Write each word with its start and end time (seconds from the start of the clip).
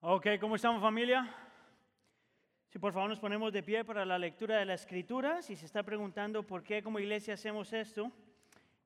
Ok, 0.00 0.26
¿cómo 0.38 0.56
estamos 0.56 0.82
familia? 0.82 1.26
Si 2.68 2.78
por 2.78 2.92
favor 2.92 3.08
nos 3.08 3.18
ponemos 3.18 3.50
de 3.50 3.62
pie 3.62 3.82
para 3.82 4.04
la 4.04 4.18
lectura 4.18 4.58
de 4.58 4.66
la 4.66 4.74
escritura, 4.74 5.40
si 5.40 5.56
se 5.56 5.64
está 5.64 5.82
preguntando 5.82 6.42
por 6.42 6.62
qué 6.62 6.82
como 6.82 6.98
iglesia 6.98 7.32
hacemos 7.32 7.72
esto, 7.72 8.12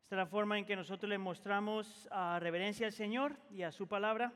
esta 0.02 0.14
es 0.14 0.18
la 0.18 0.26
forma 0.26 0.56
en 0.56 0.64
que 0.64 0.76
nosotros 0.76 1.10
le 1.10 1.18
mostramos 1.18 2.08
a 2.12 2.38
reverencia 2.38 2.86
al 2.86 2.92
Señor 2.92 3.36
y 3.50 3.62
a 3.62 3.72
su 3.72 3.88
palabra 3.88 4.32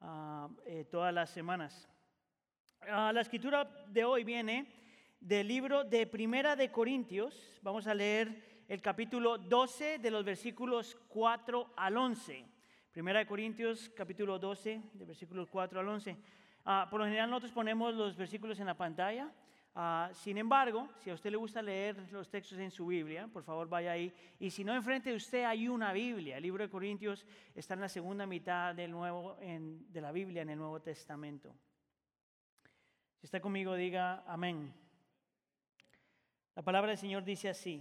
ah, 0.00 0.48
eh, 0.64 0.86
todas 0.90 1.12
las 1.12 1.28
semanas. 1.28 1.90
Ah, 2.88 3.12
la 3.12 3.20
escritura 3.20 3.64
de 3.88 4.04
hoy 4.06 4.24
viene 4.24 4.66
del 5.20 5.46
libro 5.46 5.84
de 5.84 6.06
Primera 6.06 6.56
de 6.56 6.72
Corintios. 6.72 7.60
Vamos 7.60 7.86
a 7.86 7.94
leer 7.94 8.64
el 8.66 8.80
capítulo 8.80 9.36
12 9.36 9.98
de 9.98 10.10
los 10.10 10.24
versículos 10.24 10.96
4 11.08 11.74
al 11.76 11.96
11. 11.98 12.57
Primera 12.98 13.20
de 13.20 13.26
Corintios, 13.26 13.88
capítulo 13.90 14.40
12, 14.40 14.82
de 14.92 15.04
versículos 15.04 15.48
4 15.48 15.78
al 15.78 15.86
11. 15.86 16.16
Ah, 16.64 16.88
por 16.90 16.98
lo 16.98 17.06
general 17.06 17.30
nosotros 17.30 17.52
ponemos 17.52 17.94
los 17.94 18.16
versículos 18.16 18.58
en 18.58 18.66
la 18.66 18.76
pantalla. 18.76 19.32
Ah, 19.72 20.10
sin 20.12 20.36
embargo, 20.36 20.88
si 20.98 21.08
a 21.08 21.14
usted 21.14 21.30
le 21.30 21.36
gusta 21.36 21.62
leer 21.62 21.96
los 22.10 22.28
textos 22.28 22.58
en 22.58 22.72
su 22.72 22.86
Biblia, 22.86 23.28
por 23.32 23.44
favor 23.44 23.68
vaya 23.68 23.92
ahí. 23.92 24.12
Y 24.40 24.50
si 24.50 24.64
no, 24.64 24.74
enfrente 24.74 25.10
de 25.10 25.14
usted 25.14 25.44
hay 25.44 25.68
una 25.68 25.92
Biblia. 25.92 26.38
El 26.38 26.42
libro 26.42 26.64
de 26.64 26.70
Corintios 26.70 27.24
está 27.54 27.74
en 27.74 27.82
la 27.82 27.88
segunda 27.88 28.26
mitad 28.26 28.74
del 28.74 28.90
nuevo, 28.90 29.36
de 29.38 30.00
la 30.00 30.10
Biblia 30.10 30.42
en 30.42 30.50
el 30.50 30.58
Nuevo 30.58 30.82
Testamento. 30.82 31.54
Si 33.20 33.26
está 33.26 33.38
conmigo, 33.38 33.76
diga 33.76 34.24
amén. 34.26 34.74
La 36.56 36.62
palabra 36.62 36.88
del 36.88 36.98
Señor 36.98 37.22
dice 37.22 37.48
así. 37.48 37.80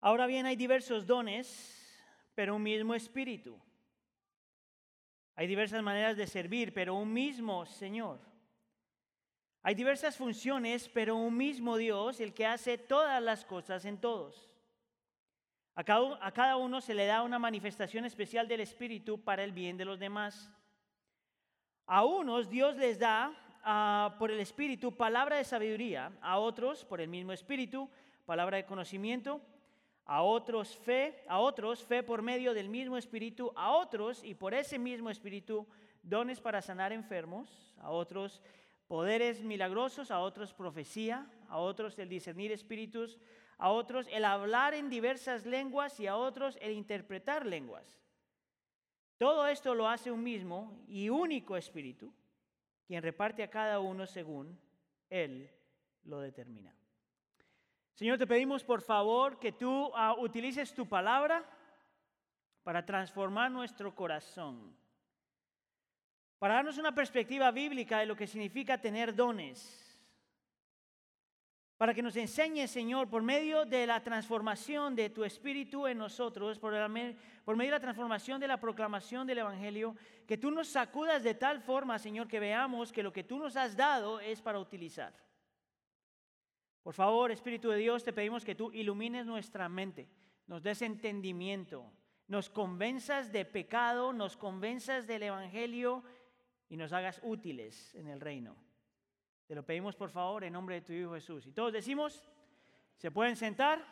Ahora 0.00 0.26
bien, 0.26 0.46
hay 0.46 0.56
diversos 0.56 1.06
dones, 1.06 1.75
pero 2.36 2.54
un 2.54 2.62
mismo 2.62 2.94
espíritu. 2.94 3.58
Hay 5.34 5.46
diversas 5.48 5.82
maneras 5.82 6.16
de 6.16 6.26
servir, 6.26 6.72
pero 6.72 6.94
un 6.94 7.12
mismo 7.12 7.66
Señor. 7.66 8.20
Hay 9.62 9.74
diversas 9.74 10.16
funciones, 10.16 10.88
pero 10.88 11.16
un 11.16 11.36
mismo 11.36 11.76
Dios, 11.76 12.20
el 12.20 12.34
que 12.34 12.46
hace 12.46 12.78
todas 12.78 13.20
las 13.20 13.44
cosas 13.44 13.84
en 13.84 13.98
todos. 13.98 14.48
A 15.74 15.82
cada, 15.84 16.56
uno 16.56 16.80
se 16.80 16.94
le 16.94 17.06
da 17.06 17.22
una 17.22 17.38
manifestación 17.38 18.04
especial 18.04 18.46
del 18.48 18.60
Espíritu 18.60 19.20
para 19.22 19.42
el 19.42 19.52
bien 19.52 19.76
de 19.76 19.84
los 19.84 19.98
demás. 19.98 20.50
A 21.86 22.04
unos 22.04 22.48
Dios 22.48 22.76
les 22.76 22.98
da 22.98 23.32
ah, 23.62 24.14
por 24.18 24.30
el 24.30 24.40
Espíritu 24.40 24.96
palabra 24.96 25.36
de 25.36 25.44
sabiduría, 25.44 26.12
a 26.20 26.38
otros 26.38 26.84
por 26.84 27.00
el 27.00 27.08
mismo 27.08 27.32
Espíritu 27.32 27.90
palabra 28.24 28.56
de 28.58 28.66
conocimiento, 28.66 29.40
a 30.06 30.22
otros 30.22 30.76
fe, 30.76 31.22
a 31.28 31.38
otros 31.40 31.84
fe 31.84 32.02
por 32.02 32.22
medio 32.22 32.54
del 32.54 32.68
mismo 32.68 32.96
Espíritu, 32.96 33.52
a 33.56 33.72
otros 33.72 34.24
y 34.24 34.34
por 34.34 34.54
ese 34.54 34.78
mismo 34.78 35.10
Espíritu 35.10 35.66
dones 36.02 36.40
para 36.40 36.62
sanar 36.62 36.92
enfermos, 36.92 37.74
a 37.78 37.90
otros 37.90 38.40
poderes 38.86 39.42
milagrosos, 39.42 40.10
a 40.10 40.20
otros 40.20 40.54
profecía, 40.54 41.26
a 41.48 41.58
otros 41.58 41.98
el 41.98 42.08
discernir 42.08 42.52
espíritus, 42.52 43.18
a 43.58 43.70
otros 43.70 44.06
el 44.12 44.24
hablar 44.24 44.74
en 44.74 44.88
diversas 44.88 45.44
lenguas 45.46 45.98
y 45.98 46.06
a 46.06 46.16
otros 46.16 46.56
el 46.60 46.72
interpretar 46.72 47.44
lenguas. 47.44 47.98
Todo 49.18 49.46
esto 49.48 49.74
lo 49.74 49.88
hace 49.88 50.10
un 50.10 50.22
mismo 50.22 50.84
y 50.88 51.08
único 51.08 51.56
Espíritu, 51.56 52.12
quien 52.86 53.02
reparte 53.02 53.42
a 53.42 53.50
cada 53.50 53.80
uno 53.80 54.06
según 54.06 54.58
Él 55.08 55.50
lo 56.04 56.20
determina. 56.20 56.75
Señor, 57.96 58.18
te 58.18 58.26
pedimos 58.26 58.62
por 58.62 58.82
favor 58.82 59.38
que 59.38 59.52
tú 59.52 59.90
ah, 59.94 60.14
utilices 60.18 60.74
tu 60.74 60.86
palabra 60.86 61.42
para 62.62 62.84
transformar 62.84 63.50
nuestro 63.50 63.94
corazón, 63.94 64.76
para 66.38 66.56
darnos 66.56 66.76
una 66.76 66.94
perspectiva 66.94 67.50
bíblica 67.50 68.00
de 68.00 68.04
lo 68.04 68.14
que 68.14 68.26
significa 68.26 68.78
tener 68.78 69.14
dones, 69.14 69.82
para 71.78 71.94
que 71.94 72.02
nos 72.02 72.16
enseñes, 72.16 72.70
Señor, 72.70 73.08
por 73.08 73.22
medio 73.22 73.64
de 73.64 73.86
la 73.86 74.02
transformación 74.02 74.94
de 74.94 75.08
tu 75.08 75.24
espíritu 75.24 75.86
en 75.86 75.96
nosotros, 75.96 76.58
por, 76.58 76.74
por 77.46 77.56
medio 77.56 77.70
de 77.70 77.78
la 77.78 77.80
transformación 77.80 78.38
de 78.38 78.48
la 78.48 78.60
proclamación 78.60 79.26
del 79.26 79.38
Evangelio, 79.38 79.96
que 80.26 80.36
tú 80.36 80.50
nos 80.50 80.68
sacudas 80.68 81.22
de 81.22 81.32
tal 81.32 81.62
forma, 81.62 81.98
Señor, 81.98 82.28
que 82.28 82.40
veamos 82.40 82.92
que 82.92 83.02
lo 83.02 83.10
que 83.10 83.24
tú 83.24 83.38
nos 83.38 83.56
has 83.56 83.74
dado 83.74 84.20
es 84.20 84.42
para 84.42 84.58
utilizar. 84.58 85.25
Por 86.86 86.94
favor, 86.94 87.32
Espíritu 87.32 87.70
de 87.70 87.78
Dios, 87.78 88.04
te 88.04 88.12
pedimos 88.12 88.44
que 88.44 88.54
tú 88.54 88.70
ilumines 88.70 89.26
nuestra 89.26 89.68
mente, 89.68 90.08
nos 90.46 90.62
des 90.62 90.82
entendimiento, 90.82 91.90
nos 92.28 92.48
convenzas 92.48 93.32
de 93.32 93.44
pecado, 93.44 94.12
nos 94.12 94.36
convenzas 94.36 95.04
del 95.04 95.24
Evangelio 95.24 96.04
y 96.68 96.76
nos 96.76 96.92
hagas 96.92 97.20
útiles 97.24 97.92
en 97.96 98.06
el 98.06 98.20
reino. 98.20 98.54
Te 99.48 99.56
lo 99.56 99.66
pedimos, 99.66 99.96
por 99.96 100.10
favor, 100.10 100.44
en 100.44 100.52
nombre 100.52 100.76
de 100.76 100.82
tu 100.82 100.92
Hijo 100.92 101.14
Jesús. 101.14 101.44
Y 101.48 101.52
todos 101.52 101.72
decimos, 101.72 102.22
¿se 102.94 103.10
pueden 103.10 103.34
sentar? 103.34 103.84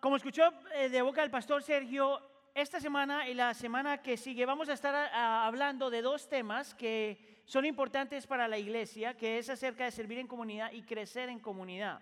como 0.00 0.14
escuchó 0.14 0.44
eh, 0.76 0.88
de 0.88 1.02
boca 1.02 1.22
del 1.22 1.32
pastor 1.32 1.64
Sergio, 1.64 2.20
esta 2.54 2.78
semana 2.78 3.28
y 3.28 3.34
la 3.34 3.54
semana 3.54 4.00
que 4.00 4.16
sigue 4.16 4.46
vamos 4.46 4.68
a 4.68 4.74
estar 4.74 4.94
hablando 5.12 5.90
de 5.90 6.00
dos 6.00 6.28
temas 6.28 6.76
que 6.76 7.35
son 7.46 7.64
importantes 7.64 8.26
para 8.26 8.48
la 8.48 8.58
iglesia, 8.58 9.16
que 9.16 9.38
es 9.38 9.48
acerca 9.48 9.84
de 9.84 9.92
servir 9.92 10.18
en 10.18 10.26
comunidad 10.26 10.72
y 10.72 10.82
crecer 10.82 11.28
en 11.28 11.38
comunidad. 11.38 12.00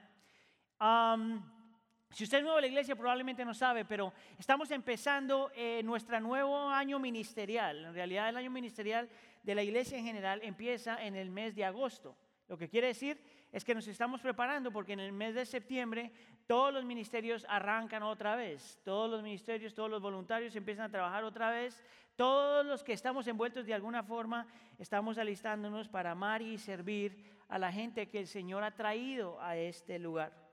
si 2.11 2.25
usted 2.25 2.39
es 2.39 2.43
nuevo 2.45 2.59
en 2.59 2.63
la 2.63 2.69
iglesia, 2.69 2.97
probablemente 2.97 3.45
no 3.45 3.53
sabe, 3.53 3.85
pero 3.85 4.13
estamos 4.39 4.71
empezando 4.71 5.51
eh, 5.55 5.83
nuestro 5.85 6.19
nuevo 6.21 6.71
año 6.71 6.99
ministerial. 6.99 7.85
En 7.85 7.95
realidad, 7.95 8.31
el 8.31 8.39
año 8.39 8.51
ministerial 8.51 9.09
de 9.43 9.55
la 9.55 9.63
iglesia 9.63 9.99
en 9.99 10.07
general 10.07 10.41
empieza 10.43 11.05
en 11.05 11.15
el 11.15 11.31
mes 11.31 11.55
de 11.55 11.67
agosto. 11.67 12.17
Lo 12.49 12.57
que 12.57 12.71
quiere 12.71 12.89
decir 12.89 13.23
es 13.55 13.65
que 13.65 13.73
nos 13.73 13.87
estamos 13.87 14.21
preparando 14.21 14.73
porque 14.73 14.95
en 14.95 15.01
el 15.01 15.13
mes 15.13 15.37
de 15.37 15.47
septiembre 15.47 16.11
todos 16.49 16.75
los 16.75 16.85
ministerios 16.85 17.47
arrancan 17.49 18.03
otra 18.03 18.35
vez. 18.35 18.81
Todos 18.83 19.09
los 19.09 19.23
ministerios, 19.23 19.73
todos 19.75 19.89
los 19.89 20.03
voluntarios 20.03 20.57
empiezan 20.57 20.87
a 20.87 20.91
trabajar 20.91 21.23
otra 21.23 21.51
vez. 21.51 21.81
Todos 22.17 22.67
los 22.67 22.83
que 22.83 22.93
estamos 22.93 23.29
envueltos 23.29 23.65
de 23.65 23.73
alguna 23.73 24.03
forma 24.03 24.49
estamos 24.77 25.19
alistándonos 25.19 25.89
para 25.89 26.11
amar 26.11 26.43
y 26.43 26.59
servir 26.59 27.33
a 27.49 27.57
la 27.61 27.71
gente 27.71 28.09
que 28.09 28.19
el 28.19 28.27
Señor 28.27 28.65
ha 28.65 28.73
traído 28.73 29.41
a 29.41 29.57
este 29.57 30.01
lugar. 30.01 30.44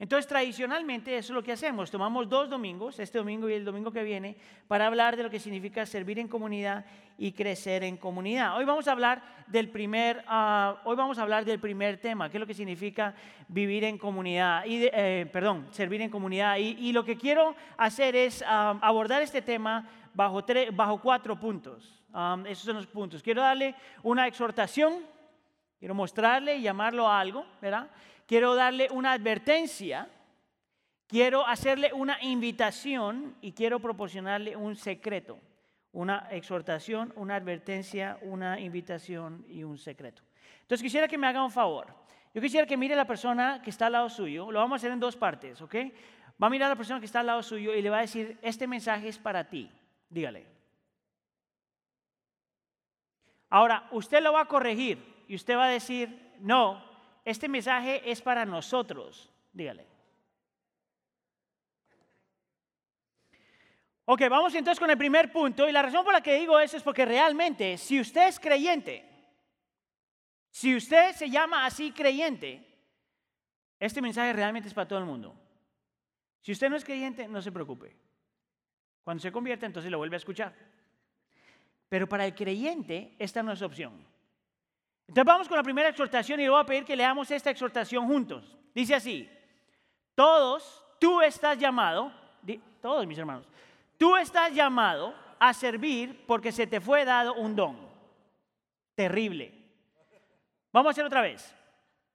Entonces, 0.00 0.26
tradicionalmente 0.26 1.14
eso 1.14 1.34
es 1.34 1.34
lo 1.34 1.42
que 1.42 1.52
hacemos. 1.52 1.90
Tomamos 1.90 2.26
dos 2.26 2.48
domingos, 2.48 2.98
este 2.98 3.18
domingo 3.18 3.50
y 3.50 3.52
el 3.52 3.66
domingo 3.66 3.92
que 3.92 4.02
viene, 4.02 4.34
para 4.66 4.86
hablar 4.86 5.14
de 5.14 5.22
lo 5.22 5.28
que 5.28 5.38
significa 5.38 5.84
servir 5.84 6.18
en 6.18 6.26
comunidad 6.26 6.86
y 7.18 7.32
crecer 7.32 7.84
en 7.84 7.98
comunidad. 7.98 8.56
Hoy 8.56 8.64
vamos 8.64 8.88
a 8.88 8.92
hablar 8.92 9.22
del 9.46 9.68
primer, 9.68 10.24
ah, 10.26 10.80
hoy 10.84 10.96
vamos 10.96 11.18
a 11.18 11.22
hablar 11.22 11.44
del 11.44 11.60
primer 11.60 11.98
tema, 11.98 12.30
qué 12.30 12.38
es 12.38 12.40
lo 12.40 12.46
que 12.46 12.54
significa 12.54 13.14
vivir 13.46 13.84
en 13.84 13.98
comunidad, 13.98 14.64
y 14.64 14.88
eh, 14.90 15.28
perdón, 15.30 15.68
servir 15.70 16.00
en 16.00 16.08
comunidad. 16.08 16.56
Y, 16.56 16.92
lo 16.92 17.04
que 17.04 17.18
quiero 17.18 17.54
hacer 17.76 18.16
es 18.16 18.42
ah, 18.46 18.78
abordar 18.80 19.20
este 19.20 19.42
tema 19.42 19.86
bajo, 20.14 20.42
bajo 20.72 20.98
cuatro 20.98 21.38
puntos. 21.38 22.02
Um, 22.14 22.46
esos 22.46 22.64
son 22.64 22.76
los 22.76 22.86
puntos. 22.86 23.22
Quiero 23.22 23.42
darle 23.42 23.74
una 24.02 24.26
exhortación, 24.26 25.04
quiero 25.78 25.94
mostrarle 25.94 26.56
y 26.56 26.62
llamarlo 26.62 27.06
a 27.06 27.20
algo, 27.20 27.44
¿verdad? 27.60 27.90
Quiero 28.30 28.54
darle 28.54 28.86
una 28.92 29.10
advertencia, 29.10 30.08
quiero 31.08 31.44
hacerle 31.44 31.92
una 31.92 32.16
invitación 32.22 33.34
y 33.40 33.50
quiero 33.50 33.80
proporcionarle 33.80 34.54
un 34.54 34.76
secreto. 34.76 35.40
Una 35.90 36.28
exhortación, 36.30 37.12
una 37.16 37.34
advertencia, 37.34 38.20
una 38.22 38.60
invitación 38.60 39.44
y 39.48 39.64
un 39.64 39.78
secreto. 39.78 40.22
Entonces 40.60 40.80
quisiera 40.80 41.08
que 41.08 41.18
me 41.18 41.26
haga 41.26 41.42
un 41.42 41.50
favor. 41.50 41.92
Yo 42.32 42.40
quisiera 42.40 42.68
que 42.68 42.76
mire 42.76 42.94
a 42.94 42.98
la 42.98 43.04
persona 43.04 43.60
que 43.62 43.70
está 43.70 43.86
al 43.86 43.94
lado 43.94 44.08
suyo. 44.08 44.52
Lo 44.52 44.60
vamos 44.60 44.74
a 44.74 44.76
hacer 44.76 44.92
en 44.92 45.00
dos 45.00 45.16
partes, 45.16 45.60
¿ok? 45.60 45.74
Va 46.40 46.46
a 46.46 46.50
mirar 46.50 46.66
a 46.66 46.74
la 46.74 46.76
persona 46.76 47.00
que 47.00 47.06
está 47.06 47.18
al 47.18 47.26
lado 47.26 47.42
suyo 47.42 47.74
y 47.74 47.82
le 47.82 47.90
va 47.90 47.98
a 47.98 48.02
decir, 48.02 48.38
este 48.42 48.68
mensaje 48.68 49.08
es 49.08 49.18
para 49.18 49.42
ti. 49.48 49.68
Dígale. 50.08 50.46
Ahora, 53.48 53.88
usted 53.90 54.22
lo 54.22 54.32
va 54.32 54.42
a 54.42 54.46
corregir 54.46 55.24
y 55.26 55.34
usted 55.34 55.56
va 55.56 55.64
a 55.64 55.70
decir, 55.70 56.30
no, 56.38 56.89
este 57.30 57.48
mensaje 57.48 58.10
es 58.10 58.20
para 58.20 58.44
nosotros. 58.44 59.30
Dígale. 59.52 59.86
Ok, 64.04 64.22
vamos 64.28 64.54
entonces 64.54 64.80
con 64.80 64.90
el 64.90 64.98
primer 64.98 65.30
punto. 65.30 65.68
Y 65.68 65.72
la 65.72 65.82
razón 65.82 66.04
por 66.04 66.12
la 66.12 66.20
que 66.20 66.34
digo 66.34 66.58
eso 66.58 66.76
es 66.76 66.82
porque 66.82 67.04
realmente, 67.04 67.78
si 67.78 68.00
usted 68.00 68.28
es 68.28 68.40
creyente, 68.40 69.08
si 70.50 70.74
usted 70.74 71.12
se 71.12 71.30
llama 71.30 71.64
así 71.64 71.92
creyente, 71.92 72.66
este 73.78 74.02
mensaje 74.02 74.32
realmente 74.32 74.68
es 74.68 74.74
para 74.74 74.88
todo 74.88 74.98
el 74.98 75.04
mundo. 75.04 75.34
Si 76.40 76.52
usted 76.52 76.68
no 76.68 76.76
es 76.76 76.84
creyente, 76.84 77.28
no 77.28 77.40
se 77.40 77.52
preocupe. 77.52 77.96
Cuando 79.04 79.22
se 79.22 79.30
convierte, 79.30 79.66
entonces 79.66 79.90
lo 79.90 79.98
vuelve 79.98 80.16
a 80.16 80.18
escuchar. 80.18 80.54
Pero 81.88 82.08
para 82.08 82.26
el 82.26 82.34
creyente, 82.34 83.14
esta 83.18 83.42
no 83.42 83.52
es 83.52 83.62
opción. 83.62 84.04
Entonces 85.10 85.24
vamos 85.24 85.48
con 85.48 85.56
la 85.56 85.64
primera 85.64 85.88
exhortación 85.88 86.38
y 86.38 86.44
le 86.44 86.50
voy 86.50 86.60
a 86.60 86.64
pedir 86.64 86.84
que 86.84 86.94
leamos 86.94 87.28
esta 87.32 87.50
exhortación 87.50 88.06
juntos. 88.06 88.56
Dice 88.72 88.94
así, 88.94 89.28
todos, 90.14 90.84
tú 91.00 91.20
estás 91.20 91.58
llamado, 91.58 92.12
todos 92.80 93.04
mis 93.08 93.18
hermanos, 93.18 93.44
tú 93.98 94.16
estás 94.16 94.54
llamado 94.54 95.12
a 95.40 95.52
servir 95.52 96.24
porque 96.28 96.52
se 96.52 96.64
te 96.68 96.80
fue 96.80 97.04
dado 97.04 97.34
un 97.34 97.56
don. 97.56 97.76
Terrible. 98.94 99.52
Vamos 100.72 100.90
a 100.90 100.92
hacer 100.92 101.04
otra 101.04 101.22
vez. 101.22 101.52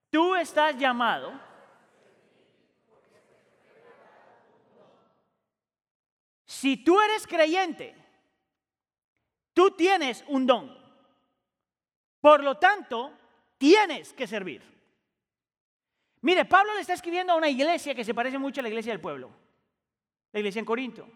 Tú 0.10 0.34
estás 0.34 0.78
llamado 0.78 1.34
Si 6.46 6.78
tú 6.78 7.02
eres 7.02 7.28
creyente, 7.28 7.94
tú 9.54 9.72
tienes 9.72 10.24
un 10.30 10.46
don. 10.46 10.85
Por 12.26 12.44
lo 12.44 12.58
tanto, 12.58 13.14
tienes 13.56 14.12
que 14.12 14.26
servir. 14.26 14.60
Mire, 16.22 16.44
Pablo 16.46 16.74
le 16.74 16.82
está 16.82 16.94
escribiendo 16.94 17.34
a 17.34 17.36
una 17.36 17.50
iglesia 17.50 17.94
que 17.94 18.04
se 18.04 18.16
parece 18.16 18.40
mucho 18.40 18.62
a 18.62 18.64
la 18.64 18.70
iglesia 18.70 18.92
del 18.92 19.00
pueblo, 19.00 19.30
la 20.32 20.40
iglesia 20.40 20.58
en 20.58 20.66
Corinto. 20.66 21.08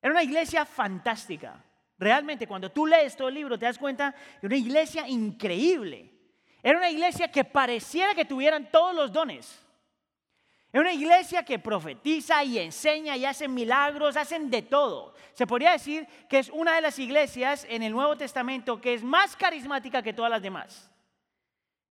Era 0.00 0.12
una 0.12 0.22
iglesia 0.22 0.64
fantástica. 0.64 1.60
Realmente, 1.98 2.46
cuando 2.46 2.70
tú 2.70 2.86
lees 2.86 3.16
todo 3.16 3.26
el 3.26 3.34
libro, 3.34 3.58
te 3.58 3.64
das 3.64 3.76
cuenta 3.76 4.14
de 4.40 4.46
una 4.46 4.56
iglesia 4.56 5.08
increíble. 5.08 6.12
Era 6.62 6.78
una 6.78 6.90
iglesia 6.90 7.28
que 7.32 7.42
pareciera 7.42 8.14
que 8.14 8.24
tuvieran 8.24 8.70
todos 8.70 8.94
los 8.94 9.12
dones. 9.12 9.60
Es 10.72 10.80
una 10.80 10.92
iglesia 10.92 11.44
que 11.44 11.58
profetiza 11.58 12.44
y 12.44 12.58
enseña 12.58 13.16
y 13.16 13.24
hace 13.24 13.48
milagros, 13.48 14.16
hacen 14.16 14.50
de 14.50 14.62
todo. 14.62 15.14
Se 15.32 15.46
podría 15.46 15.72
decir 15.72 16.06
que 16.28 16.38
es 16.38 16.48
una 16.50 16.76
de 16.76 16.80
las 16.80 16.98
iglesias 17.00 17.66
en 17.68 17.82
el 17.82 17.92
Nuevo 17.92 18.16
Testamento 18.16 18.80
que 18.80 18.94
es 18.94 19.02
más 19.02 19.34
carismática 19.34 20.02
que 20.02 20.12
todas 20.12 20.30
las 20.30 20.42
demás. 20.42 20.88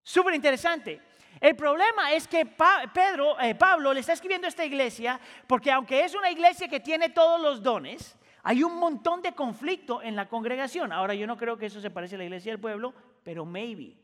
Súper 0.02 0.34
interesante. 0.34 1.02
El 1.42 1.56
problema 1.58 2.14
es 2.14 2.28
que 2.28 2.46
Pedro, 2.94 3.40
eh, 3.40 3.54
Pablo 3.56 3.94
le 3.94 4.00
está 4.00 4.14
escribiendo 4.14 4.48
esta 4.48 4.66
iglesia 4.66 5.20
porque 5.46 5.72
aunque 5.72 6.04
es 6.06 6.16
una 6.16 6.32
iglesia 6.32 6.70
que 6.70 6.80
tiene 6.80 7.10
todos 7.10 7.40
los 7.42 7.62
dones, 7.62 8.18
hay 8.44 8.64
un 8.64 8.75
montón 8.78 9.22
de 9.22 9.34
conflicto 9.34 10.02
en 10.02 10.16
la 10.16 10.30
congregación. 10.30 10.94
Ahora 10.94 11.14
yo 11.14 11.28
no 11.28 11.38
creo 11.38 11.58
que 11.58 11.66
eso 11.66 11.82
se 11.82 11.92
parece 11.92 12.16
a 12.16 12.18
la 12.20 12.24
iglesia 12.24 12.54
del 12.54 12.62
pueblo, 12.62 12.94
pero 13.24 13.46
maybe. 13.46 13.98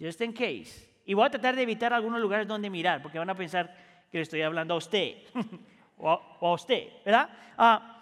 Just 0.00 0.20
in 0.20 0.32
case. 0.32 0.88
Y 1.08 1.14
voy 1.14 1.24
a 1.24 1.30
tratar 1.30 1.56
de 1.56 1.62
evitar 1.62 1.94
algunos 1.94 2.20
lugares 2.20 2.46
donde 2.46 2.68
mirar, 2.68 3.00
porque 3.00 3.18
van 3.18 3.30
a 3.30 3.34
pensar 3.34 3.74
que 4.12 4.18
le 4.18 4.22
estoy 4.24 4.42
hablando 4.42 4.74
a 4.74 4.76
usted 4.76 5.14
o, 5.96 6.10
a, 6.10 6.52
usted, 6.52 6.88
¿verdad? 7.02 7.30
Ah, 7.56 7.94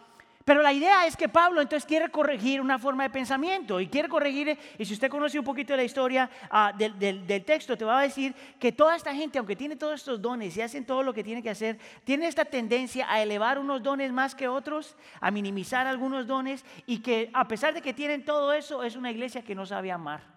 pero 0.44 0.60
la 0.60 0.72
idea 0.72 1.06
es 1.06 1.16
que 1.16 1.28
Pablo 1.28 1.62
entonces 1.62 1.86
quiere 1.86 2.08
corregir 2.08 2.60
una 2.60 2.80
forma 2.80 3.04
de 3.04 3.10
pensamiento 3.10 3.80
y 3.80 3.86
quiere 3.86 4.08
corregir, 4.08 4.58
y 4.76 4.84
si 4.84 4.94
usted 4.94 5.08
conoce 5.08 5.38
un 5.38 5.44
poquito 5.44 5.72
de 5.72 5.76
la 5.76 5.84
historia 5.84 6.28
ah, 6.50 6.72
del, 6.76 6.98
del, 6.98 7.44
texto, 7.44 7.78
te 7.78 7.84
va 7.84 8.00
a 8.00 8.02
decir 8.02 8.34
que 8.58 8.72
toda 8.72 8.96
esta 8.96 9.14
gente, 9.14 9.38
aunque 9.38 9.54
tiene 9.54 9.76
todos 9.76 9.94
estos 9.94 10.20
dones 10.20 10.56
y 10.56 10.62
hacen 10.62 10.84
todo 10.84 11.04
lo 11.04 11.14
que 11.14 11.22
tiene 11.22 11.44
que 11.44 11.50
hacer, 11.50 11.78
tiene 12.02 12.26
esta 12.26 12.44
tendencia 12.44 13.08
a 13.08 13.22
elevar 13.22 13.60
unos 13.60 13.84
dones 13.84 14.10
más 14.10 14.34
que 14.34 14.48
otros, 14.48 14.96
a 15.20 15.30
minimizar 15.30 15.86
algunos 15.86 16.26
dones 16.26 16.64
y 16.86 16.98
que 16.98 17.30
a 17.32 17.46
pesar 17.46 17.72
de 17.72 17.82
que 17.82 17.94
tienen 17.94 18.24
todo 18.24 18.52
eso, 18.52 18.82
es 18.82 18.96
una 18.96 19.12
iglesia 19.12 19.42
que 19.42 19.54
no 19.54 19.64
sabe 19.64 19.92
amar. 19.92 20.35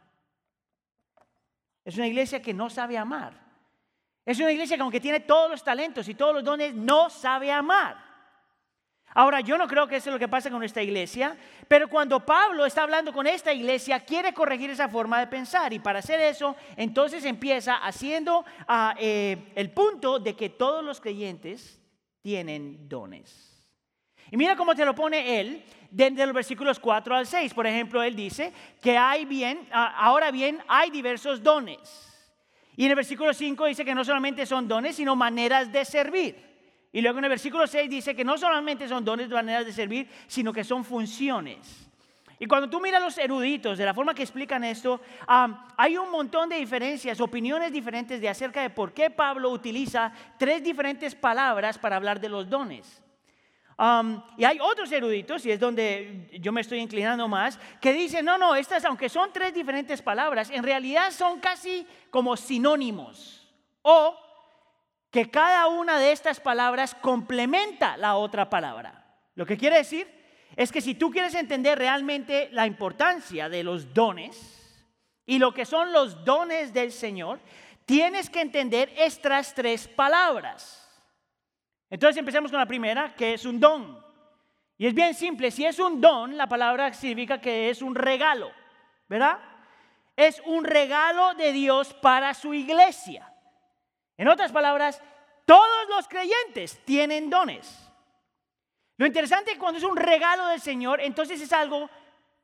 Es 1.89 1.97
una 1.97 2.05
iglesia 2.05 2.39
que 2.39 2.53
no 2.53 2.69
sabe 2.69 2.99
amar. 2.99 3.33
Es 4.23 4.39
una 4.39 4.51
iglesia 4.51 4.77
que 4.77 4.83
aunque 4.83 4.99
tiene 4.99 5.21
todos 5.21 5.49
los 5.49 5.63
talentos 5.63 6.07
y 6.07 6.13
todos 6.13 6.35
los 6.35 6.43
dones, 6.43 6.75
no 6.75 7.09
sabe 7.09 7.51
amar. 7.51 7.97
Ahora, 9.15 9.41
yo 9.41 9.57
no 9.57 9.67
creo 9.67 9.87
que 9.87 9.95
eso 9.95 10.11
es 10.11 10.13
lo 10.13 10.19
que 10.19 10.27
pasa 10.27 10.51
con 10.51 10.63
esta 10.63 10.83
iglesia, 10.83 11.35
pero 11.67 11.89
cuando 11.89 12.23
Pablo 12.23 12.63
está 12.63 12.83
hablando 12.83 13.11
con 13.11 13.25
esta 13.25 13.51
iglesia, 13.51 14.01
quiere 14.01 14.35
corregir 14.35 14.69
esa 14.69 14.87
forma 14.87 15.19
de 15.19 15.25
pensar. 15.25 15.73
Y 15.73 15.79
para 15.79 15.97
hacer 15.97 16.19
eso, 16.19 16.55
entonces 16.77 17.25
empieza 17.25 17.77
haciendo 17.77 18.45
ah, 18.67 18.93
eh, 18.99 19.51
el 19.55 19.71
punto 19.71 20.19
de 20.19 20.35
que 20.35 20.49
todos 20.49 20.83
los 20.83 21.01
creyentes 21.01 21.81
tienen 22.21 22.87
dones. 22.87 23.48
Y 24.31 24.37
mira 24.37 24.55
cómo 24.55 24.75
te 24.75 24.85
lo 24.85 24.93
pone 24.93 25.39
él 25.39 25.63
desde 25.89 26.25
los 26.25 26.35
versículos 26.35 26.79
4 26.79 27.15
al 27.15 27.25
6. 27.25 27.53
Por 27.53 27.65
ejemplo, 27.65 28.03
él 28.03 28.15
dice 28.15 28.53
que 28.81 28.97
hay 28.97 29.25
bien, 29.25 29.67
ahora 29.71 30.31
bien, 30.31 30.59
hay 30.67 30.91
diversos 30.91 31.41
dones. 31.41 32.05
Y 32.75 32.85
en 32.85 32.91
el 32.91 32.95
versículo 32.95 33.33
5 33.33 33.65
dice 33.65 33.83
que 33.83 33.95
no 33.95 34.05
solamente 34.05 34.45
son 34.45 34.67
dones, 34.67 34.95
sino 34.95 35.15
maneras 35.15 35.71
de 35.71 35.83
servir. 35.83 36.47
Y 36.91 37.01
luego 37.01 37.17
en 37.19 37.25
el 37.25 37.29
versículo 37.29 37.67
6 37.67 37.89
dice 37.89 38.15
que 38.15 38.23
no 38.23 38.37
solamente 38.37 38.87
son 38.87 39.03
dones, 39.03 39.29
maneras 39.29 39.65
de 39.65 39.73
servir, 39.73 40.07
sino 40.27 40.53
que 40.53 40.63
son 40.63 40.85
funciones. 40.85 41.87
Y 42.39 42.45
cuando 42.45 42.69
tú 42.69 42.79
miras 42.79 43.01
los 43.01 43.17
eruditos, 43.17 43.77
de 43.77 43.85
la 43.85 43.93
forma 43.93 44.13
que 44.13 44.23
explican 44.23 44.63
esto, 44.63 45.01
hay 45.27 45.97
un 45.97 46.09
montón 46.09 46.47
de 46.47 46.55
diferencias, 46.55 47.19
opiniones 47.19 47.73
diferentes 47.73 48.21
de 48.21 48.29
acerca 48.29 48.61
de 48.61 48.69
por 48.69 48.93
qué 48.93 49.09
Pablo 49.09 49.49
utiliza 49.49 50.13
tres 50.37 50.63
diferentes 50.63 51.15
palabras 51.15 51.77
para 51.77 51.97
hablar 51.97 52.19
de 52.21 52.29
los 52.29 52.49
dones 52.49 53.03
y 54.37 54.43
hay 54.43 54.59
otros 54.59 54.91
eruditos, 54.91 55.45
y 55.45 55.51
es 55.51 55.59
donde 55.59 56.29
yo 56.41 56.51
me 56.51 56.61
estoy 56.61 56.79
inclinando 56.79 57.27
más, 57.29 57.57
que 57.79 57.93
dicen, 57.93 58.25
no, 58.25 58.37
no, 58.37 58.55
estas, 58.55 58.83
aunque 58.83 59.07
son 59.07 59.31
tres 59.31 59.53
diferentes 59.53 60.01
palabras, 60.01 60.49
en 60.49 60.63
realidad 60.63 61.11
son 61.11 61.39
casi 61.39 61.87
como 62.09 62.35
sinónimos. 62.35 63.47
O 63.81 64.17
que 65.09 65.31
cada 65.31 65.67
una 65.67 65.97
de 65.97 66.11
estas 66.11 66.41
palabras 66.41 66.93
complementa 66.93 67.95
la 67.95 68.17
otra 68.17 68.49
palabra. 68.49 69.05
Lo 69.35 69.45
que 69.45 69.57
quiere 69.57 69.77
decir 69.77 70.07
es 70.57 70.71
que 70.71 70.81
si 70.81 70.95
tú 70.95 71.09
quieres 71.09 71.33
entender 71.35 71.79
realmente 71.79 72.49
la 72.51 72.67
importancia 72.67 73.47
de 73.47 73.63
los 73.63 73.93
dones 73.93 74.83
y 75.25 75.39
lo 75.39 75.53
que 75.53 75.65
son 75.65 75.93
los 75.93 76.25
dones 76.25 76.73
del 76.73 76.91
Señor, 76.91 77.39
tienes 77.85 78.29
que 78.29 78.41
entender 78.41 78.91
estas 78.97 79.55
tres 79.55 79.87
palabras. 79.87 80.88
Entonces 81.89 82.17
empecemos 82.17 82.51
con 82.51 82.59
la 82.59 82.65
primera, 82.65 83.15
que 83.15 83.33
es 83.33 83.45
un 83.45 83.59
don. 83.59 84.03
Y 84.77 84.87
es 84.87 84.93
bien 84.93 85.13
simple, 85.13 85.51
si 85.51 85.65
es 85.65 85.79
un 85.79 85.99
don, 85.99 86.37
la 86.37 86.47
palabra 86.47 86.93
significa 86.93 87.41
que 87.41 87.69
es 87.69 87.81
un 87.81 87.95
regalo, 87.95 88.51
¿verdad? 89.07 89.39
Es 90.15 90.41
un 90.45 90.63
regalo 90.63 91.33
de 91.33 91.51
Dios 91.51 91.93
para 91.95 92.33
su 92.33 92.53
iglesia. 92.53 93.33
En 94.17 94.27
otras 94.27 94.51
palabras, 94.51 95.01
todos 95.45 95.89
los 95.89 96.07
creyentes 96.07 96.83
tienen 96.85 97.29
dones. 97.29 97.91
Lo 98.97 99.05
interesante 99.05 99.51
es 99.51 99.55
que 99.55 99.61
cuando 99.61 99.79
es 99.79 99.83
un 99.83 99.97
regalo 99.97 100.47
del 100.47 100.61
Señor, 100.61 101.01
entonces 101.01 101.41
es 101.41 101.51
algo 101.51 101.89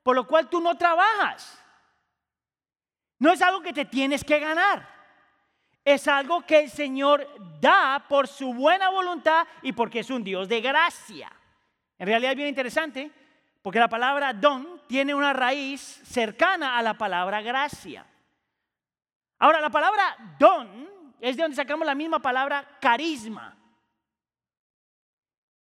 por 0.03 0.15
lo 0.15 0.27
cual 0.27 0.49
tú 0.49 0.61
no 0.61 0.77
trabajas. 0.77 1.61
No 3.19 3.31
es 3.31 3.41
algo 3.41 3.61
que 3.61 3.73
te 3.73 3.85
tienes 3.85 4.23
que 4.23 4.39
ganar 4.39 4.94
es 5.85 6.07
algo 6.07 6.41
que 6.41 6.61
el 6.61 6.69
Señor 6.71 7.29
da 7.61 8.03
por 8.09 8.27
su 8.27 8.53
buena 8.55 8.89
voluntad 8.89 9.47
y 9.61 9.71
porque 9.71 9.99
es 9.99 10.09
un 10.09 10.23
Dios 10.23 10.49
de 10.49 10.59
gracia. 10.59 11.31
En 11.99 12.07
realidad 12.07 12.31
es 12.31 12.37
bien 12.37 12.49
interesante 12.49 13.11
porque 13.61 13.79
la 13.79 13.87
palabra 13.87 14.33
don 14.33 14.81
tiene 14.87 15.13
una 15.13 15.31
raíz 15.31 15.79
cercana 15.79 16.77
a 16.77 16.81
la 16.81 16.95
palabra 16.95 17.41
gracia. 17.41 18.05
Ahora, 19.37 19.61
la 19.61 19.69
palabra 19.69 20.35
don 20.39 20.89
es 21.21 21.37
de 21.37 21.43
donde 21.43 21.55
sacamos 21.55 21.85
la 21.85 21.95
misma 21.95 22.19
palabra 22.19 22.77
carisma. 22.81 23.55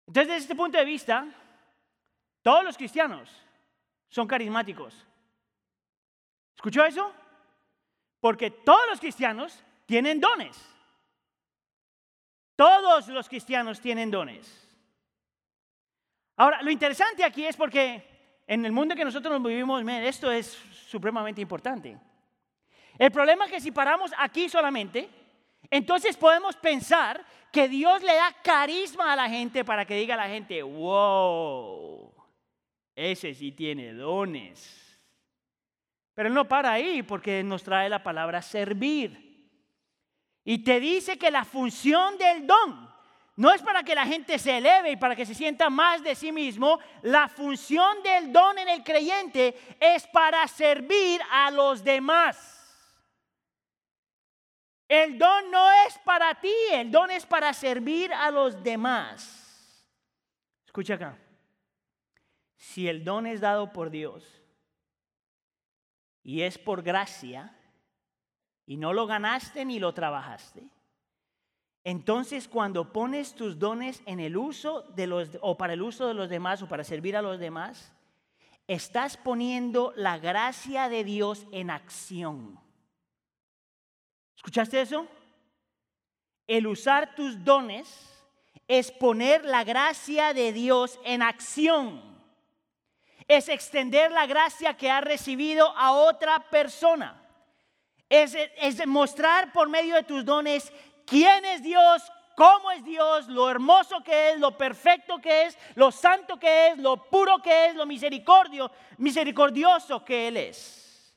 Entonces, 0.06 0.28
desde 0.28 0.42
este 0.42 0.54
punto 0.54 0.76
de 0.76 0.84
vista, 0.84 1.26
todos 2.42 2.62
los 2.62 2.76
cristianos 2.76 3.30
son 4.08 4.26
carismáticos. 4.26 5.06
¿Escuchó 6.56 6.84
eso? 6.84 7.12
Porque 8.20 8.50
todos 8.50 8.86
los 8.90 9.00
cristianos 9.00 9.64
tienen 9.90 10.20
dones. 10.20 10.56
Todos 12.54 13.08
los 13.08 13.28
cristianos 13.28 13.80
tienen 13.80 14.08
dones. 14.08 14.68
Ahora, 16.36 16.62
lo 16.62 16.70
interesante 16.70 17.24
aquí 17.24 17.44
es 17.44 17.56
porque 17.56 18.04
en 18.46 18.64
el 18.64 18.70
mundo 18.70 18.94
que 18.94 19.04
nosotros 19.04 19.32
nos 19.32 19.42
vivimos, 19.42 19.82
esto 19.88 20.30
es 20.30 20.46
supremamente 20.86 21.40
importante. 21.40 21.98
El 22.96 23.10
problema 23.10 23.46
es 23.46 23.50
que 23.50 23.60
si 23.60 23.72
paramos 23.72 24.12
aquí 24.16 24.48
solamente, 24.48 25.08
entonces 25.68 26.16
podemos 26.16 26.54
pensar 26.54 27.24
que 27.50 27.68
Dios 27.68 28.00
le 28.04 28.14
da 28.14 28.32
carisma 28.44 29.12
a 29.12 29.16
la 29.16 29.28
gente 29.28 29.64
para 29.64 29.84
que 29.84 29.96
diga 29.96 30.14
a 30.14 30.18
la 30.18 30.28
gente, 30.28 30.62
wow, 30.62 32.14
ese 32.94 33.34
sí 33.34 33.50
tiene 33.50 33.92
dones. 33.92 35.00
Pero 36.14 36.30
no 36.30 36.46
para 36.46 36.70
ahí 36.70 37.02
porque 37.02 37.42
nos 37.42 37.64
trae 37.64 37.88
la 37.88 38.04
palabra 38.04 38.40
servir. 38.40 39.29
Y 40.50 40.64
te 40.64 40.80
dice 40.80 41.16
que 41.16 41.30
la 41.30 41.44
función 41.44 42.18
del 42.18 42.44
don 42.44 42.92
no 43.36 43.52
es 43.52 43.62
para 43.62 43.84
que 43.84 43.94
la 43.94 44.04
gente 44.04 44.36
se 44.36 44.58
eleve 44.58 44.90
y 44.90 44.96
para 44.96 45.14
que 45.14 45.24
se 45.24 45.32
sienta 45.32 45.70
más 45.70 46.02
de 46.02 46.16
sí 46.16 46.32
mismo. 46.32 46.80
La 47.02 47.28
función 47.28 48.02
del 48.02 48.32
don 48.32 48.58
en 48.58 48.68
el 48.68 48.82
creyente 48.82 49.56
es 49.78 50.08
para 50.08 50.48
servir 50.48 51.20
a 51.30 51.52
los 51.52 51.84
demás. 51.84 52.36
El 54.88 55.16
don 55.18 55.52
no 55.52 55.70
es 55.86 55.96
para 55.98 56.34
ti, 56.34 56.52
el 56.72 56.90
don 56.90 57.12
es 57.12 57.24
para 57.24 57.52
servir 57.52 58.12
a 58.12 58.28
los 58.32 58.60
demás. 58.60 59.86
Escucha 60.66 60.94
acá. 60.94 61.16
Si 62.56 62.88
el 62.88 63.04
don 63.04 63.24
es 63.28 63.40
dado 63.40 63.72
por 63.72 63.88
Dios 63.88 64.42
y 66.24 66.42
es 66.42 66.58
por 66.58 66.82
gracia, 66.82 67.56
y 68.70 68.76
no 68.76 68.92
lo 68.92 69.08
ganaste 69.08 69.64
ni 69.64 69.80
lo 69.80 69.92
trabajaste. 69.92 70.62
Entonces, 71.82 72.46
cuando 72.46 72.92
pones 72.92 73.34
tus 73.34 73.58
dones 73.58 74.00
en 74.06 74.20
el 74.20 74.36
uso 74.36 74.82
de 74.94 75.08
los 75.08 75.28
o 75.40 75.58
para 75.58 75.72
el 75.72 75.82
uso 75.82 76.06
de 76.06 76.14
los 76.14 76.28
demás 76.28 76.62
o 76.62 76.68
para 76.68 76.84
servir 76.84 77.16
a 77.16 77.22
los 77.22 77.40
demás, 77.40 77.92
estás 78.68 79.16
poniendo 79.16 79.92
la 79.96 80.18
gracia 80.18 80.88
de 80.88 81.02
Dios 81.02 81.48
en 81.50 81.68
acción. 81.68 82.60
¿Escuchaste 84.36 84.82
eso? 84.82 85.08
El 86.46 86.68
usar 86.68 87.16
tus 87.16 87.42
dones 87.42 88.24
es 88.68 88.92
poner 88.92 89.44
la 89.44 89.64
gracia 89.64 90.32
de 90.32 90.52
Dios 90.52 91.00
en 91.04 91.22
acción. 91.22 92.00
Es 93.26 93.48
extender 93.48 94.12
la 94.12 94.26
gracia 94.26 94.76
que 94.76 94.92
ha 94.92 95.00
recibido 95.00 95.76
a 95.76 95.90
otra 95.90 96.48
persona. 96.50 97.20
Es, 98.10 98.34
es 98.34 98.86
mostrar 98.86 99.52
por 99.52 99.70
medio 99.70 99.94
de 99.94 100.02
tus 100.02 100.24
dones 100.24 100.70
quién 101.06 101.44
es 101.46 101.62
Dios, 101.62 102.02
cómo 102.36 102.70
es 102.70 102.84
Dios, 102.84 103.28
lo 103.28 103.48
hermoso 103.48 104.02
que 104.02 104.30
es, 104.30 104.40
lo 104.40 104.56
perfecto 104.56 105.18
que 105.20 105.46
es, 105.46 105.58
lo 105.74 105.90
santo 105.92 106.38
que 106.38 106.68
es, 106.68 106.78
lo 106.78 107.08
puro 107.08 107.40
que 107.42 107.66
es, 107.66 107.74
lo 107.74 107.86
misericordio, 107.86 108.70
misericordioso 108.98 110.04
que 110.04 110.28
Él 110.28 110.36
es. 110.36 111.14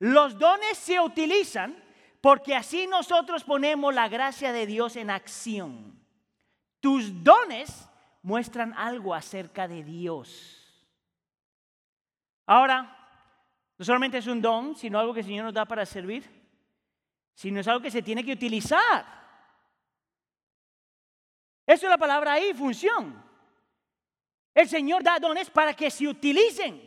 Los 0.00 0.38
dones 0.38 0.76
se 0.76 1.00
utilizan 1.00 1.82
porque 2.20 2.54
así 2.54 2.86
nosotros 2.86 3.44
ponemos 3.44 3.94
la 3.94 4.08
gracia 4.08 4.52
de 4.52 4.66
Dios 4.66 4.96
en 4.96 5.10
acción. 5.10 5.98
Tus 6.80 7.22
dones 7.24 7.88
muestran 8.22 8.74
algo 8.74 9.14
acerca 9.14 9.68
de 9.68 9.82
Dios. 9.82 10.58
Ahora, 12.46 12.97
no 13.78 13.84
solamente 13.84 14.18
es 14.18 14.26
un 14.26 14.42
don, 14.42 14.76
sino 14.76 14.98
algo 14.98 15.14
que 15.14 15.20
el 15.20 15.26
Señor 15.26 15.44
nos 15.44 15.54
da 15.54 15.64
para 15.64 15.86
servir, 15.86 16.28
sino 17.34 17.60
es 17.60 17.68
algo 17.68 17.80
que 17.80 17.92
se 17.92 18.02
tiene 18.02 18.24
que 18.24 18.32
utilizar. 18.32 19.06
Eso 21.64 21.86
es 21.86 21.90
la 21.90 21.98
palabra 21.98 22.32
ahí, 22.32 22.52
función. 22.54 23.22
El 24.52 24.68
Señor 24.68 25.04
da 25.04 25.20
dones 25.20 25.48
para 25.48 25.74
que 25.74 25.90
se 25.90 26.08
utilicen. 26.08 26.82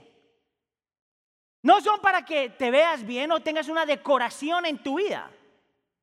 No 1.63 1.79
son 1.79 2.01
para 2.01 2.25
que 2.25 2.49
te 2.49 2.69
veas 2.69 3.05
bien 3.05 3.31
o 3.31 3.39
tengas 3.39 3.69
una 3.69 3.85
decoración 3.85 4.65
en 4.65 4.79
tu 4.79 4.97
vida. 4.97 5.31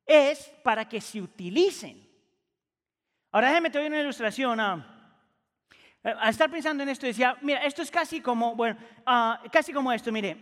Es 0.05 0.51
para 0.63 0.89
que 0.89 1.01
se 1.01 1.21
utilicen. 1.21 2.09
Ahora 3.31 3.49
déjame 3.49 3.69
te 3.69 3.77
doy 3.77 3.87
una 3.87 3.99
ilustración. 3.99 4.59
a 4.59 6.29
estar 6.29 6.49
pensando 6.49 6.81
en 6.81 6.89
esto, 6.89 7.05
decía, 7.05 7.37
mira, 7.41 7.63
esto 7.63 7.83
es 7.83 7.91
casi 7.91 8.21
como, 8.21 8.55
bueno, 8.55 8.79
ah, 9.05 9.43
casi 9.51 9.71
como 9.71 9.91
esto, 9.91 10.11
mire, 10.11 10.37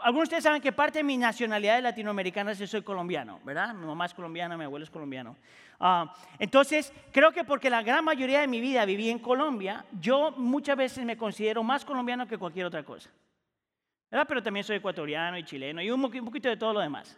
algunos 0.00 0.28
de 0.28 0.34
ustedes 0.34 0.44
saben 0.44 0.60
que 0.60 0.72
parte 0.72 0.98
de 0.98 1.04
mi 1.04 1.16
nacionalidad 1.16 1.76
de 1.76 1.82
latinoamericana 1.82 2.52
es 2.52 2.58
que 2.58 2.66
soy 2.66 2.82
colombiano, 2.82 3.40
¿verdad? 3.44 3.74
Mi 3.74 3.86
mamá 3.86 4.06
es 4.06 4.14
colombiana, 4.14 4.56
mi 4.56 4.64
abuelo 4.64 4.84
es 4.84 4.90
colombiano. 4.90 5.36
Ah, 5.78 6.12
entonces, 6.38 6.92
creo 7.12 7.30
que 7.30 7.44
porque 7.44 7.70
la 7.70 7.82
gran 7.82 8.04
mayoría 8.04 8.40
de 8.40 8.48
mi 8.48 8.60
vida 8.60 8.84
viví 8.84 9.08
en 9.08 9.20
Colombia, 9.20 9.84
yo 10.00 10.32
muchas 10.32 10.76
veces 10.76 11.04
me 11.04 11.16
considero 11.16 11.62
más 11.62 11.84
colombiano 11.84 12.26
que 12.26 12.38
cualquier 12.38 12.66
otra 12.66 12.82
cosa. 12.82 13.10
¿verdad? 14.10 14.26
Pero 14.26 14.42
también 14.42 14.64
soy 14.64 14.76
ecuatoriano 14.76 15.38
y 15.38 15.44
chileno 15.44 15.82
y 15.82 15.90
un 15.90 16.00
poquito 16.00 16.48
de 16.48 16.56
todo 16.56 16.72
lo 16.72 16.80
demás. 16.80 17.16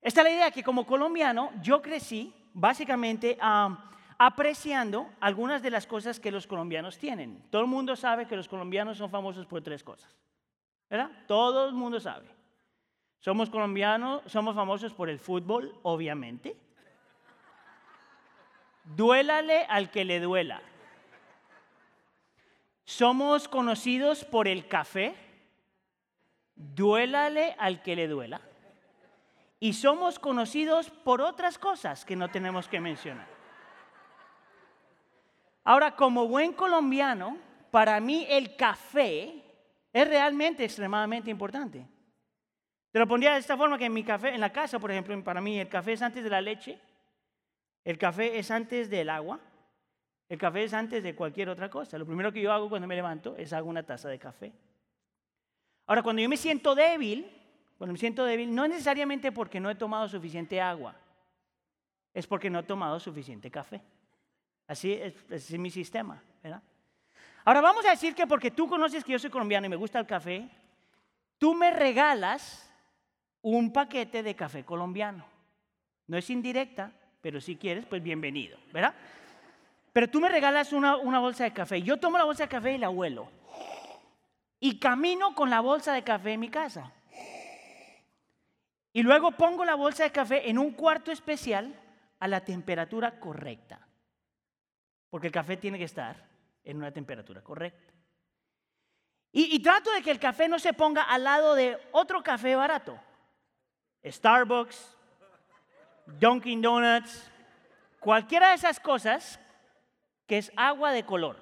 Esta 0.00 0.20
es 0.20 0.24
la 0.24 0.30
idea 0.30 0.50
que 0.50 0.62
como 0.62 0.86
colombiano 0.86 1.52
yo 1.62 1.80
crecí 1.80 2.34
básicamente 2.52 3.38
apreciando 4.18 5.10
algunas 5.20 5.62
de 5.62 5.70
las 5.70 5.86
cosas 5.86 6.20
que 6.20 6.30
los 6.30 6.46
colombianos 6.46 6.98
tienen. 6.98 7.42
Todo 7.50 7.62
el 7.62 7.68
mundo 7.68 7.96
sabe 7.96 8.26
que 8.26 8.36
los 8.36 8.48
colombianos 8.48 8.98
son 8.98 9.10
famosos 9.10 9.46
por 9.46 9.62
tres 9.62 9.82
cosas. 9.82 10.14
Todo 11.26 11.68
el 11.68 11.74
mundo 11.74 12.00
sabe. 12.00 12.26
Somos 13.18 13.48
colombianos, 13.48 14.22
somos 14.26 14.54
famosos 14.54 14.92
por 14.92 15.08
el 15.08 15.18
fútbol, 15.18 15.78
obviamente. 15.82 16.56
Duélale 18.84 19.64
al 19.68 19.90
que 19.90 20.04
le 20.04 20.20
duela. 20.20 20.60
Somos 22.84 23.48
conocidos 23.48 24.24
por 24.24 24.48
el 24.48 24.66
café. 24.66 25.14
Duélale 26.56 27.54
al 27.58 27.80
que 27.82 27.96
le 27.96 28.08
duela. 28.08 28.40
Y 29.60 29.74
somos 29.74 30.18
conocidos 30.18 30.90
por 30.90 31.20
otras 31.20 31.58
cosas 31.58 32.04
que 32.04 32.16
no 32.16 32.28
tenemos 32.28 32.68
que 32.68 32.80
mencionar. 32.80 33.28
Ahora, 35.64 35.94
como 35.94 36.26
buen 36.26 36.52
colombiano, 36.52 37.38
para 37.70 38.00
mí 38.00 38.26
el 38.28 38.56
café 38.56 39.42
es 39.92 40.08
realmente 40.08 40.64
extremadamente 40.64 41.30
importante. 41.30 41.86
Te 42.90 42.98
lo 42.98 43.06
pondría 43.06 43.32
de 43.32 43.38
esta 43.38 43.56
forma 43.56 43.78
que 43.78 43.86
en 43.86 43.92
mi 43.92 44.04
café, 44.04 44.34
en 44.34 44.40
la 44.40 44.52
casa, 44.52 44.78
por 44.78 44.90
ejemplo, 44.90 45.22
para 45.24 45.40
mí 45.40 45.58
el 45.58 45.68
café 45.68 45.94
es 45.94 46.02
antes 46.02 46.22
de 46.22 46.30
la 46.30 46.40
leche, 46.40 46.78
el 47.84 47.98
café 47.98 48.38
es 48.38 48.50
antes 48.50 48.88
del 48.90 49.10
agua, 49.10 49.40
el 50.28 50.38
café 50.38 50.64
es 50.64 50.74
antes 50.74 51.02
de 51.02 51.14
cualquier 51.14 51.48
otra 51.48 51.68
cosa. 51.68 51.98
Lo 51.98 52.06
primero 52.06 52.32
que 52.32 52.40
yo 52.40 52.52
hago 52.52 52.68
cuando 52.68 52.86
me 52.86 52.94
levanto 52.94 53.36
es 53.36 53.52
hago 53.52 53.68
una 53.68 53.82
taza 53.82 54.08
de 54.08 54.18
café. 54.18 54.52
Ahora, 55.86 56.02
cuando 56.02 56.22
yo 56.22 56.28
me 56.28 56.36
siento 56.36 56.74
débil, 56.74 57.30
cuando 57.76 57.92
me 57.92 57.98
siento 57.98 58.24
débil, 58.24 58.54
no 58.54 58.68
necesariamente 58.68 59.32
porque 59.32 59.60
no 59.60 59.68
he 59.70 59.74
tomado 59.74 60.08
suficiente 60.08 60.60
agua, 60.60 60.94
es 62.14 62.26
porque 62.26 62.50
no 62.50 62.60
he 62.60 62.62
tomado 62.62 63.00
suficiente 63.00 63.50
café. 63.50 63.82
Así 64.66 64.92
es, 64.92 65.14
es 65.30 65.58
mi 65.58 65.70
sistema, 65.70 66.22
¿verdad? 66.42 66.62
Ahora 67.44 67.60
vamos 67.60 67.84
a 67.84 67.90
decir 67.90 68.14
que 68.14 68.26
porque 68.26 68.50
tú 68.50 68.68
conoces 68.68 69.04
que 69.04 69.12
yo 69.12 69.18
soy 69.18 69.30
colombiano 69.30 69.66
y 69.66 69.70
me 69.70 69.76
gusta 69.76 69.98
el 69.98 70.06
café, 70.06 70.48
tú 71.38 71.54
me 71.54 71.70
regalas 71.70 72.70
un 73.40 73.72
paquete 73.72 74.22
de 74.22 74.36
café 74.36 74.64
colombiano. 74.64 75.24
No 76.06 76.16
es 76.16 76.30
indirecta, 76.30 76.92
pero 77.20 77.40
si 77.40 77.56
quieres, 77.56 77.84
pues 77.86 78.02
bienvenido, 78.02 78.58
¿verdad? 78.72 78.94
Pero 79.92 80.08
tú 80.08 80.20
me 80.20 80.28
regalas 80.28 80.72
una, 80.72 80.96
una 80.96 81.18
bolsa 81.18 81.44
de 81.44 81.52
café. 81.52 81.82
Yo 81.82 81.98
tomo 81.98 82.16
la 82.16 82.24
bolsa 82.24 82.44
de 82.44 82.48
café 82.48 82.74
y 82.74 82.78
la 82.78 82.90
huelo. 82.90 83.28
Y 84.60 84.78
camino 84.78 85.34
con 85.34 85.50
la 85.50 85.60
bolsa 85.60 85.92
de 85.92 86.04
café 86.04 86.34
en 86.34 86.40
mi 86.40 86.48
casa. 86.48 86.92
Y 88.92 89.02
luego 89.02 89.32
pongo 89.32 89.64
la 89.64 89.74
bolsa 89.74 90.04
de 90.04 90.12
café 90.12 90.48
en 90.48 90.58
un 90.58 90.72
cuarto 90.72 91.10
especial 91.10 91.74
a 92.20 92.28
la 92.28 92.44
temperatura 92.44 93.18
correcta. 93.18 93.80
Porque 95.10 95.26
el 95.26 95.32
café 95.32 95.56
tiene 95.56 95.78
que 95.78 95.84
estar 95.84 96.31
en 96.64 96.76
una 96.76 96.92
temperatura 96.92 97.42
correcta. 97.42 97.92
Y, 99.34 99.58
trato 99.62 99.90
de 99.92 100.02
que 100.02 100.10
el 100.10 100.20
café 100.20 100.46
no 100.46 100.58
se 100.58 100.74
ponga 100.74 101.02
al 101.04 101.24
lado 101.24 101.54
de 101.54 101.78
otro 101.92 102.22
café 102.22 102.54
barato. 102.54 103.00
Starbucks, 104.04 104.94
Dunkin' 106.06 106.60
Donuts, 106.60 107.30
cualquiera 107.98 108.50
de 108.50 108.56
esas 108.56 108.78
cosas 108.78 109.40
que 110.26 110.36
es 110.36 110.52
agua 110.54 110.92
de 110.92 111.06
color. 111.06 111.38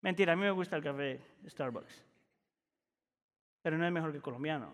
Mentira, 0.00 0.34
a 0.34 0.36
mí 0.36 0.42
me 0.42 0.52
gusta 0.52 0.76
el 0.76 0.84
café 0.84 1.20
Starbucks, 1.48 2.04
pero 3.62 3.76
no 3.76 3.84
es 3.84 3.92
mejor 3.92 4.12
que 4.12 4.20
colombiano. 4.20 4.72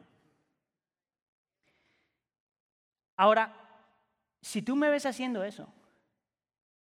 Ahora, 3.17 3.55
si 4.43 4.61
tú 4.61 4.77
me 4.77 4.91
ves 4.91 5.07
haciendo 5.07 5.43
eso, 5.43 5.73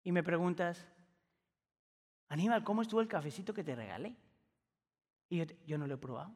y 0.02 0.12
me 0.12 0.22
preguntas, 0.22 0.86
Aníbal, 2.28 2.64
¿cómo 2.64 2.82
estuvo 2.82 3.00
el 3.00 3.08
cafecito 3.08 3.52
que 3.52 3.64
te 3.64 3.74
regalé? 3.74 4.16
Y 5.28 5.44
yo, 5.66 5.78
no 5.78 5.86
lo 5.86 5.94
he 5.94 5.98
probado. 5.98 6.32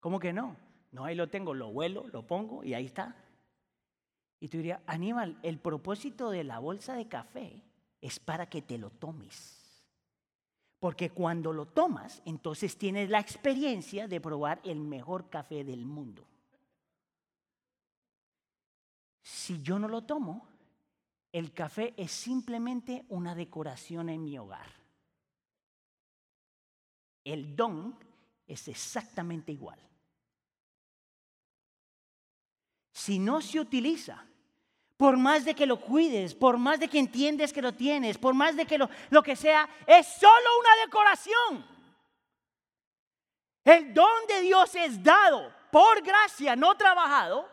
¿Cómo 0.00 0.18
que 0.18 0.32
no? 0.32 0.56
No, 0.92 1.04
ahí 1.04 1.14
lo 1.14 1.28
tengo, 1.28 1.54
lo 1.54 1.68
huelo, 1.68 2.06
lo 2.08 2.26
pongo 2.26 2.64
y 2.64 2.74
ahí 2.74 2.86
está. 2.86 3.16
Y 4.40 4.48
tú 4.48 4.56
dirías, 4.56 4.80
Aníbal, 4.86 5.38
el 5.42 5.58
propósito 5.58 6.30
de 6.30 6.44
la 6.44 6.58
bolsa 6.58 6.94
de 6.94 7.08
café 7.08 7.62
es 8.00 8.18
para 8.18 8.46
que 8.46 8.62
te 8.62 8.78
lo 8.78 8.90
tomes. 8.90 9.84
Porque 10.78 11.10
cuando 11.10 11.52
lo 11.52 11.66
tomas, 11.66 12.22
entonces 12.24 12.78
tienes 12.78 13.10
la 13.10 13.20
experiencia 13.20 14.08
de 14.08 14.20
probar 14.20 14.60
el 14.64 14.80
mejor 14.80 15.28
café 15.28 15.62
del 15.62 15.84
mundo. 15.84 16.26
Si 19.20 19.62
yo 19.62 19.78
no 19.78 19.88
lo 19.88 20.02
tomo, 20.02 20.49
el 21.32 21.52
café 21.52 21.94
es 21.96 22.10
simplemente 22.10 23.04
una 23.08 23.34
decoración 23.34 24.08
en 24.08 24.24
mi 24.24 24.36
hogar. 24.38 24.66
El 27.24 27.54
don 27.54 27.96
es 28.46 28.66
exactamente 28.68 29.52
igual. 29.52 29.78
Si 32.92 33.18
no 33.18 33.40
se 33.40 33.60
utiliza, 33.60 34.24
por 34.96 35.16
más 35.16 35.44
de 35.44 35.54
que 35.54 35.66
lo 35.66 35.80
cuides, 35.80 36.34
por 36.34 36.58
más 36.58 36.80
de 36.80 36.88
que 36.88 36.98
entiendes 36.98 37.52
que 37.52 37.62
lo 37.62 37.72
tienes, 37.72 38.18
por 38.18 38.34
más 38.34 38.56
de 38.56 38.66
que 38.66 38.76
lo, 38.76 38.90
lo 39.10 39.22
que 39.22 39.36
sea, 39.36 39.68
es 39.86 40.06
solo 40.06 40.58
una 40.60 40.84
decoración. 40.84 41.66
El 43.64 43.94
don 43.94 44.26
de 44.28 44.40
Dios 44.40 44.74
es 44.74 45.02
dado 45.02 45.54
por 45.70 46.02
gracia, 46.02 46.56
no 46.56 46.76
trabajado, 46.76 47.48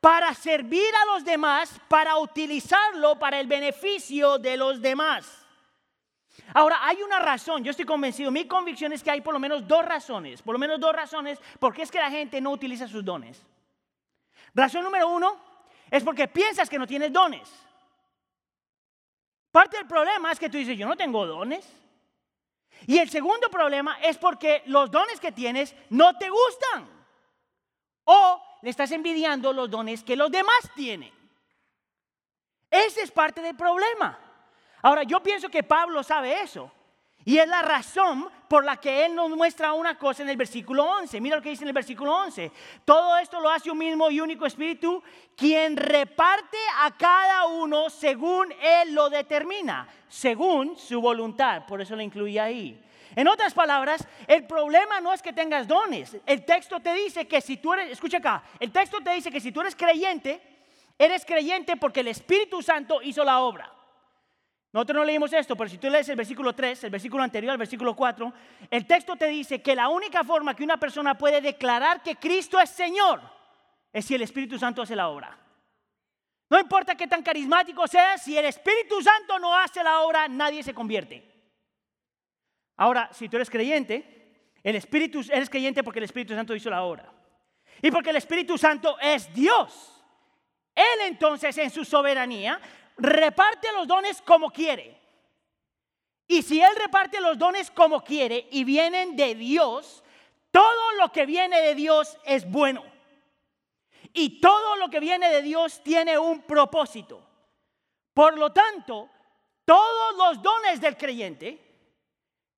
para 0.00 0.32
servir 0.34 0.94
a 0.94 1.14
los 1.14 1.24
demás, 1.24 1.80
para 1.88 2.16
utilizarlo 2.18 3.18
para 3.18 3.40
el 3.40 3.46
beneficio 3.46 4.38
de 4.38 4.56
los 4.56 4.80
demás. 4.80 5.46
Ahora, 6.54 6.78
hay 6.82 7.02
una 7.02 7.18
razón, 7.18 7.64
yo 7.64 7.70
estoy 7.70 7.86
convencido, 7.86 8.30
mi 8.30 8.46
convicción 8.46 8.92
es 8.92 9.02
que 9.02 9.10
hay 9.10 9.20
por 9.20 9.34
lo 9.34 9.40
menos 9.40 9.66
dos 9.66 9.84
razones, 9.84 10.42
por 10.42 10.54
lo 10.54 10.58
menos 10.58 10.78
dos 10.78 10.92
razones 10.92 11.40
por 11.58 11.74
qué 11.74 11.82
es 11.82 11.90
que 11.90 11.98
la 11.98 12.10
gente 12.10 12.40
no 12.40 12.50
utiliza 12.50 12.86
sus 12.86 13.04
dones. 13.04 13.42
Razón 14.54 14.84
número 14.84 15.08
uno 15.08 15.38
es 15.90 16.02
porque 16.02 16.28
piensas 16.28 16.68
que 16.68 16.78
no 16.78 16.86
tienes 16.86 17.12
dones. 17.12 17.48
Parte 19.50 19.78
del 19.78 19.86
problema 19.86 20.32
es 20.32 20.38
que 20.38 20.50
tú 20.50 20.58
dices, 20.58 20.76
yo 20.76 20.86
no 20.86 20.96
tengo 20.96 21.26
dones. 21.26 21.66
Y 22.86 22.98
el 22.98 23.08
segundo 23.08 23.48
problema 23.48 23.98
es 24.02 24.18
porque 24.18 24.62
los 24.66 24.90
dones 24.90 25.18
que 25.18 25.32
tienes 25.32 25.74
no 25.90 26.16
te 26.18 26.28
gustan. 26.28 26.88
O 28.04 28.42
le 28.66 28.70
estás 28.70 28.90
envidiando 28.90 29.52
los 29.52 29.70
dones 29.70 30.02
que 30.02 30.16
los 30.16 30.28
demás 30.28 30.58
tienen. 30.74 31.12
Ese 32.68 33.02
es 33.02 33.12
parte 33.12 33.40
del 33.40 33.54
problema. 33.54 34.18
Ahora, 34.82 35.04
yo 35.04 35.22
pienso 35.22 35.48
que 35.48 35.62
Pablo 35.62 36.02
sabe 36.02 36.40
eso. 36.40 36.72
Y 37.24 37.38
es 37.38 37.46
la 37.46 37.62
razón 37.62 38.28
por 38.48 38.64
la 38.64 38.76
que 38.78 39.06
Él 39.06 39.14
nos 39.14 39.30
muestra 39.30 39.72
una 39.72 39.96
cosa 39.96 40.24
en 40.24 40.30
el 40.30 40.36
versículo 40.36 40.84
11. 40.84 41.20
Mira 41.20 41.36
lo 41.36 41.42
que 41.42 41.50
dice 41.50 41.62
en 41.62 41.68
el 41.68 41.74
versículo 41.74 42.12
11. 42.16 42.50
Todo 42.84 43.16
esto 43.18 43.40
lo 43.40 43.50
hace 43.50 43.70
un 43.70 43.78
mismo 43.78 44.10
y 44.10 44.20
único 44.20 44.46
Espíritu, 44.46 45.00
quien 45.36 45.76
reparte 45.76 46.58
a 46.80 46.90
cada 46.90 47.46
uno 47.46 47.88
según 47.88 48.52
Él 48.60 48.92
lo 48.92 49.08
determina, 49.08 49.86
según 50.08 50.76
su 50.76 51.00
voluntad. 51.00 51.66
Por 51.66 51.80
eso 51.80 51.94
lo 51.94 52.02
incluye 52.02 52.40
ahí. 52.40 52.84
En 53.16 53.26
otras 53.28 53.54
palabras, 53.54 54.06
el 54.26 54.46
problema 54.46 55.00
no 55.00 55.10
es 55.10 55.22
que 55.22 55.32
tengas 55.32 55.66
dones. 55.66 56.18
El 56.26 56.44
texto 56.44 56.80
te 56.80 56.92
dice 56.92 57.26
que 57.26 57.40
si 57.40 57.56
tú 57.56 57.72
eres, 57.72 57.90
escucha 57.90 58.18
acá, 58.18 58.42
el 58.60 58.70
texto 58.70 59.00
te 59.00 59.10
dice 59.14 59.30
que 59.30 59.40
si 59.40 59.50
tú 59.50 59.62
eres 59.62 59.74
creyente, 59.74 60.38
eres 60.98 61.24
creyente 61.24 61.78
porque 61.78 62.00
el 62.00 62.08
Espíritu 62.08 62.60
Santo 62.60 63.00
hizo 63.02 63.24
la 63.24 63.40
obra. 63.40 63.72
Nosotros 64.70 64.98
no 64.98 65.04
leímos 65.04 65.32
esto, 65.32 65.56
pero 65.56 65.70
si 65.70 65.78
tú 65.78 65.88
lees 65.88 66.06
el 66.10 66.16
versículo 66.16 66.54
3, 66.54 66.84
el 66.84 66.90
versículo 66.90 67.22
anterior, 67.22 67.52
el 67.52 67.58
versículo 67.58 67.96
4, 67.96 68.32
el 68.70 68.86
texto 68.86 69.16
te 69.16 69.28
dice 69.28 69.62
que 69.62 69.74
la 69.74 69.88
única 69.88 70.22
forma 70.22 70.54
que 70.54 70.64
una 70.64 70.76
persona 70.76 71.16
puede 71.16 71.40
declarar 71.40 72.02
que 72.02 72.16
Cristo 72.16 72.60
es 72.60 72.68
Señor 72.68 73.22
es 73.94 74.04
si 74.04 74.14
el 74.14 74.20
Espíritu 74.20 74.58
Santo 74.58 74.82
hace 74.82 74.94
la 74.94 75.08
obra. 75.08 75.38
No 76.50 76.60
importa 76.60 76.94
qué 76.94 77.06
tan 77.06 77.22
carismático 77.22 77.86
sea, 77.86 78.18
si 78.18 78.36
el 78.36 78.44
Espíritu 78.44 79.00
Santo 79.00 79.38
no 79.38 79.54
hace 79.54 79.82
la 79.82 80.00
obra, 80.00 80.28
nadie 80.28 80.62
se 80.62 80.74
convierte. 80.74 81.35
Ahora, 82.76 83.08
si 83.12 83.28
tú 83.28 83.36
eres 83.36 83.50
creyente, 83.50 84.50
el 84.62 84.76
Espíritu 84.76 85.20
eres 85.30 85.48
creyente 85.48 85.82
porque 85.82 86.00
el 86.00 86.04
Espíritu 86.04 86.34
Santo 86.34 86.54
hizo 86.54 86.70
la 86.70 86.82
obra. 86.82 87.12
Y 87.80 87.90
porque 87.90 88.10
el 88.10 88.16
Espíritu 88.16 88.58
Santo 88.58 88.98
es 89.00 89.32
Dios. 89.32 90.02
Él 90.74 91.00
entonces 91.06 91.56
en 91.58 91.70
su 91.70 91.84
soberanía 91.84 92.60
reparte 92.98 93.68
los 93.72 93.86
dones 93.86 94.20
como 94.22 94.50
quiere. 94.50 95.00
Y 96.28 96.42
si 96.42 96.60
Él 96.60 96.74
reparte 96.76 97.20
los 97.20 97.38
dones 97.38 97.70
como 97.70 98.02
quiere 98.02 98.48
y 98.50 98.64
vienen 98.64 99.16
de 99.16 99.34
Dios, 99.34 100.02
todo 100.50 100.92
lo 100.98 101.12
que 101.12 101.24
viene 101.24 101.60
de 101.60 101.74
Dios 101.74 102.18
es 102.24 102.50
bueno. 102.50 102.84
Y 104.12 104.40
todo 104.40 104.76
lo 104.76 104.88
que 104.88 105.00
viene 105.00 105.30
de 105.30 105.42
Dios 105.42 105.82
tiene 105.82 106.18
un 106.18 106.42
propósito. 106.42 107.22
Por 108.12 108.38
lo 108.38 108.52
tanto, 108.52 109.10
todos 109.64 110.16
los 110.16 110.42
dones 110.42 110.80
del 110.80 110.96
creyente 110.96 111.65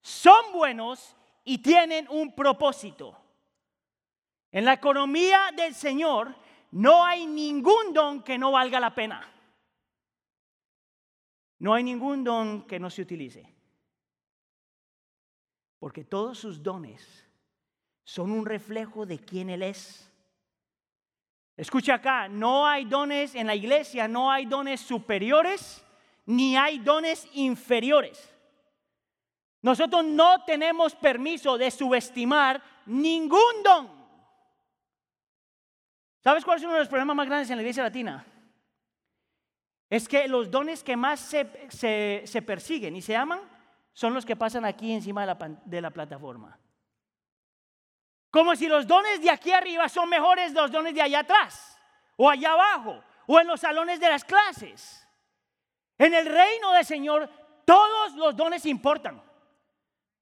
son 0.01 0.53
buenos 0.53 1.15
y 1.43 1.59
tienen 1.59 2.07
un 2.09 2.33
propósito. 2.33 3.17
En 4.51 4.65
la 4.65 4.73
economía 4.73 5.51
del 5.55 5.75
Señor 5.75 6.35
no 6.71 7.05
hay 7.05 7.25
ningún 7.25 7.93
don 7.93 8.23
que 8.23 8.37
no 8.37 8.51
valga 8.51 8.79
la 8.79 8.93
pena. 8.93 9.27
No 11.59 11.73
hay 11.73 11.83
ningún 11.83 12.23
don 12.23 12.65
que 12.65 12.79
no 12.79 12.89
se 12.89 13.01
utilice. 13.01 13.47
Porque 15.77 16.03
todos 16.03 16.37
sus 16.37 16.61
dones 16.61 17.25
son 18.03 18.31
un 18.31 18.45
reflejo 18.45 19.05
de 19.05 19.19
quién 19.19 19.49
Él 19.49 19.63
es. 19.63 20.11
Escucha 21.55 21.95
acá, 21.95 22.29
no 22.29 22.65
hay 22.65 22.85
dones 22.85 23.35
en 23.35 23.45
la 23.45 23.55
iglesia, 23.55 24.07
no 24.07 24.31
hay 24.31 24.45
dones 24.45 24.79
superiores, 24.79 25.83
ni 26.25 26.55
hay 26.55 26.79
dones 26.79 27.27
inferiores. 27.33 28.28
Nosotros 29.61 30.05
no 30.05 30.43
tenemos 30.45 30.95
permiso 30.95 31.57
de 31.57 31.69
subestimar 31.69 32.61
ningún 32.85 33.63
don. 33.63 33.99
¿Sabes 36.23 36.45
cuál 36.45 36.57
es 36.57 36.63
uno 36.63 36.73
de 36.73 36.79
los 36.79 36.87
problemas 36.87 37.15
más 37.15 37.27
grandes 37.27 37.49
en 37.49 37.57
la 37.57 37.61
iglesia 37.61 37.83
latina? 37.83 38.25
Es 39.89 40.07
que 40.07 40.27
los 40.27 40.51
dones 40.51 40.83
que 40.83 40.95
más 40.95 41.19
se, 41.19 42.41
persiguen 42.45 42.95
y 42.95 43.01
se 43.01 43.15
aman 43.15 43.39
son 43.93 44.13
los 44.13 44.25
que 44.25 44.35
pasan 44.35 44.63
aquí 44.63 44.93
encima 44.93 45.21
de 45.65 45.81
la, 45.81 45.89
plataforma. 45.89 46.57
Como 48.29 48.55
si 48.55 48.67
los 48.67 48.85
dones 48.85 49.21
de 49.21 49.31
aquí 49.31 49.51
arriba 49.51 49.89
son 49.89 50.07
mejores 50.07 50.53
de 50.53 50.61
los 50.61 50.71
dones 50.71 50.93
de 50.93 51.01
allá 51.01 51.19
atrás, 51.19 51.77
o 52.15 52.29
allá 52.29 52.51
abajo, 52.51 53.01
o 53.25 53.39
en 53.39 53.47
los 53.47 53.59
salones 53.59 53.99
de 53.99 54.09
las 54.09 54.23
clases. 54.23 55.07
En 55.97 56.13
el 56.13 56.25
reino 56.27 56.71
del 56.71 56.85
Señor, 56.85 57.29
todos 57.65 58.13
los 58.15 58.35
dones 58.35 58.65
importan. 58.65 59.28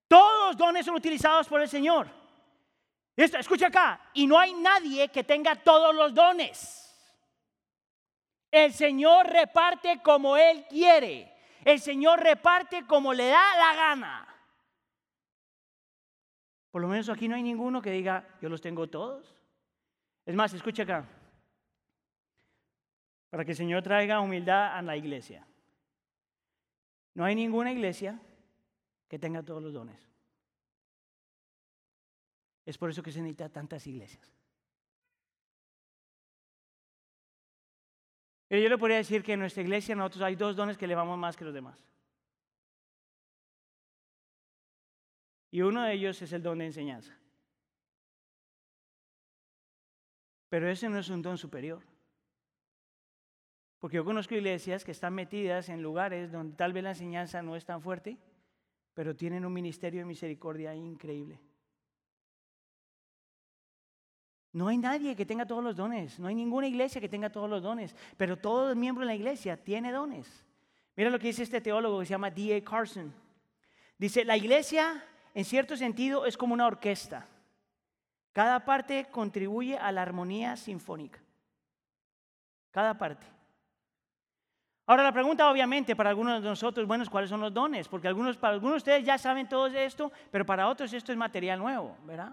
Todos 0.07 0.47
los 0.47 0.57
dones 0.57 0.85
son 0.85 0.95
utilizados 0.95 1.47
por 1.47 1.61
el 1.61 1.67
Señor. 1.67 2.09
escucha 3.15 3.67
acá, 3.67 4.09
y 4.13 4.25
no 4.25 4.39
hay 4.39 4.53
nadie 4.53 5.09
que 5.09 5.23
tenga 5.23 5.55
todos 5.55 5.93
los 5.93 6.13
dones. 6.13 6.83
El 8.49 8.73
Señor 8.73 9.27
reparte 9.27 10.01
como 10.01 10.37
Él 10.37 10.65
quiere. 10.69 11.33
El 11.65 11.79
Señor 11.81 12.21
reparte 12.21 12.85
como 12.85 13.13
le 13.13 13.27
da 13.27 13.57
la 13.57 13.75
gana. 13.75 14.27
Por 16.71 16.81
lo 16.81 16.87
menos 16.87 17.09
aquí 17.09 17.27
no 17.27 17.35
hay 17.35 17.43
ninguno 17.43 17.81
que 17.81 17.91
diga, 17.91 18.25
yo 18.41 18.47
los 18.47 18.61
tengo 18.61 18.87
todos. 18.87 19.35
Es 20.25 20.35
más, 20.35 20.53
escucha 20.53 20.83
acá. 20.83 21.05
Para 23.29 23.43
que 23.43 23.51
el 23.51 23.57
Señor 23.57 23.83
traiga 23.83 24.21
humildad 24.21 24.77
a 24.77 24.81
la 24.81 24.95
iglesia. 24.95 25.45
No 27.13 27.25
hay 27.25 27.35
ninguna 27.35 27.71
iglesia 27.71 28.19
que 29.07 29.19
tenga 29.19 29.43
todos 29.43 29.61
los 29.61 29.73
dones. 29.73 29.99
Es 32.65 32.77
por 32.77 32.89
eso 32.89 33.01
que 33.01 33.11
se 33.11 33.21
necesita 33.21 33.49
tantas 33.49 33.85
iglesias. 33.87 34.37
Pero 38.47 38.61
yo 38.61 38.69
le 38.69 38.77
podría 38.77 38.97
decir 38.97 39.23
que 39.23 39.33
en 39.33 39.39
nuestra 39.39 39.63
iglesia 39.63 39.95
nosotros 39.95 40.23
hay 40.23 40.35
dos 40.35 40.55
dones 40.55 40.77
que 40.77 40.87
le 40.87 40.95
vamos 40.95 41.17
más 41.17 41.35
que 41.35 41.45
los 41.45 41.53
demás. 41.53 41.85
Y 45.51 45.61
uno 45.61 45.83
de 45.83 45.93
ellos 45.93 46.21
es 46.21 46.31
el 46.33 46.43
don 46.43 46.59
de 46.59 46.65
enseñanza. 46.65 47.17
Pero 50.49 50.69
ese 50.69 50.89
no 50.89 50.97
es 50.97 51.09
un 51.09 51.21
don 51.21 51.37
superior. 51.37 51.83
Porque 53.79 53.97
yo 53.97 54.05
conozco 54.05 54.35
iglesias 54.35 54.83
que 54.83 54.91
están 54.91 55.13
metidas 55.13 55.69
en 55.69 55.81
lugares 55.81 56.31
donde 56.31 56.55
tal 56.55 56.73
vez 56.73 56.83
la 56.83 56.91
enseñanza 56.91 57.41
no 57.41 57.55
es 57.55 57.65
tan 57.65 57.81
fuerte, 57.81 58.17
pero 58.97 59.15
tienen 59.15 59.45
un 59.45 59.53
ministerio 59.53 59.99
de 59.99 60.05
misericordia 60.05 60.73
increíble. 60.73 61.39
No 64.53 64.69
hay 64.69 64.77
nadie 64.79 65.15
que 65.15 65.23
tenga 65.23 65.45
todos 65.45 65.63
los 65.63 65.75
dones, 65.75 66.17
no 66.17 66.27
hay 66.27 66.33
ninguna 66.33 66.65
iglesia 66.65 66.99
que 66.99 67.07
tenga 67.07 67.31
todos 67.31 67.47
los 67.47 67.61
dones, 67.61 67.95
pero 68.17 68.37
todo 68.37 68.75
miembro 68.75 69.03
de 69.03 69.09
la 69.09 69.13
iglesia 69.13 69.55
tiene 69.55 69.91
dones. 69.91 70.43
Mira 70.95 71.11
lo 71.11 71.19
que 71.19 71.27
dice 71.27 71.43
este 71.43 71.61
teólogo 71.61 71.99
que 71.99 72.07
se 72.07 72.09
llama 72.09 72.31
D.A. 72.31 72.63
Carson. 72.63 73.13
Dice, 73.99 74.25
la 74.25 74.35
iglesia 74.35 75.05
en 75.35 75.45
cierto 75.45 75.77
sentido 75.77 76.25
es 76.25 76.35
como 76.35 76.55
una 76.55 76.65
orquesta. 76.65 77.27
Cada 78.33 78.65
parte 78.65 79.05
contribuye 79.11 79.77
a 79.77 79.91
la 79.91 80.01
armonía 80.01 80.57
sinfónica. 80.57 81.19
Cada 82.71 82.97
parte. 82.97 83.27
Ahora 84.89 85.03
la 85.03 85.11
pregunta 85.11 85.51
obviamente 85.51 85.97
para 85.97 86.09
algunos 86.09 86.41
de 86.41 86.47
nosotros, 86.47 86.87
bueno, 86.87 87.03
¿cuáles 87.11 87.29
son 87.29 87.41
los 87.41 87.53
dones? 87.53 87.89
Porque 87.89 88.07
algunos, 88.07 88.37
para 88.37 88.53
algunos 88.53 88.75
de 88.75 88.77
ustedes 88.77 89.05
ya 89.05 89.17
saben 89.17 89.49
todo 89.49 89.67
esto, 89.67 90.13
pero 90.31 90.45
para 90.45 90.69
otros 90.69 90.93
esto 90.93 91.11
es 91.11 91.17
material 91.17 91.59
nuevo, 91.59 91.97
¿verdad? 92.05 92.31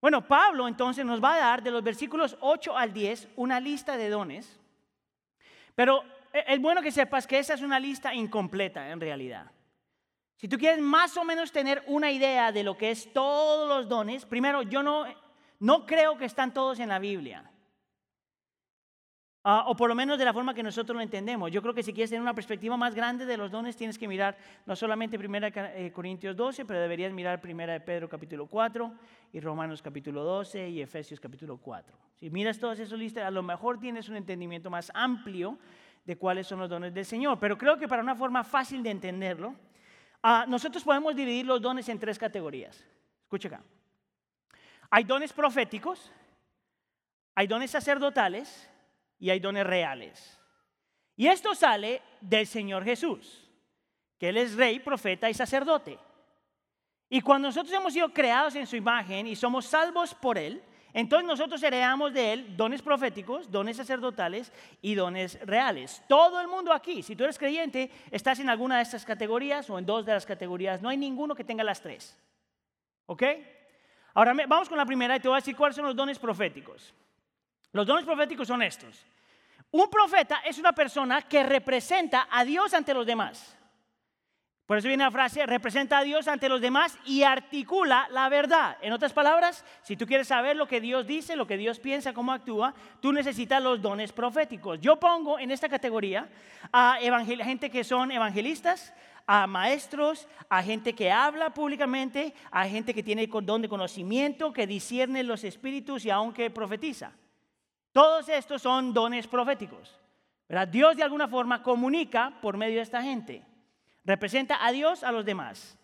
Bueno, 0.00 0.26
Pablo 0.26 0.66
entonces 0.66 1.06
nos 1.06 1.22
va 1.22 1.34
a 1.34 1.38
dar 1.38 1.62
de 1.62 1.70
los 1.70 1.84
versículos 1.84 2.36
8 2.40 2.76
al 2.76 2.92
10 2.92 3.28
una 3.36 3.60
lista 3.60 3.96
de 3.96 4.08
dones, 4.08 4.60
pero 5.76 6.02
e, 6.32 6.44
es 6.48 6.60
bueno 6.60 6.82
que 6.82 6.90
sepas 6.90 7.24
que 7.24 7.38
esa 7.38 7.54
es 7.54 7.62
una 7.62 7.78
lista 7.78 8.12
incompleta 8.12 8.90
en 8.90 9.00
realidad. 9.00 9.52
Si 10.36 10.48
tú 10.48 10.58
quieres 10.58 10.80
más 10.80 11.16
o 11.16 11.24
menos 11.24 11.52
tener 11.52 11.84
una 11.86 12.10
idea 12.10 12.50
de 12.50 12.64
lo 12.64 12.76
que 12.76 12.90
es 12.90 13.12
todos 13.12 13.68
los 13.68 13.88
dones, 13.88 14.26
primero 14.26 14.62
yo 14.62 14.82
no, 14.82 15.06
no 15.60 15.86
creo 15.86 16.18
que 16.18 16.24
están 16.24 16.52
todos 16.52 16.80
en 16.80 16.88
la 16.88 16.98
Biblia. 16.98 17.48
Ah, 19.46 19.64
o 19.66 19.76
por 19.76 19.90
lo 19.90 19.94
menos 19.94 20.18
de 20.18 20.24
la 20.24 20.32
forma 20.32 20.54
que 20.54 20.62
nosotros 20.62 20.96
lo 20.96 21.02
entendemos. 21.02 21.52
Yo 21.52 21.60
creo 21.60 21.74
que 21.74 21.82
si 21.82 21.92
quieres 21.92 22.08
tener 22.08 22.22
una 22.22 22.32
perspectiva 22.32 22.78
más 22.78 22.94
grande 22.94 23.26
de 23.26 23.36
los 23.36 23.50
dones, 23.50 23.76
tienes 23.76 23.98
que 23.98 24.08
mirar 24.08 24.38
no 24.64 24.74
solamente 24.74 25.18
1 25.18 25.48
eh, 25.54 25.92
Corintios 25.94 26.34
12, 26.34 26.64
pero 26.64 26.80
deberías 26.80 27.12
mirar 27.12 27.42
1 27.44 27.84
Pedro 27.84 28.08
capítulo 28.08 28.46
4 28.46 28.94
y 29.34 29.40
Romanos 29.40 29.82
capítulo 29.82 30.24
12 30.24 30.70
y 30.70 30.80
Efesios 30.80 31.20
capítulo 31.20 31.58
4. 31.58 31.94
Si 32.14 32.30
miras 32.30 32.58
todas 32.58 32.78
esas 32.78 32.98
listas, 32.98 33.24
a 33.24 33.30
lo 33.30 33.42
mejor 33.42 33.78
tienes 33.78 34.08
un 34.08 34.16
entendimiento 34.16 34.70
más 34.70 34.90
amplio 34.94 35.58
de 36.06 36.16
cuáles 36.16 36.46
son 36.46 36.60
los 36.60 36.70
dones 36.70 36.94
del 36.94 37.04
Señor. 37.04 37.38
Pero 37.38 37.58
creo 37.58 37.76
que 37.76 37.86
para 37.86 38.02
una 38.02 38.14
forma 38.14 38.44
fácil 38.44 38.82
de 38.82 38.92
entenderlo, 38.92 39.54
ah, 40.22 40.46
nosotros 40.48 40.82
podemos 40.82 41.14
dividir 41.14 41.44
los 41.44 41.60
dones 41.60 41.86
en 41.90 41.98
tres 41.98 42.18
categorías. 42.18 42.82
Escucha 43.24 43.48
acá. 43.48 43.62
Hay 44.88 45.04
dones 45.04 45.34
proféticos, 45.34 46.10
hay 47.34 47.46
dones 47.46 47.72
sacerdotales, 47.72 48.70
y 49.18 49.30
hay 49.30 49.40
dones 49.40 49.66
reales. 49.66 50.38
Y 51.16 51.28
esto 51.28 51.54
sale 51.54 52.02
del 52.20 52.46
Señor 52.46 52.84
Jesús, 52.84 53.48
que 54.18 54.28
Él 54.28 54.36
es 54.36 54.54
rey, 54.54 54.80
profeta 54.80 55.30
y 55.30 55.34
sacerdote. 55.34 55.98
Y 57.08 57.20
cuando 57.20 57.48
nosotros 57.48 57.72
hemos 57.72 57.92
sido 57.92 58.12
creados 58.12 58.54
en 58.56 58.66
su 58.66 58.76
imagen 58.76 59.26
y 59.26 59.36
somos 59.36 59.66
salvos 59.66 60.14
por 60.14 60.36
Él, 60.36 60.62
entonces 60.92 61.26
nosotros 61.26 61.62
heredamos 61.62 62.12
de 62.12 62.32
Él 62.32 62.56
dones 62.56 62.80
proféticos, 62.80 63.50
dones 63.50 63.76
sacerdotales 63.76 64.52
y 64.80 64.94
dones 64.94 65.38
reales. 65.44 66.02
Todo 66.08 66.40
el 66.40 66.48
mundo 66.48 66.72
aquí, 66.72 67.02
si 67.02 67.16
tú 67.16 67.24
eres 67.24 67.38
creyente, 67.38 67.90
estás 68.10 68.38
en 68.40 68.48
alguna 68.48 68.76
de 68.76 68.82
estas 68.82 69.04
categorías 69.04 69.68
o 69.70 69.78
en 69.78 69.86
dos 69.86 70.06
de 70.06 70.12
las 70.12 70.24
categorías. 70.24 70.80
No 70.82 70.88
hay 70.88 70.96
ninguno 70.96 71.34
que 71.34 71.44
tenga 71.44 71.64
las 71.64 71.80
tres. 71.80 72.16
¿Ok? 73.06 73.22
Ahora 74.14 74.34
vamos 74.46 74.68
con 74.68 74.78
la 74.78 74.86
primera 74.86 75.16
y 75.16 75.20
te 75.20 75.28
voy 75.28 75.36
a 75.36 75.40
decir 75.40 75.56
cuáles 75.56 75.74
son 75.74 75.84
los 75.84 75.96
dones 75.96 76.18
proféticos. 76.18 76.94
Los 77.74 77.86
dones 77.86 78.04
proféticos 78.04 78.46
son 78.46 78.62
estos. 78.62 79.04
Un 79.72 79.90
profeta 79.90 80.42
es 80.44 80.58
una 80.58 80.72
persona 80.72 81.22
que 81.22 81.42
representa 81.42 82.28
a 82.30 82.44
Dios 82.44 82.72
ante 82.72 82.94
los 82.94 83.04
demás. 83.04 83.58
Por 84.64 84.78
eso 84.78 84.86
viene 84.86 85.02
la 85.02 85.10
frase, 85.10 85.44
representa 85.44 85.98
a 85.98 86.04
Dios 86.04 86.28
ante 86.28 86.48
los 86.48 86.60
demás 86.60 86.96
y 87.04 87.24
articula 87.24 88.06
la 88.12 88.28
verdad. 88.28 88.78
En 88.80 88.92
otras 88.92 89.12
palabras, 89.12 89.64
si 89.82 89.96
tú 89.96 90.06
quieres 90.06 90.28
saber 90.28 90.54
lo 90.54 90.68
que 90.68 90.80
Dios 90.80 91.04
dice, 91.04 91.34
lo 91.34 91.48
que 91.48 91.56
Dios 91.56 91.80
piensa, 91.80 92.14
cómo 92.14 92.32
actúa, 92.32 92.72
tú 93.00 93.12
necesitas 93.12 93.60
los 93.60 93.82
dones 93.82 94.12
proféticos. 94.12 94.80
Yo 94.80 95.00
pongo 95.00 95.40
en 95.40 95.50
esta 95.50 95.68
categoría 95.68 96.28
a 96.72 96.96
gente 97.44 97.70
que 97.70 97.82
son 97.82 98.12
evangelistas, 98.12 98.94
a 99.26 99.48
maestros, 99.48 100.28
a 100.48 100.62
gente 100.62 100.94
que 100.94 101.10
habla 101.10 101.52
públicamente, 101.52 102.34
a 102.52 102.68
gente 102.68 102.94
que 102.94 103.02
tiene 103.02 103.26
don 103.26 103.62
de 103.62 103.68
conocimiento, 103.68 104.52
que 104.52 104.68
discierne 104.68 105.24
los 105.24 105.42
espíritus 105.42 106.04
y 106.04 106.10
aunque 106.10 106.50
profetiza. 106.50 107.10
Todos 107.94 108.28
estos 108.28 108.60
son 108.60 108.92
dones 108.92 109.28
proféticos. 109.28 109.96
Dios 110.68 110.96
de 110.96 111.04
alguna 111.04 111.28
forma 111.28 111.62
comunica 111.62 112.36
por 112.42 112.56
medio 112.56 112.76
de 112.76 112.82
esta 112.82 113.00
gente. 113.00 113.46
Representa 114.04 114.66
a 114.66 114.72
Dios 114.72 115.04
a 115.04 115.12
los 115.12 115.24
demás. 115.24 115.78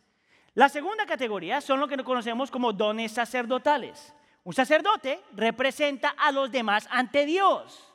La 0.54 0.68
segunda 0.68 1.06
categoría 1.06 1.60
son 1.60 1.78
lo 1.78 1.86
que 1.86 1.96
conocemos 2.02 2.50
como 2.50 2.72
dones 2.72 3.12
sacerdotales. 3.12 4.12
Un 4.42 4.52
sacerdote 4.52 5.20
representa 5.34 6.08
a 6.08 6.32
los 6.32 6.50
demás 6.50 6.88
ante 6.90 7.24
Dios 7.26 7.88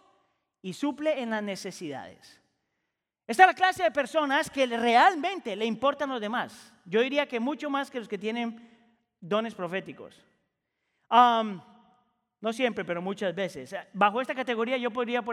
y 0.62 0.72
suple 0.72 1.22
en 1.22 1.32
las 1.32 1.44
necesidades. 1.44 2.42
Esta 3.28 3.44
es 3.44 3.48
la 3.48 3.54
clase 3.54 3.84
de 3.84 3.92
personas 3.92 4.50
que 4.50 4.66
realmente 4.66 5.58
le 5.58 5.66
importan 5.66 6.10
los 6.10 6.22
demás. 6.22 6.72
Yo 6.86 7.02
diría 7.02 7.28
que 7.28 7.42
mucho 7.42 7.70
más 7.70 7.92
que 7.92 8.00
los 8.00 8.08
que 8.08 8.18
tienen 8.18 8.66
dones 9.20 9.54
proféticos. 9.54 10.24
No 12.46 12.54
siempre, 12.54 12.86
pero 12.86 13.02
muchas 13.02 13.34
veces. 13.34 13.76
Bajo 13.92 14.22
esta 14.22 14.36
categoría 14.36 14.78
yo 14.78 14.92
podría, 14.92 15.24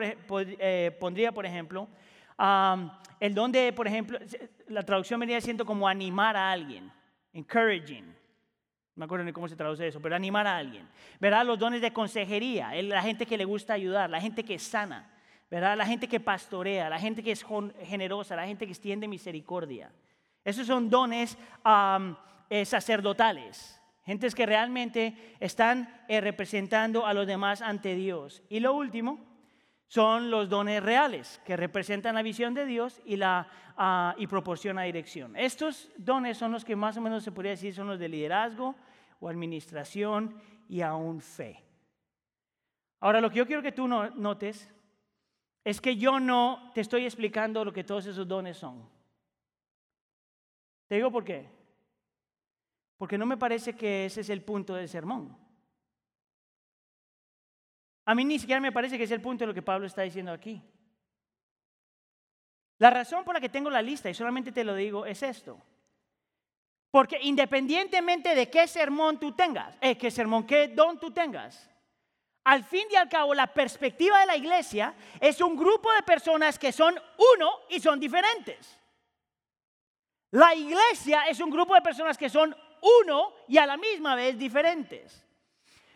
eh, 0.59 0.97
pondría, 0.99 1.31
por 1.31 1.45
ejemplo, 1.45 1.87
el 3.21 3.35
don 3.35 3.53
de, 3.53 3.71
por 3.75 3.87
ejemplo, 3.87 4.19
la 4.69 4.83
traducción 4.83 5.21
venía 5.21 5.39
siendo 5.43 5.67
como 5.67 5.87
animar 5.87 6.39
a 6.39 6.51
alguien, 6.51 6.91
encouraging. 7.35 8.07
No 8.07 8.15
me 8.95 9.05
acuerdo 9.05 9.27
ni 9.27 9.33
cómo 9.35 9.47
se 9.47 9.57
traduce 9.57 9.87
eso, 9.87 10.01
pero 10.01 10.17
animar 10.17 10.47
a 10.47 10.57
alguien. 10.57 10.89
¿Verdad? 11.21 11.45
Los 11.45 11.59
dones 11.59 11.83
de 11.83 11.93
consejería, 11.93 12.73
la 12.81 13.03
gente 13.03 13.27
que 13.27 13.37
le 13.37 13.45
gusta 13.45 13.75
ayudar, 13.75 14.09
la 14.09 14.19
gente 14.19 14.43
que 14.43 14.59
sana, 14.59 15.13
¿verdad? 15.51 15.77
La 15.77 15.85
gente 15.85 16.09
que 16.09 16.19
pastorea, 16.19 16.89
la 16.89 16.99
gente 16.99 17.23
que 17.23 17.33
es 17.33 17.45
generosa, 17.83 18.37
la 18.37 18.47
gente 18.47 18.65
que 18.65 18.73
extiende 18.73 19.07
misericordia. 19.07 19.93
Esos 20.43 20.67
son 20.67 20.89
dones 20.89 21.37
eh, 22.49 22.65
sacerdotales. 22.65 23.82
Gentes 24.05 24.35
que 24.35 24.47
realmente 24.47 25.37
están 25.39 26.05
eh, 26.09 26.21
representando 26.21 27.07
a 27.07 27.15
los 27.15 27.27
demás 27.27 27.63
ante 27.63 27.95
Dios. 27.95 28.43
Y 28.49 28.61
lo 28.61 28.75
último 28.75 29.21
son 29.87 30.31
los 30.31 30.49
dones 30.49 30.83
reales, 30.83 31.41
que 31.45 31.57
representan 31.57 32.15
la 32.15 32.23
visión 32.23 32.55
de 32.55 32.67
Dios 32.67 33.01
y, 33.05 33.17
la, 33.17 33.47
uh, 33.77 34.21
y 34.21 34.27
proporciona 34.27 34.83
dirección. 34.83 35.37
Estos 35.37 35.91
dones 35.99 36.39
son 36.39 36.51
los 36.51 36.65
que 36.65 36.75
más 36.75 36.97
o 36.97 37.01
menos 37.01 37.23
se 37.23 37.31
podría 37.31 37.53
decir 37.53 37.75
son 37.75 37.89
los 37.89 37.99
de 37.99 38.09
liderazgo 38.09 38.75
o 39.21 39.29
administración 39.29 40.41
y 40.69 40.81
aún 40.81 41.21
fe. 41.21 41.63
Ahora, 43.01 43.21
lo 43.21 43.31
que 43.31 43.37
yo 43.37 43.47
quiero 43.47 43.63
que 43.63 43.73
tú 43.73 43.87
notes 43.87 44.73
es 45.65 45.81
que 45.81 45.97
yo 45.97 46.19
no 46.19 46.71
te 46.75 46.81
estoy 46.81 47.05
explicando 47.05 47.65
lo 47.65 47.73
que 47.73 47.85
todos 47.85 48.07
esos 48.07 48.27
dones 48.27 48.57
son. 48.57 48.89
Te 50.89 50.97
digo 50.97 51.11
por 51.11 51.25
qué. 51.25 51.62
Porque 53.03 53.19
no 53.19 53.27
me 53.27 53.37
parece 53.37 53.75
que 53.75 54.05
ese 54.05 54.21
es 54.21 54.31
el 54.31 54.43
punto 54.43 54.75
del 54.75 54.89
sermón. 54.89 55.37
A 58.05 58.15
mí 58.15 58.25
ni 58.25 58.39
siquiera 58.39 58.61
me 58.61 58.71
parece 58.71 58.97
que 58.97 59.03
es 59.03 59.11
el 59.11 59.21
punto 59.21 59.43
de 59.43 59.49
lo 59.49 59.55
que 59.55 59.61
Pablo 59.61 59.89
está 59.89 60.03
diciendo 60.03 60.31
aquí. 60.31 60.63
La 62.79 62.91
razón 62.91 63.25
por 63.25 63.35
la 63.35 63.41
que 63.41 63.49
tengo 63.49 63.71
la 63.71 63.83
lista, 63.83 64.09
y 64.09 64.15
solamente 64.15 64.53
te 64.53 64.63
lo 64.63 64.77
digo, 64.77 65.05
es 65.05 65.21
esto. 65.25 65.61
Porque 66.93 67.19
independientemente 67.23 68.37
de 68.37 68.49
qué 68.49 68.69
sermón 68.69 69.19
tú 69.19 69.33
tengas, 69.33 69.77
eh, 69.81 69.99
qué 69.99 70.09
sermón, 70.09 70.47
qué 70.47 70.69
don 70.69 71.01
tú 71.01 71.11
tengas, 71.11 71.69
al 72.45 72.63
fin 72.63 72.87
y 72.89 72.95
al 72.95 73.09
cabo 73.09 73.35
la 73.35 73.53
perspectiva 73.53 74.21
de 74.21 74.27
la 74.27 74.37
iglesia 74.37 74.95
es 75.19 75.41
un 75.41 75.57
grupo 75.57 75.93
de 75.93 76.05
personas 76.05 76.57
que 76.57 76.71
son 76.71 76.95
uno 77.35 77.51
y 77.69 77.81
son 77.81 77.99
diferentes. 77.99 78.79
La 80.31 80.55
iglesia 80.55 81.25
es 81.25 81.41
un 81.41 81.51
grupo 81.51 81.75
de 81.75 81.83
personas 81.83 82.17
que 82.17 82.31
son 82.31 82.57
uno 82.83 83.33
y 83.49 83.59
a 83.59 83.67
la 83.67 83.77
misma 83.77 84.15
vez 84.15 84.39
diferentes. 84.39 85.25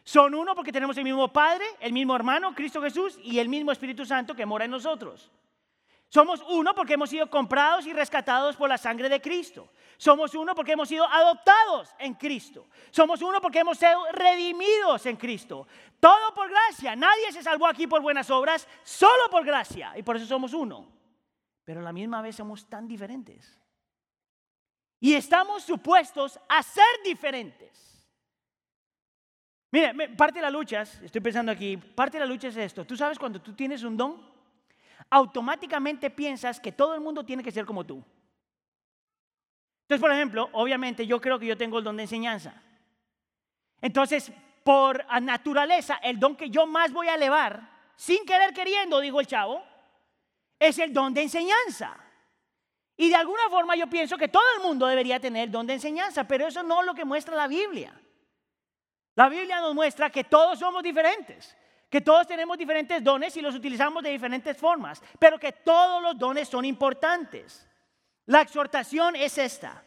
Son 0.02 0.34
uno 0.34 0.54
porque 0.54 0.72
tenemos 0.72 0.96
el 0.98 1.04
mismo 1.04 1.32
Padre, 1.32 1.64
el 1.80 1.92
mismo 1.92 2.14
hermano, 2.14 2.54
Cristo 2.54 2.80
Jesús, 2.80 3.18
y 3.22 3.38
el 3.38 3.48
mismo 3.48 3.72
Espíritu 3.72 4.06
Santo 4.06 4.34
que 4.34 4.46
mora 4.46 4.64
en 4.64 4.70
nosotros. 4.70 5.30
Somos 6.08 6.40
uno 6.48 6.74
porque 6.74 6.94
hemos 6.94 7.10
sido 7.10 7.28
comprados 7.28 7.86
y 7.86 7.92
rescatados 7.92 8.54
por 8.56 8.68
la 8.68 8.78
sangre 8.78 9.08
de 9.08 9.20
Cristo. 9.20 9.68
Somos 9.96 10.34
uno 10.34 10.54
porque 10.54 10.72
hemos 10.72 10.88
sido 10.88 11.04
adoptados 11.04 11.92
en 11.98 12.14
Cristo. 12.14 12.68
Somos 12.90 13.20
uno 13.22 13.40
porque 13.40 13.60
hemos 13.60 13.78
sido 13.78 14.00
redimidos 14.12 15.06
en 15.06 15.16
Cristo. 15.16 15.66
Todo 15.98 16.32
por 16.34 16.48
gracia. 16.48 16.94
Nadie 16.94 17.32
se 17.32 17.42
salvó 17.42 17.66
aquí 17.66 17.88
por 17.88 18.00
buenas 18.02 18.30
obras, 18.30 18.68
solo 18.84 19.28
por 19.30 19.44
gracia. 19.44 19.92
Y 19.96 20.04
por 20.04 20.16
eso 20.16 20.26
somos 20.26 20.54
uno. 20.54 20.86
Pero 21.64 21.80
a 21.80 21.82
la 21.82 21.92
misma 21.92 22.22
vez 22.22 22.36
somos 22.36 22.68
tan 22.68 22.86
diferentes. 22.86 23.58
Y 25.00 25.14
estamos 25.14 25.62
supuestos 25.62 26.38
a 26.48 26.62
ser 26.62 26.84
diferentes. 27.04 27.86
Mire, 29.70 30.08
parte 30.16 30.38
de 30.38 30.42
la 30.42 30.50
lucha, 30.50 30.82
estoy 30.82 31.20
pensando 31.20 31.52
aquí, 31.52 31.76
parte 31.76 32.16
de 32.16 32.24
la 32.24 32.30
lucha 32.30 32.48
es 32.48 32.56
esto. 32.56 32.86
Tú 32.86 32.96
sabes 32.96 33.18
cuando 33.18 33.40
tú 33.40 33.52
tienes 33.52 33.82
un 33.82 33.96
don, 33.96 34.24
automáticamente 35.10 36.10
piensas 36.10 36.58
que 36.60 36.72
todo 36.72 36.94
el 36.94 37.00
mundo 37.00 37.24
tiene 37.24 37.42
que 37.42 37.52
ser 37.52 37.66
como 37.66 37.84
tú. 37.84 38.02
Entonces, 39.82 40.00
por 40.00 40.10
ejemplo, 40.10 40.48
obviamente 40.52 41.06
yo 41.06 41.20
creo 41.20 41.38
que 41.38 41.46
yo 41.46 41.56
tengo 41.56 41.78
el 41.78 41.84
don 41.84 41.96
de 41.96 42.04
enseñanza. 42.04 42.60
Entonces, 43.80 44.32
por 44.64 45.04
naturaleza, 45.22 45.96
el 46.02 46.18
don 46.18 46.36
que 46.36 46.50
yo 46.50 46.66
más 46.66 46.92
voy 46.92 47.08
a 47.08 47.14
elevar, 47.14 47.70
sin 47.94 48.24
querer 48.24 48.52
queriendo, 48.52 48.98
dijo 49.00 49.20
el 49.20 49.26
chavo, 49.26 49.62
es 50.58 50.78
el 50.78 50.92
don 50.92 51.14
de 51.14 51.22
enseñanza. 51.22 51.96
Y 52.96 53.10
de 53.10 53.14
alguna 53.14 53.48
forma 53.50 53.76
yo 53.76 53.86
pienso 53.88 54.16
que 54.16 54.28
todo 54.28 54.44
el 54.56 54.62
mundo 54.62 54.86
debería 54.86 55.20
tener 55.20 55.50
don 55.50 55.66
de 55.66 55.74
enseñanza, 55.74 56.24
pero 56.24 56.46
eso 56.46 56.62
no 56.62 56.80
es 56.80 56.86
lo 56.86 56.94
que 56.94 57.04
muestra 57.04 57.36
la 57.36 57.46
Biblia. 57.46 57.92
La 59.14 59.28
Biblia 59.28 59.60
nos 59.60 59.74
muestra 59.74 60.10
que 60.10 60.24
todos 60.24 60.58
somos 60.58 60.82
diferentes, 60.82 61.56
que 61.90 62.00
todos 62.00 62.26
tenemos 62.26 62.56
diferentes 62.56 63.02
dones 63.04 63.36
y 63.36 63.42
los 63.42 63.54
utilizamos 63.54 64.02
de 64.02 64.10
diferentes 64.10 64.56
formas, 64.56 65.02
pero 65.18 65.38
que 65.38 65.52
todos 65.52 66.02
los 66.02 66.18
dones 66.18 66.48
son 66.48 66.64
importantes. 66.64 67.68
La 68.26 68.40
exhortación 68.40 69.14
es 69.14 69.38
esta. 69.38 69.84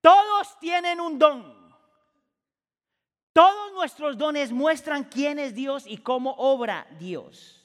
Todos 0.00 0.58
tienen 0.58 1.00
un 1.00 1.18
don. 1.18 1.60
Todos 3.32 3.72
nuestros 3.72 4.18
dones 4.18 4.50
muestran 4.50 5.04
quién 5.04 5.38
es 5.38 5.54
Dios 5.54 5.84
y 5.86 5.98
cómo 5.98 6.32
obra 6.32 6.86
Dios. 6.98 7.59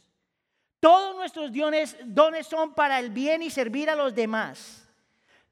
Todos 0.86 1.16
nuestros 1.16 1.52
dones, 1.52 2.46
son 2.46 2.76
para 2.76 3.00
el 3.00 3.10
bien 3.10 3.42
y 3.42 3.50
servir 3.50 3.90
a 3.90 3.96
los 3.96 4.14
demás. 4.14 4.88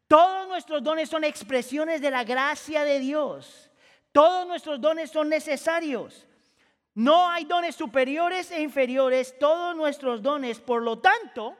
Todos 0.07 0.47
nuestros 0.47 0.83
dones 0.83 1.09
son 1.09 1.23
expresiones 1.23 2.01
de 2.01 2.11
la 2.11 2.23
gracia 2.23 2.83
de 2.83 2.99
Dios. 2.99 3.71
Todos 4.11 4.45
nuestros 4.45 4.79
dones 4.79 5.09
son 5.09 5.29
necesarios. 5.29 6.27
No 6.93 7.27
hay 7.31 7.45
dones 7.45 7.75
superiores 7.75 8.51
e 8.51 8.61
inferiores. 8.61 9.35
Todos 9.39 9.75
nuestros 9.75 10.21
dones, 10.21 10.59
por 10.59 10.83
lo 10.83 10.99
tanto, 10.99 11.57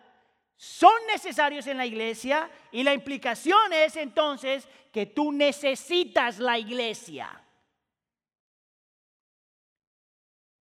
son 0.56 0.94
necesarios 1.12 1.66
en 1.66 1.78
la 1.78 1.88
iglesia 1.88 2.52
y 2.72 2.84
la 2.84 2.94
implicación 2.94 3.74
es 3.74 3.96
entonces 3.96 4.68
que 4.92 5.08
tú 5.08 5.32
necesitas 5.32 6.38
la 6.38 6.60
iglesia. 6.60 7.42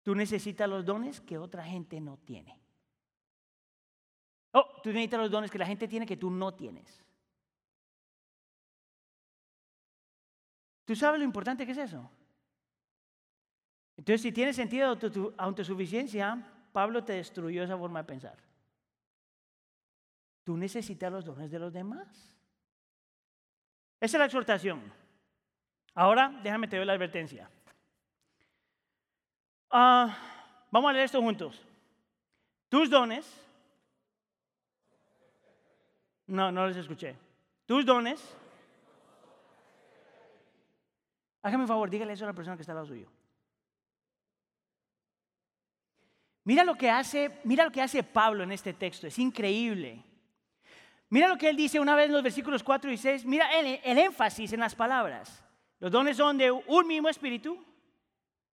Tú 0.03 0.15
necesitas 0.15 0.67
los 0.67 0.83
dones 0.83 1.21
que 1.21 1.37
otra 1.37 1.63
gente 1.63 2.01
no 2.01 2.17
tiene. 2.17 2.62
Oh, 4.53 4.81
tú 4.83 4.91
necesitas 4.91 5.21
los 5.21 5.31
dones 5.31 5.51
que 5.51 5.59
la 5.59 5.67
gente 5.67 5.89
tiene 5.89 6.07
que 6.07 6.17
tú 6.17 6.31
no 6.31 6.55
tienes. 6.55 7.03
¿Tú 10.85 10.95
sabes 10.97 11.19
lo 11.19 11.25
importante 11.25 11.65
que 11.65 11.73
es 11.73 11.79
eso? 11.79 12.11
Entonces, 13.97 14.23
si 14.23 14.33
tienes 14.33 14.57
sentido 14.57 14.95
de 14.95 15.33
autosuficiencia, 15.39 16.43
Pablo 16.73 17.05
te 17.05 17.15
destruyó 17.15 17.63
esa 17.63 17.79
forma 17.79 18.01
de 18.01 18.09
pensar. 18.09 18.37
Tú 20.45 20.57
necesitas 20.57 21.13
los 21.13 21.25
dones 21.25 21.51
de 21.51 21.59
los 21.59 21.73
demás. 21.73 22.09
Esa 24.01 24.17
es 24.17 24.19
la 24.19 24.25
exhortación. 24.25 24.83
Ahora, 25.95 26.41
déjame 26.43 26.67
te 26.67 26.77
doy 26.77 26.87
la 26.87 26.95
advertencia. 26.95 27.49
Ah, 29.71 30.17
vamos 30.71 30.91
a 30.91 30.93
leer 30.93 31.05
esto 31.05 31.23
juntos. 31.23 31.65
Tus 32.69 32.91
dones. 32.91 33.41
No, 36.33 36.51
no 36.51 36.67
les 36.67 36.79
escuché. 36.79 37.15
Tus 37.67 37.85
dones. 37.85 38.19
Hágame 41.43 41.65
un 41.65 41.69
favor, 41.69 41.91
dígale 41.91 42.15
eso 42.15 42.25
a 42.25 42.29
la 42.29 42.33
persona 42.33 42.57
que 42.57 42.63
está 42.63 42.73
al 42.73 42.77
lado 42.77 42.87
suyo. 42.87 43.07
Mira 46.45 46.65
lo 46.65 46.75
que 46.75 46.89
hace, 46.89 47.39
mira 47.45 47.65
lo 47.65 47.71
que 47.71 47.83
hace 47.83 48.03
Pablo 48.03 48.45
en 48.45 48.53
este 48.53 48.73
texto, 48.73 49.07
es 49.07 49.19
increíble. 49.19 50.03
Mira 51.11 51.29
lo 51.29 51.37
que 51.37 51.51
él 51.51 51.57
dice 51.57 51.79
una 51.79 51.95
vez 51.95 52.07
en 52.07 52.13
los 52.13 52.23
versículos 52.23 52.63
4 52.63 52.91
y 52.91 52.97
6, 52.97 53.27
mira 53.27 53.53
el, 53.53 53.79
el 53.85 53.99
énfasis 53.99 54.55
en 54.55 54.61
las 54.61 54.75
palabras. 54.75 55.45
Los 55.81 55.93
dones 55.93 56.17
son 56.17 56.39
de 56.39 56.51
un 56.51 56.87
mismo 56.87 57.11
espíritu, 57.11 57.63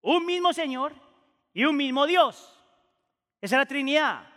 un 0.00 0.26
mismo 0.26 0.52
Señor 0.52 0.94
y 1.54 1.64
un 1.64 1.76
mismo 1.76 2.06
Dios. 2.06 2.60
Esa 3.40 3.54
es 3.54 3.60
la 3.60 3.66
Trinidad. 3.66 4.28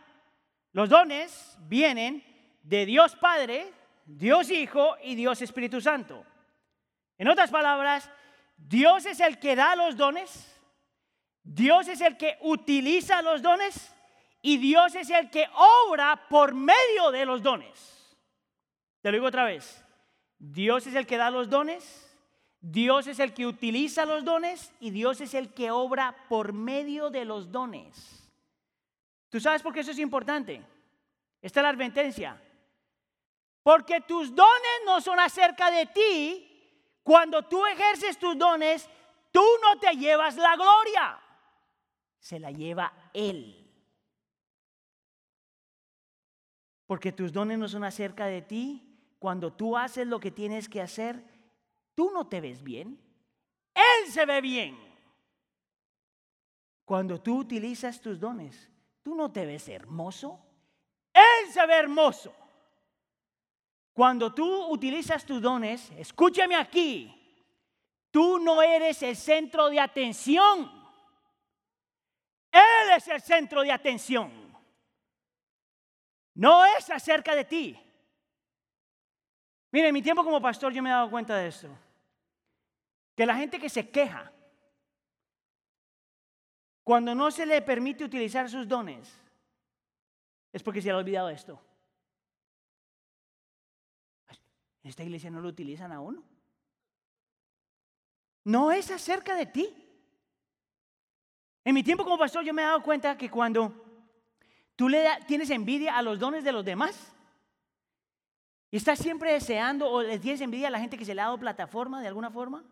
Los 0.74 0.90
dones 0.90 1.58
vienen 1.68 2.31
de 2.64 2.86
Dios 2.86 3.16
Padre, 3.16 3.72
Dios 4.06 4.50
Hijo 4.52 4.96
y 5.04 5.16
Dios 5.16 5.42
Espíritu 5.42 5.82
Santo. 5.82 6.26
En 7.18 7.28
otras 7.28 7.52
palabras, 7.52 8.10
Dios 8.58 9.06
es 9.06 9.20
el 9.20 9.40
que 9.40 9.56
da 9.56 9.76
los 9.76 9.98
dones, 9.98 10.48
Dios 11.44 11.88
es 11.88 12.02
el 12.02 12.18
que 12.18 12.38
utiliza 12.42 13.22
los 13.22 13.42
dones 13.42 13.94
y 14.42 14.58
Dios 14.58 14.96
es 14.96 15.10
el 15.10 15.30
que 15.30 15.48
obra 15.88 16.28
por 16.30 16.54
medio 16.54 17.12
de 17.12 17.26
los 17.26 17.42
dones. 17.42 18.18
Te 19.02 19.10
lo 19.10 19.16
digo 19.16 19.28
otra 19.28 19.46
vez. 19.46 19.84
Dios 20.38 20.88
es 20.88 20.96
el 20.96 21.06
que 21.06 21.18
da 21.18 21.30
los 21.30 21.50
dones, 21.50 22.08
Dios 22.60 23.08
es 23.08 23.20
el 23.20 23.34
que 23.34 23.46
utiliza 23.46 24.06
los 24.06 24.24
dones 24.24 24.74
y 24.80 24.90
Dios 24.90 25.22
es 25.22 25.34
el 25.36 25.54
que 25.54 25.70
obra 25.70 26.16
por 26.30 26.54
medio 26.54 27.10
de 27.12 27.26
los 27.26 27.52
dones. 27.52 28.30
¿Tú 29.30 29.40
sabes 29.40 29.62
por 29.62 29.74
qué 29.74 29.82
eso 29.82 29.92
es 29.92 30.00
importante? 30.00 30.62
Esta 31.42 31.60
es 31.60 31.64
la 31.64 31.70
advertencia. 31.70 32.42
Porque 33.64 34.02
tus 34.02 34.34
dones 34.34 34.82
no 34.86 35.02
son 35.02 35.20
acerca 35.20 35.72
de 35.72 35.86
ti. 35.86 36.48
Cuando 37.04 37.44
tú 37.44 37.66
ejerces 37.66 38.18
tus 38.18 38.38
dones, 38.38 38.90
tú 39.32 39.44
no 39.62 39.80
te 39.80 39.96
llevas 39.96 40.36
la 40.38 40.56
gloria 40.56 41.22
se 42.22 42.40
la 42.40 42.52
lleva 42.52 42.94
Él. 43.14 43.58
Porque 46.86 47.12
tus 47.12 47.34
dones 47.34 47.58
no 47.58 47.68
son 47.68 47.84
acerca 47.84 48.28
de 48.28 48.42
ti. 48.42 48.88
Cuando 49.20 49.52
tú 49.52 49.76
haces 49.76 50.08
lo 50.08 50.20
que 50.20 50.32
tienes 50.32 50.70
que 50.70 50.82
hacer, 50.82 51.24
tú 51.96 52.12
no 52.12 52.28
te 52.28 52.40
ves 52.40 52.64
bien. 52.64 53.00
Él 53.74 54.12
se 54.12 54.26
ve 54.26 54.40
bien. 54.40 54.78
Cuando 56.86 57.20
tú 57.20 57.40
utilizas 57.40 58.00
tus 58.00 58.20
dones, 58.20 58.70
tú 59.02 59.16
no 59.16 59.32
te 59.32 59.46
ves 59.46 59.68
hermoso. 59.68 60.40
Él 61.14 61.52
se 61.52 61.66
ve 61.66 61.76
hermoso. 61.76 62.34
Cuando 64.02 64.34
tú 64.34 64.66
utilizas 64.72 65.24
tus 65.24 65.40
dones, 65.40 65.92
escúchame 65.92 66.56
aquí, 66.56 67.16
tú 68.10 68.40
no 68.40 68.60
eres 68.60 69.04
el 69.04 69.16
centro 69.16 69.70
de 69.70 69.80
atención. 69.80 70.72
Él 72.52 72.90
es 72.98 73.08
el 73.08 73.22
centro 73.22 73.62
de 73.62 73.72
atención. 73.72 74.32
No 76.34 76.66
es 76.66 76.90
acerca 76.90 77.36
de 77.36 77.46
ti. 77.46 77.80
Mire, 79.72 79.90
en 79.90 79.94
mi 79.94 80.02
tiempo 80.02 80.24
como 80.24 80.42
pastor 80.42 80.74
yo 80.74 80.82
me 80.82 80.90
he 80.90 80.94
dado 80.94 81.12
cuenta 81.12 81.36
de 81.36 81.50
esto. 81.50 81.70
Que 83.16 83.28
la 83.28 83.36
gente 83.36 83.60
que 83.60 83.70
se 83.70 83.88
queja, 83.88 84.32
cuando 86.84 87.14
no 87.14 87.30
se 87.30 87.46
le 87.46 87.62
permite 87.62 88.04
utilizar 88.04 88.50
sus 88.50 88.68
dones, 88.68 89.16
es 90.52 90.64
porque 90.64 90.82
se 90.82 90.90
ha 90.90 90.98
olvidado 90.98 91.30
esto. 91.30 91.62
En 94.84 94.90
esta 94.90 95.04
iglesia 95.04 95.30
no 95.30 95.42
lo 95.42 95.50
utilizan 95.50 95.92
a 95.92 96.00
uno. 96.00 96.24
No 98.44 98.72
es 98.72 98.90
acerca 98.90 99.36
de 99.36 99.46
ti. 99.46 99.76
En 101.64 101.76
mi 101.76 101.84
tiempo 101.84 102.04
como 102.04 102.18
pastor 102.18 102.44
yo 102.44 102.54
me 102.54 102.64
he 102.64 102.66
dado 102.66 102.82
cuenta 102.82 103.18
que 103.18 103.30
cuando 103.30 103.74
tú 104.76 104.90
le 104.90 105.06
tienes 105.28 105.50
envidia 105.52 105.98
a 105.98 106.02
los 106.02 106.18
dones 106.18 106.44
de 106.44 106.52
los 106.52 106.66
demás 106.66 107.14
y 108.72 108.78
estás 108.78 108.98
siempre 108.98 109.34
deseando 109.34 109.88
o 109.90 110.02
le 110.02 110.18
tienes 110.18 110.42
envidia 110.42 110.70
a 110.70 110.72
la 110.72 110.80
gente 110.80 110.98
que 110.98 111.06
se 111.06 111.14
le 111.14 111.22
ha 111.22 111.26
dado 111.26 111.38
plataforma 111.38 112.02
de 112.02 112.08
alguna 112.08 112.32
forma, 112.32 112.64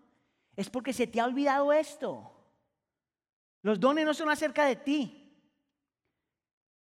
es 0.56 0.69
porque 0.69 0.93
se 0.93 1.06
te 1.06 1.19
ha 1.19 1.26
olvidado 1.26 1.72
esto. 1.72 2.32
Los 3.62 3.80
dones 3.80 4.06
no 4.06 4.13
son 4.13 4.30
acerca 4.30 4.65
de 4.65 4.76
ti. 4.76 5.32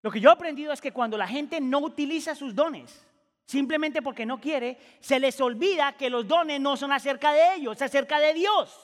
Lo 0.02 0.12
que 0.12 0.22
yo 0.22 0.30
he 0.30 0.34
aprendido 0.34 0.72
es 0.72 0.80
que 0.80 0.94
cuando 0.94 1.18
la 1.18 1.28
gente 1.28 1.60
no 1.60 1.80
utiliza 1.80 2.36
sus 2.36 2.56
dones, 2.56 3.07
simplemente 3.48 4.02
porque 4.02 4.26
no 4.26 4.40
quiere, 4.40 4.78
se 5.00 5.20
les 5.20 5.40
olvida 5.40 5.94
que 5.94 6.10
los 6.10 6.28
dones 6.28 6.60
no 6.60 6.76
son 6.76 6.92
acerca 6.92 7.32
de 7.32 7.56
ellos, 7.56 7.78
es 7.78 7.82
acerca 7.82 8.20
de 8.20 8.34
Dios. 8.34 8.78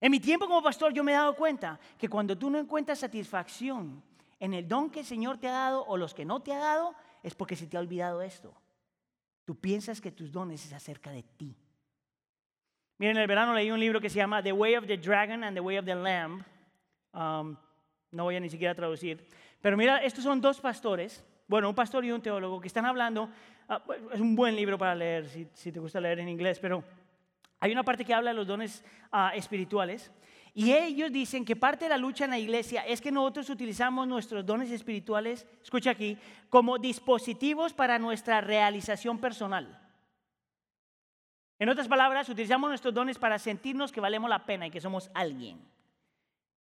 En 0.00 0.10
mi 0.10 0.18
tiempo 0.18 0.46
como 0.46 0.62
pastor 0.62 0.92
yo 0.94 1.04
me 1.04 1.12
he 1.12 1.14
dado 1.14 1.36
cuenta 1.36 1.78
que 1.98 2.08
cuando 2.08 2.36
tú 2.36 2.48
no 2.48 2.58
encuentras 2.58 2.98
satisfacción 2.98 4.02
en 4.40 4.54
el 4.54 4.66
don 4.66 4.90
que 4.90 5.00
el 5.00 5.06
Señor 5.06 5.36
te 5.36 5.48
ha 5.48 5.52
dado 5.52 5.84
o 5.84 5.98
los 5.98 6.14
que 6.14 6.24
no 6.24 6.40
te 6.40 6.54
ha 6.54 6.58
dado, 6.58 6.94
es 7.22 7.34
porque 7.34 7.54
se 7.54 7.66
te 7.66 7.76
ha 7.76 7.80
olvidado 7.80 8.22
esto. 8.22 8.54
Tú 9.44 9.54
piensas 9.54 10.00
que 10.00 10.10
tus 10.10 10.32
dones 10.32 10.64
es 10.64 10.72
acerca 10.72 11.10
de 11.10 11.22
ti. 11.22 11.54
Miren, 12.96 13.16
en 13.16 13.22
el 13.22 13.28
verano 13.28 13.52
leí 13.52 13.70
un 13.70 13.80
libro 13.80 14.00
que 14.00 14.08
se 14.08 14.16
llama 14.16 14.42
The 14.42 14.52
Way 14.52 14.76
of 14.76 14.86
the 14.86 14.96
Dragon 14.96 15.44
and 15.44 15.54
the 15.54 15.60
Way 15.60 15.78
of 15.78 15.84
the 15.84 15.94
Lamb. 15.94 16.42
Um, 17.12 17.56
no 18.10 18.24
voy 18.24 18.36
a 18.36 18.40
ni 18.40 18.48
siquiera 18.48 18.74
traducir. 18.74 19.26
Pero 19.60 19.76
mira, 19.76 19.98
estos 19.98 20.24
son 20.24 20.40
dos 20.40 20.60
pastores, 20.60 21.22
bueno, 21.50 21.68
un 21.68 21.74
pastor 21.74 22.04
y 22.04 22.12
un 22.12 22.22
teólogo 22.22 22.60
que 22.60 22.68
están 22.68 22.86
hablando. 22.86 23.28
Ah, 23.68 23.82
es 24.12 24.20
un 24.20 24.36
buen 24.36 24.54
libro 24.54 24.78
para 24.78 24.94
leer, 24.94 25.26
si, 25.52 25.72
te 25.72 25.80
gusta 25.80 26.00
leer 26.00 26.20
en 26.20 26.28
inglés, 26.28 26.60
pero 26.60 26.84
hay 27.58 27.72
una 27.72 27.82
parte 27.82 28.04
que 28.04 28.14
habla 28.14 28.30
de 28.30 28.36
los 28.36 28.46
dones 28.46 28.84
ah, 29.10 29.32
espirituales. 29.34 30.12
Y 30.54 30.72
ellos 30.72 31.10
dicen 31.10 31.44
que 31.44 31.56
parte 31.56 31.86
de 31.86 31.88
la 31.88 31.98
lucha 31.98 32.24
en 32.24 32.30
la 32.30 32.38
iglesia 32.38 32.82
es 32.86 33.00
que 33.00 33.10
nosotros 33.10 33.50
utilizamos 33.50 34.06
nuestros 34.06 34.46
dones 34.46 34.70
espirituales, 34.70 35.44
escucha 35.60 35.90
aquí, 35.90 36.16
como 36.48 36.78
dispositivos 36.78 37.72
para 37.72 37.98
nuestra 37.98 38.40
realización 38.40 39.18
personal. 39.18 39.76
En 41.58 41.68
otras 41.68 41.88
palabras, 41.88 42.28
utilizamos 42.28 42.70
nuestros 42.70 42.94
dones 42.94 43.18
para 43.18 43.40
sentirnos 43.40 43.90
que 43.90 44.00
valemos 44.00 44.30
la 44.30 44.46
pena 44.46 44.68
y 44.68 44.70
que 44.70 44.80
somos 44.80 45.10
alguien. 45.14 45.60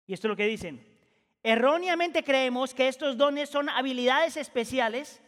Y 0.09 0.15
esto 0.15 0.27
es 0.27 0.31
lo 0.31 0.37
que 0.37 0.47
dicen. 0.47 0.94
Erróneamente 1.45 2.25
creemos 2.25 2.75
que 2.75 2.89
estos 2.89 3.17
dones 3.17 3.51
son 3.51 3.69
habilidades 3.69 4.37
especiales, 4.37 5.23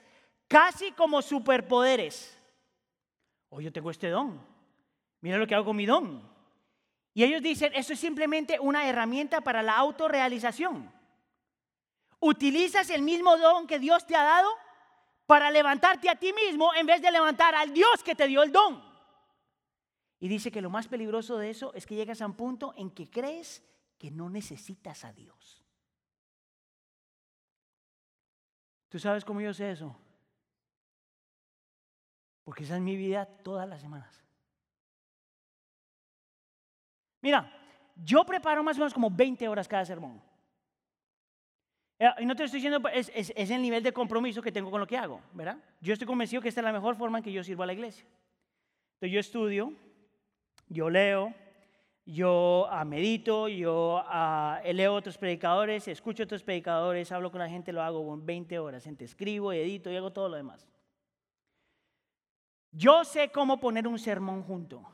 casi 0.48 0.90
como 0.92 1.22
superpoderes. 1.22 2.36
O 3.50 3.60
yo 3.60 3.70
tengo 3.70 3.90
este 3.90 4.08
don, 4.08 4.40
Mira 5.20 5.38
lo 5.38 5.46
que 5.46 5.54
hago 5.54 5.66
con 5.66 5.76
mi 5.76 5.86
don. 5.86 6.22
Y 7.12 7.24
ellos 7.24 7.42
dicen, 7.42 7.72
eso 7.74 7.92
es 7.92 7.98
simplemente 7.98 8.60
una 8.60 8.88
herramienta 8.88 9.40
para 9.40 9.62
la 9.62 9.76
autorrealización. 9.76 10.92
Utilizas 12.20 12.90
el 12.90 13.02
mismo 13.02 13.36
don 13.36 13.66
que 13.66 13.78
Dios 13.78 14.06
te 14.06 14.14
ha 14.14 14.22
dado 14.22 14.48
para 15.26 15.50
levantarte 15.50 16.08
a 16.08 16.16
ti 16.16 16.32
mismo 16.32 16.72
en 16.74 16.86
vez 16.86 17.02
de 17.02 17.10
levantar 17.10 17.54
al 17.54 17.74
Dios 17.74 18.02
que 18.04 18.14
te 18.14 18.26
dio 18.26 18.42
el 18.42 18.52
don. 18.52 18.84
Y 20.20 20.28
dice 20.28 20.50
que 20.50 20.62
lo 20.62 20.70
más 20.70 20.88
peligroso 20.88 21.36
de 21.38 21.50
eso 21.50 21.74
es 21.74 21.86
que 21.86 21.94
llegas 21.94 22.22
a 22.22 22.26
un 22.26 22.34
punto 22.34 22.72
en 22.76 22.90
que 22.90 23.10
crees 23.10 23.62
que 23.98 24.10
no 24.10 24.30
necesitas 24.30 25.04
a 25.04 25.12
Dios. 25.12 25.65
¿Tú 28.88 28.98
sabes 28.98 29.24
cómo 29.24 29.40
yo 29.40 29.52
sé 29.52 29.70
eso? 29.70 29.96
Porque 32.44 32.64
esa 32.64 32.76
es 32.76 32.82
mi 32.82 32.96
vida 32.96 33.26
todas 33.26 33.68
las 33.68 33.80
semanas. 33.80 34.22
Mira, 37.20 37.52
yo 37.96 38.24
preparo 38.24 38.62
más 38.62 38.76
o 38.76 38.80
menos 38.80 38.94
como 38.94 39.10
20 39.10 39.48
horas 39.48 39.66
cada 39.66 39.84
sermón. 39.84 40.22
Eh, 41.98 42.08
y 42.20 42.26
no 42.26 42.36
te 42.36 42.44
estoy 42.44 42.58
diciendo, 42.58 42.86
es, 42.88 43.10
es, 43.14 43.50
el 43.50 43.62
nivel 43.62 43.82
de 43.82 43.92
compromiso 43.92 44.42
que 44.42 44.52
tengo 44.52 44.70
con 44.70 44.80
lo 44.80 44.86
que 44.86 44.98
hago, 44.98 45.20
¿verdad? 45.32 45.58
Yo 45.80 45.92
estoy 45.92 46.06
convencido 46.06 46.42
que 46.42 46.48
esta 46.48 46.60
es 46.60 46.64
la 46.64 46.72
mejor 46.72 46.94
forma 46.96 47.18
en 47.18 47.24
que 47.24 47.32
yo 47.32 47.42
sirvo 47.42 47.62
a 47.62 47.66
la 47.66 47.72
iglesia. 47.72 48.06
Entonces 48.94 49.12
yo 49.12 49.20
estudio, 49.20 49.72
yo 50.68 50.90
leo, 50.90 51.34
yo 52.06 52.68
ah, 52.70 52.84
medito, 52.84 53.48
yo 53.48 54.00
uh, 54.08 54.72
leo 54.72 54.94
otros 54.94 55.18
predicadores, 55.18 55.88
escucho 55.88 56.22
otros 56.22 56.44
predicadores, 56.44 57.10
hablo 57.10 57.32
con 57.32 57.40
la 57.40 57.48
gente, 57.48 57.72
lo 57.72 57.82
hago 57.82 58.14
en 58.14 58.24
20 58.24 58.58
horas. 58.60 58.84
Gente, 58.84 59.04
escribo, 59.04 59.52
edito 59.52 59.90
y 59.90 59.96
hago 59.96 60.12
todo 60.12 60.28
lo 60.28 60.36
demás. 60.36 60.64
Yo 62.70 63.04
sé 63.04 63.30
cómo 63.30 63.58
poner 63.58 63.88
un 63.88 63.98
sermón 63.98 64.44
junto. 64.44 64.84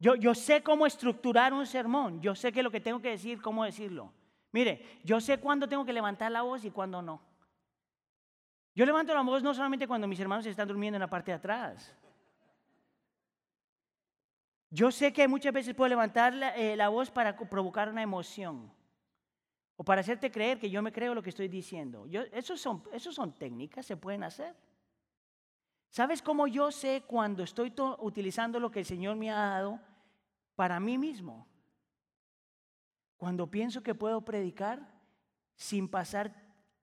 Yo, 0.00 0.16
yo 0.16 0.34
sé 0.34 0.62
cómo 0.64 0.84
estructurar 0.84 1.54
un 1.54 1.64
sermón, 1.64 2.20
yo 2.20 2.34
sé 2.34 2.52
que 2.52 2.62
lo 2.62 2.70
que 2.70 2.80
tengo 2.80 3.00
que 3.00 3.10
decir, 3.10 3.40
cómo 3.40 3.64
decirlo. 3.64 4.12
Mire, 4.50 5.00
yo 5.04 5.20
sé 5.20 5.38
cuándo 5.38 5.68
tengo 5.68 5.84
que 5.84 5.92
levantar 5.92 6.32
la 6.32 6.42
voz 6.42 6.64
y 6.64 6.70
cuándo 6.70 7.00
no. 7.00 7.22
Yo 8.74 8.84
levanto 8.84 9.14
la 9.14 9.22
voz 9.22 9.42
no 9.42 9.54
solamente 9.54 9.86
cuando 9.86 10.08
mis 10.08 10.20
hermanos 10.20 10.44
están 10.44 10.68
durmiendo 10.68 10.96
en 10.96 11.00
la 11.00 11.08
parte 11.08 11.30
de 11.30 11.36
atrás. 11.36 11.94
Yo 14.76 14.90
sé 14.90 15.10
que 15.10 15.26
muchas 15.26 15.54
veces 15.54 15.74
puedo 15.74 15.88
levantar 15.88 16.34
la, 16.34 16.54
eh, 16.54 16.76
voz 16.88 17.10
para 17.10 17.34
provocar 17.34 17.88
una 17.88 18.02
emoción 18.02 18.70
o 19.74 19.82
para 19.82 20.02
hacerte 20.02 20.30
creer 20.30 20.58
que 20.58 20.68
yo 20.68 20.82
me 20.82 20.92
creo 20.92 21.14
lo 21.14 21.22
que 21.22 21.30
estoy 21.30 21.48
diciendo. 21.48 22.06
Yo, 22.06 22.20
esos 22.30 22.60
son 22.60 23.32
técnicas, 23.38 23.86
se 23.86 23.96
pueden 23.96 24.22
hacer. 24.22 24.54
¿Sabes 25.88 26.20
cómo 26.20 26.46
yo 26.46 26.70
sé 26.70 27.04
cuando 27.06 27.42
estoy 27.42 27.72
utilizando 28.00 28.60
lo 28.60 28.70
que 28.70 28.80
el 28.80 28.84
Señor 28.84 29.16
me 29.16 29.30
ha 29.30 29.36
dado 29.36 29.80
para 30.54 30.78
mí 30.78 30.98
mismo? 30.98 31.48
Cuando 33.16 33.50
pienso 33.50 33.82
que 33.82 33.94
puedo 33.94 34.26
predicar 34.26 34.86
sin 35.54 35.88
pasar 35.88 36.34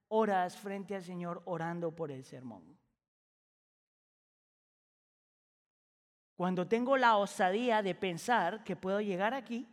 horas 0.07 0.57
frente 0.57 0.95
al 0.95 1.03
Señor 1.03 1.43
orando 1.45 1.93
por 1.93 2.09
el 2.09 2.23
sermón. 2.23 2.75
Cuando 6.43 6.67
tengo 6.67 6.97
la 6.97 7.15
osadía 7.15 7.81
de 7.81 7.95
pensar 7.95 8.65
que 8.65 8.75
puedo 8.75 8.99
llegar 8.99 9.33
aquí 9.33 9.65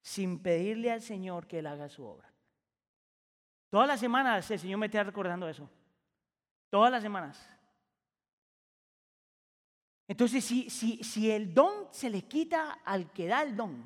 sin 0.00 0.38
pedirle 0.38 0.90
al 0.90 1.02
Señor 1.02 1.46
que 1.46 1.58
Él 1.58 1.66
haga 1.66 1.90
su 1.90 2.02
obra. 2.02 2.32
Todas 3.68 3.88
las 3.88 4.00
semanas 4.00 4.50
el 4.50 4.58
Señor 4.58 4.78
me 4.78 4.86
está 4.86 5.04
recordando 5.04 5.46
eso. 5.46 5.68
Todas 6.70 6.90
las 6.90 7.02
semanas. 7.02 7.46
Entonces, 10.08 10.42
si, 10.42 10.70
si, 10.70 11.04
si 11.04 11.30
el 11.30 11.52
don 11.52 11.88
se 11.90 12.08
le 12.08 12.22
quita 12.22 12.78
al 12.86 13.12
que 13.12 13.26
da 13.26 13.42
el 13.42 13.54
don, 13.54 13.84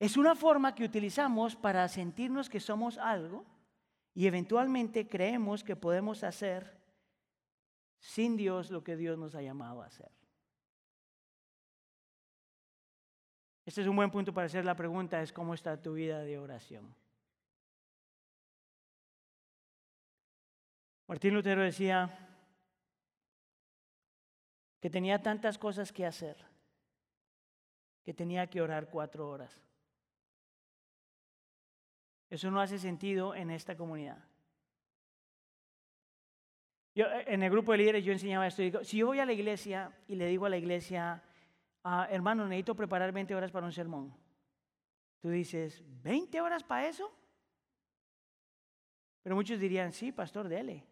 es 0.00 0.16
una 0.16 0.34
forma 0.34 0.74
que 0.74 0.82
utilizamos 0.82 1.54
para 1.54 1.86
sentirnos 1.86 2.50
que 2.50 2.58
somos 2.58 2.98
algo 2.98 3.44
y 4.14 4.26
eventualmente 4.26 5.06
creemos 5.06 5.62
que 5.62 5.76
podemos 5.76 6.24
hacer 6.24 6.76
sin 8.00 8.36
Dios 8.36 8.72
lo 8.72 8.82
que 8.82 8.96
Dios 8.96 9.16
nos 9.16 9.36
ha 9.36 9.40
llamado 9.40 9.80
a 9.80 9.86
hacer. 9.86 10.10
Este 13.64 13.80
es 13.80 13.86
un 13.86 13.96
buen 13.96 14.10
punto 14.10 14.32
para 14.32 14.46
hacer 14.46 14.64
la 14.64 14.76
pregunta, 14.76 15.22
es 15.22 15.32
cómo 15.32 15.54
está 15.54 15.80
tu 15.80 15.94
vida 15.94 16.20
de 16.20 16.38
oración. 16.38 16.94
Martín 21.06 21.34
Lutero 21.34 21.62
decía, 21.62 22.24
que 24.84 24.90
tenía 24.90 25.22
tantas 25.22 25.56
cosas 25.56 25.92
que 25.92 26.04
hacer, 26.04 26.36
que 28.04 28.12
tenía 28.12 28.48
que 28.48 28.60
orar 28.60 28.90
cuatro 28.90 29.30
horas. 29.30 29.58
Eso 32.28 32.50
no 32.50 32.60
hace 32.60 32.78
sentido 32.78 33.34
en 33.34 33.50
esta 33.50 33.78
comunidad. 33.78 34.22
Yo, 36.94 37.06
en 37.10 37.42
el 37.42 37.50
grupo 37.50 37.72
de 37.72 37.78
líderes 37.78 38.04
yo 38.04 38.12
enseñaba 38.12 38.46
esto. 38.46 38.84
Si 38.84 38.98
yo 38.98 39.06
voy 39.06 39.20
a 39.20 39.24
la 39.24 39.32
iglesia 39.32 39.90
y 40.06 40.16
le 40.16 40.26
digo 40.26 40.44
a 40.44 40.50
la 40.50 40.58
iglesia, 40.58 41.22
ah, 41.84 42.08
hermano, 42.10 42.46
necesito 42.46 42.74
preparar 42.74 43.12
20 43.12 43.34
horas 43.34 43.52
para 43.52 43.66
un 43.66 43.72
sermón. 43.72 44.14
Tú 45.20 45.30
dices, 45.30 45.82
¿20 46.02 46.40
horas 46.42 46.62
para 46.62 46.88
eso? 46.88 47.10
Pero 49.22 49.36
muchos 49.36 49.58
dirían, 49.58 49.92
sí, 49.92 50.12
pastor, 50.12 50.48
dele. 50.48 50.84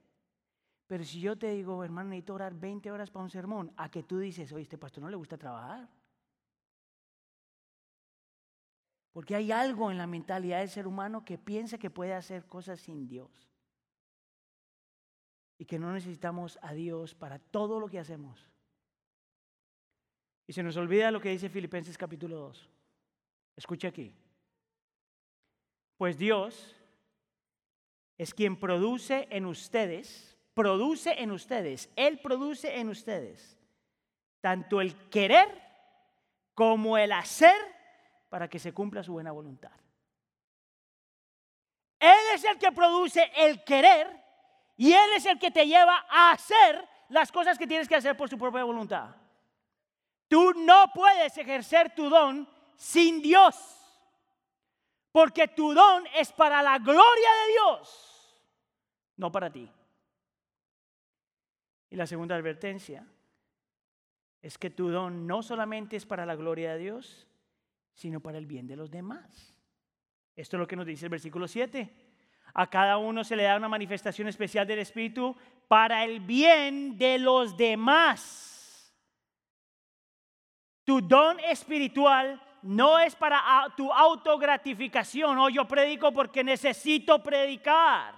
Pero 0.87 1.05
si 1.05 1.21
yo 1.21 1.37
te 1.37 1.51
digo, 1.51 1.83
hermano, 1.85 2.11
necesito 2.11 2.35
orar 2.35 2.55
20 2.55 2.91
horas 2.91 3.11
para 3.11 3.25
un 3.25 3.31
sermón, 3.31 3.73
a 3.77 3.91
que 3.91 4.03
tú 4.03 4.19
dices, 4.19 4.53
oye, 4.53 4.63
este 4.63 4.79
pastor 4.79 5.03
no 5.03 5.11
le 5.11 5.17
gusta 5.17 5.37
trabajar. 5.37 5.89
Porque 9.13 9.35
hay 9.35 9.53
algo 9.53 9.91
en 9.91 9.99
la 9.99 10.07
mentalidad 10.07 10.61
del 10.61 10.71
ser 10.71 10.87
humano 10.87 11.25
que 11.25 11.37
piensa 11.37 11.79
que 11.79 11.91
puede 11.91 12.15
hacer 12.15 12.47
cosas 12.47 12.81
sin 12.81 13.07
Dios. 13.07 13.51
Y 15.59 15.67
que 15.67 15.79
no 15.79 15.93
necesitamos 15.93 16.59
a 16.63 16.73
Dios 16.73 17.15
para 17.15 17.39
todo 17.39 17.79
lo 17.79 17.89
que 17.89 17.99
hacemos. 17.99 18.52
Y 20.47 20.53
se 20.53 20.63
nos 20.63 20.77
olvida 20.77 21.11
lo 21.11 21.21
que 21.21 21.31
dice 21.31 21.49
Filipenses 21.49 21.97
capítulo 21.97 22.37
2. 22.37 22.71
Escuche 23.57 23.89
aquí. 23.89 24.15
Pues 25.97 26.19
Dios 26.19 26.77
es 28.19 28.35
quien 28.35 28.59
produce 28.59 29.29
en 29.31 29.47
ustedes 29.47 30.33
produce 30.55 31.21
en 31.21 31.31
ustedes, 31.31 31.91
Él 31.97 32.19
produce 32.21 32.79
en 32.79 32.89
ustedes 32.89 33.59
tanto 34.41 34.81
el 34.81 35.09
querer 35.09 35.49
como 36.55 36.99
el 36.99 37.13
hacer 37.13 37.55
para 38.29 38.49
que 38.49 38.59
se 38.59 38.73
cumpla 38.73 39.03
su 39.03 39.13
buena 39.13 39.31
voluntad. 39.31 39.73
Él 41.99 42.35
es 42.35 42.45
el 42.45 42.59
que 42.59 42.73
produce 42.73 43.31
el 43.37 43.63
querer 43.63 44.09
y 44.77 44.93
Él 44.93 45.11
es 45.17 45.27
el 45.27 45.39
que 45.39 45.51
te 45.51 45.67
lleva 45.67 46.05
a 46.09 46.33
hacer 46.33 46.89
las 47.09 47.31
cosas 47.31 47.57
que 47.57 47.67
tienes 47.67 47.89
que 47.89 47.95
hacer 47.95 48.17
por 48.17 48.29
su 48.29 48.37
propia 48.37 48.65
voluntad. 48.65 49.15
Tú 50.33 50.55
no 50.55 50.91
puedes 50.95 51.37
ejercer 51.37 51.95
tu 51.95 52.09
don 52.09 52.49
sin 52.75 53.21
Dios, 53.21 53.55
porque 55.13 55.47
tu 55.47 55.75
don 55.75 56.05
es 56.17 56.33
para 56.33 56.63
la 56.63 56.79
gloria 56.79 57.29
de 57.45 57.53
Dios, 57.53 58.43
no 59.19 59.31
para 59.31 59.53
ti. 59.53 59.71
Y 61.91 61.97
la 61.97 62.07
segunda 62.07 62.35
advertencia 62.35 63.07
es 64.41 64.57
que 64.57 64.71
tu 64.71 64.89
don 64.89 65.27
no 65.27 65.43
solamente 65.43 65.97
es 65.97 66.07
para 66.07 66.25
la 66.25 66.35
gloria 66.35 66.73
de 66.73 66.79
Dios, 66.79 67.29
sino 67.93 68.21
para 68.21 68.39
el 68.39 68.47
bien 68.47 68.67
de 68.67 68.77
los 68.77 68.91
demás. 68.91 69.61
Esto 70.35 70.57
es 70.57 70.61
lo 70.61 70.67
que 70.67 70.77
nos 70.77 70.87
dice 70.87 71.05
el 71.05 71.11
versículo 71.11 71.47
7. 71.47 71.95
A 72.55 72.71
cada 72.71 72.97
uno 72.97 73.23
se 73.23 73.37
le 73.37 73.43
da 73.43 73.59
una 73.59 73.69
manifestación 73.69 74.29
especial 74.29 74.67
del 74.67 74.79
Espíritu 74.79 75.37
para 75.69 76.07
el 76.07 76.21
bien 76.21 76.97
de 76.97 77.19
los 77.19 77.55
demás. 77.55 78.52
Tu 80.93 81.01
don 81.01 81.41
espiritual 81.41 82.39
no 82.61 82.99
es 82.99 83.17
para 83.17 83.41
tu 83.75 83.91
autogratificación. 83.91 85.39
O 85.39 85.45
oh, 85.45 85.49
yo 85.49 85.65
predico 85.67 86.13
porque 86.13 86.45
necesito 86.45 87.23
predicar. 87.23 88.13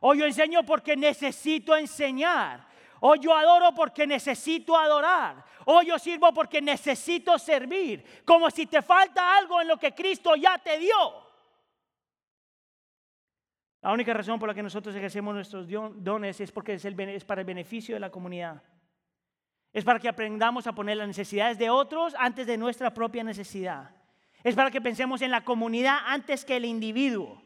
O 0.00 0.08
oh, 0.08 0.14
yo 0.14 0.24
enseño 0.24 0.62
porque 0.62 0.96
necesito 0.96 1.76
enseñar. 1.76 2.66
O 3.00 3.14
yo 3.14 3.36
adoro 3.36 3.74
porque 3.74 4.06
necesito 4.06 4.74
adorar. 4.74 5.44
O 5.66 5.82
yo 5.82 5.98
sirvo 5.98 6.32
porque 6.32 6.62
necesito 6.62 7.38
servir. 7.38 8.22
Como 8.24 8.50
si 8.50 8.64
te 8.64 8.80
falta 8.80 9.36
algo 9.36 9.60
en 9.60 9.68
lo 9.68 9.76
que 9.76 9.94
Cristo 9.94 10.34
ya 10.34 10.56
te 10.56 10.78
dio. 10.78 11.28
La 13.82 13.92
única 13.92 14.14
razón 14.14 14.38
por 14.38 14.48
la 14.48 14.54
que 14.54 14.62
nosotros 14.62 14.96
ejercemos 14.96 15.34
nuestros 15.34 15.66
dones 15.68 16.40
es 16.40 16.50
porque 16.50 16.72
es 16.72 17.24
para 17.26 17.42
el 17.42 17.46
beneficio 17.46 17.96
de 17.96 18.00
la 18.00 18.10
comunidad. 18.10 18.62
Es 19.72 19.84
para 19.84 19.98
que 19.98 20.08
aprendamos 20.08 20.66
a 20.66 20.72
poner 20.72 20.96
las 20.96 21.08
necesidades 21.08 21.58
de 21.58 21.70
otros 21.70 22.14
antes 22.18 22.46
de 22.46 22.56
nuestra 22.56 22.92
propia 22.92 23.22
necesidad. 23.22 23.90
Es 24.42 24.54
para 24.54 24.70
que 24.70 24.80
pensemos 24.80 25.20
en 25.22 25.30
la 25.30 25.44
comunidad 25.44 25.98
antes 26.06 26.44
que 26.44 26.56
el 26.56 26.64
individuo. 26.64 27.42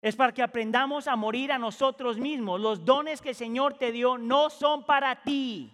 Es 0.00 0.14
para 0.14 0.32
que 0.32 0.42
aprendamos 0.42 1.08
a 1.08 1.16
morir 1.16 1.50
a 1.50 1.58
nosotros 1.58 2.18
mismos. 2.18 2.60
Los 2.60 2.84
dones 2.84 3.20
que 3.20 3.30
el 3.30 3.34
Señor 3.34 3.74
te 3.74 3.90
dio 3.90 4.16
no 4.16 4.48
son 4.48 4.84
para 4.84 5.22
ti, 5.22 5.72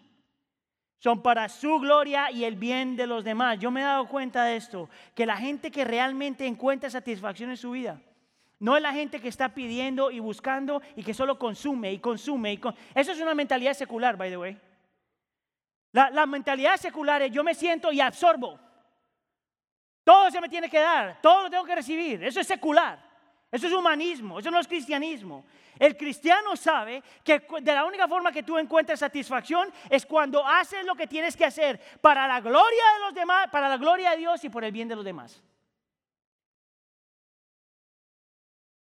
son 0.98 1.22
para 1.22 1.48
su 1.50 1.78
gloria 1.78 2.30
y 2.30 2.44
el 2.44 2.56
bien 2.56 2.96
de 2.96 3.06
los 3.06 3.22
demás. 3.22 3.58
Yo 3.58 3.70
me 3.70 3.82
he 3.82 3.84
dado 3.84 4.08
cuenta 4.08 4.44
de 4.44 4.56
esto, 4.56 4.88
que 5.14 5.26
la 5.26 5.36
gente 5.36 5.70
que 5.70 5.84
realmente 5.84 6.46
encuentra 6.46 6.88
satisfacción 6.88 7.50
en 7.50 7.58
su 7.58 7.72
vida, 7.72 8.00
no 8.58 8.76
es 8.76 8.82
la 8.82 8.94
gente 8.94 9.20
que 9.20 9.28
está 9.28 9.50
pidiendo 9.50 10.10
y 10.10 10.20
buscando 10.20 10.80
y 10.96 11.02
que 11.02 11.12
solo 11.12 11.38
consume 11.38 11.92
y 11.92 11.98
consume. 11.98 12.58
Eso 12.94 13.12
es 13.12 13.20
una 13.20 13.34
mentalidad 13.34 13.74
secular, 13.74 14.16
by 14.16 14.30
the 14.30 14.38
way. 14.38 14.58
La, 15.94 16.26
mentalidad 16.26 16.76
secular 16.76 17.22
es 17.22 17.30
yo 17.30 17.44
me 17.44 17.54
siento 17.54 17.92
y 17.92 18.00
absorbo. 18.00 18.58
Todo 20.02 20.28
se 20.28 20.40
me 20.40 20.48
tiene 20.48 20.68
que 20.68 20.80
dar, 20.80 21.20
todo 21.22 21.44
lo 21.44 21.50
tengo 21.50 21.64
que 21.64 21.76
recibir. 21.76 22.24
Eso 22.24 22.40
es 22.40 22.48
secular. 22.48 22.98
Eso 23.48 23.68
es 23.68 23.72
humanismo, 23.72 24.40
eso 24.40 24.50
no 24.50 24.58
es 24.58 24.66
cristianismo. 24.66 25.44
El 25.78 25.96
cristiano 25.96 26.56
sabe 26.56 27.00
que 27.22 27.46
de 27.60 27.72
la 27.72 27.84
única 27.84 28.08
forma 28.08 28.32
que 28.32 28.42
tú 28.42 28.58
encuentras 28.58 28.98
satisfacción 28.98 29.72
es 29.88 30.04
cuando 30.04 30.44
haces 30.44 30.84
lo 30.84 30.96
que 30.96 31.06
tienes 31.06 31.36
que 31.36 31.44
hacer 31.44 31.80
para 32.00 32.26
la 32.26 32.40
gloria 32.40 32.82
de 32.94 33.00
los 33.06 33.14
demás, 33.14 33.46
para 33.52 33.68
la 33.68 33.76
gloria 33.76 34.10
de 34.10 34.16
Dios 34.16 34.42
y 34.44 34.48
por 34.48 34.64
el 34.64 34.72
bien 34.72 34.88
de 34.88 34.96
los 34.96 35.04
demás. 35.04 35.40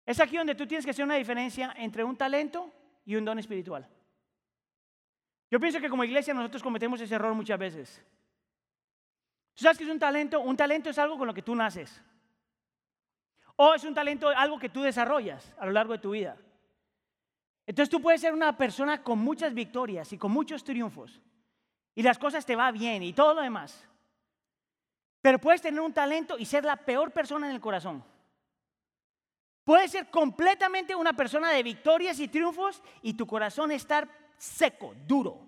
Es 0.05 0.21
aquí 0.21 0.37
donde 0.37 0.55
tú 0.55 0.67
tienes 0.67 0.85
que 0.85 0.91
hacer 0.91 1.07
una 1.07 1.17
diferencia 1.17 1.73
entre 1.79 2.05
un 2.05 2.19
talento 2.19 2.71
y 3.07 3.17
un 3.17 3.25
don 3.25 3.39
espiritual. 3.39 3.89
Yo 5.51 5.59
pienso 5.59 5.81
que 5.81 5.89
como 5.89 6.05
iglesia 6.05 6.35
nosotros 6.35 6.63
cometemos 6.63 7.01
ese 7.01 7.15
error 7.15 7.35
muchas 7.35 7.59
veces. 7.59 8.03
¿Tú 9.55 9.65
sabes 9.65 9.79
qué 9.79 9.85
es 9.85 9.91
un 9.91 9.99
talento? 9.99 10.41
Un 10.41 10.57
talento 10.57 10.91
es 10.91 10.99
algo 10.99 11.17
con 11.17 11.27
lo 11.27 11.35
que 11.35 11.43
tú 11.43 11.55
naces. 11.55 12.03
O 13.57 13.75
es 13.75 13.83
un 13.85 13.95
talento, 13.95 14.29
algo 14.29 14.59
que 14.59 14.69
tú 14.69 14.83
desarrollas 14.83 15.55
a 15.59 15.67
lo 15.67 15.73
largo 15.73 15.95
de 15.95 15.99
tu 15.99 16.11
vida. 16.11 16.37
Entonces 17.67 17.91
tú 17.91 18.01
puedes 18.01 18.21
ser 18.21 18.33
una 18.33 18.57
persona 18.57 19.03
con 19.03 19.19
muchas 19.19 19.53
victorias 19.53 20.13
y 20.13 20.19
con 20.19 20.31
muchos 20.31 20.63
triunfos. 20.63 21.21
Y 21.95 22.03
las 22.03 22.19
cosas 22.19 22.47
te 22.47 22.55
va 22.55 22.71
bien 22.71 23.03
y 23.03 23.13
todo 23.13 23.35
lo 23.35 23.43
demás. 23.43 23.85
Pero 25.21 25.41
puedes 25.41 25.61
tener 25.61 25.81
un 25.81 25.93
talento 25.93 26.39
y 26.39 26.45
ser 26.45 26.65
la 26.65 26.77
peor 26.77 27.11
persona 27.11 27.49
en 27.49 27.55
el 27.55 27.61
corazón. 27.61 28.05
Puedes 29.65 29.91
ser 29.91 30.09
completamente 30.09 30.95
una 30.95 31.15
persona 31.15 31.51
de 31.51 31.63
victorias 31.63 32.21
y 32.21 32.29
triunfos 32.29 32.83
y 33.03 33.15
tu 33.15 33.27
corazón 33.27 33.73
estar 33.73 34.09
seco, 34.39 34.95
duro. 35.07 35.47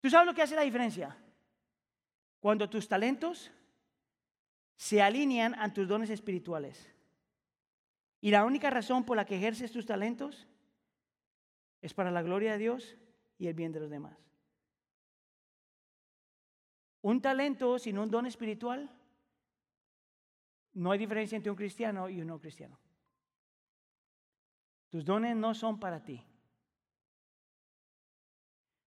¿Tú 0.00 0.08
sabes 0.08 0.26
lo 0.26 0.34
que 0.34 0.42
hace 0.42 0.54
la 0.54 0.62
diferencia? 0.62 1.16
Cuando 2.40 2.70
tus 2.70 2.88
talentos 2.88 3.50
se 4.76 5.02
alinean 5.02 5.54
a 5.54 5.72
tus 5.72 5.86
dones 5.86 6.08
espirituales. 6.08 6.90
Y 8.22 8.30
la 8.30 8.44
única 8.44 8.70
razón 8.70 9.04
por 9.04 9.16
la 9.16 9.24
que 9.24 9.36
ejerces 9.36 9.72
tus 9.72 9.86
talentos 9.86 10.46
es 11.82 11.94
para 11.94 12.10
la 12.10 12.22
gloria 12.22 12.52
de 12.52 12.58
Dios 12.58 12.96
y 13.38 13.46
el 13.46 13.54
bien 13.54 13.72
de 13.72 13.80
los 13.80 13.90
demás. 13.90 14.16
Un 17.02 17.20
talento 17.20 17.78
sin 17.78 17.98
un 17.98 18.10
don 18.10 18.26
espiritual, 18.26 18.90
no 20.74 20.92
hay 20.92 20.98
diferencia 20.98 21.36
entre 21.36 21.50
un 21.50 21.56
cristiano 21.56 22.08
y 22.08 22.20
un 22.20 22.28
no 22.28 22.38
cristiano. 22.38 22.78
Tus 24.90 25.04
dones 25.04 25.36
no 25.36 25.54
son 25.54 25.78
para 25.78 26.04
ti. 26.04 26.22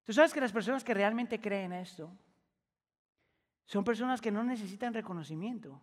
Tú 0.03 0.13
sabes 0.13 0.33
que 0.33 0.41
las 0.41 0.51
personas 0.51 0.83
que 0.83 0.93
realmente 0.93 1.39
creen 1.39 1.73
esto 1.73 2.11
son 3.65 3.83
personas 3.83 4.19
que 4.19 4.31
no 4.31 4.43
necesitan 4.43 4.93
reconocimiento. 4.93 5.81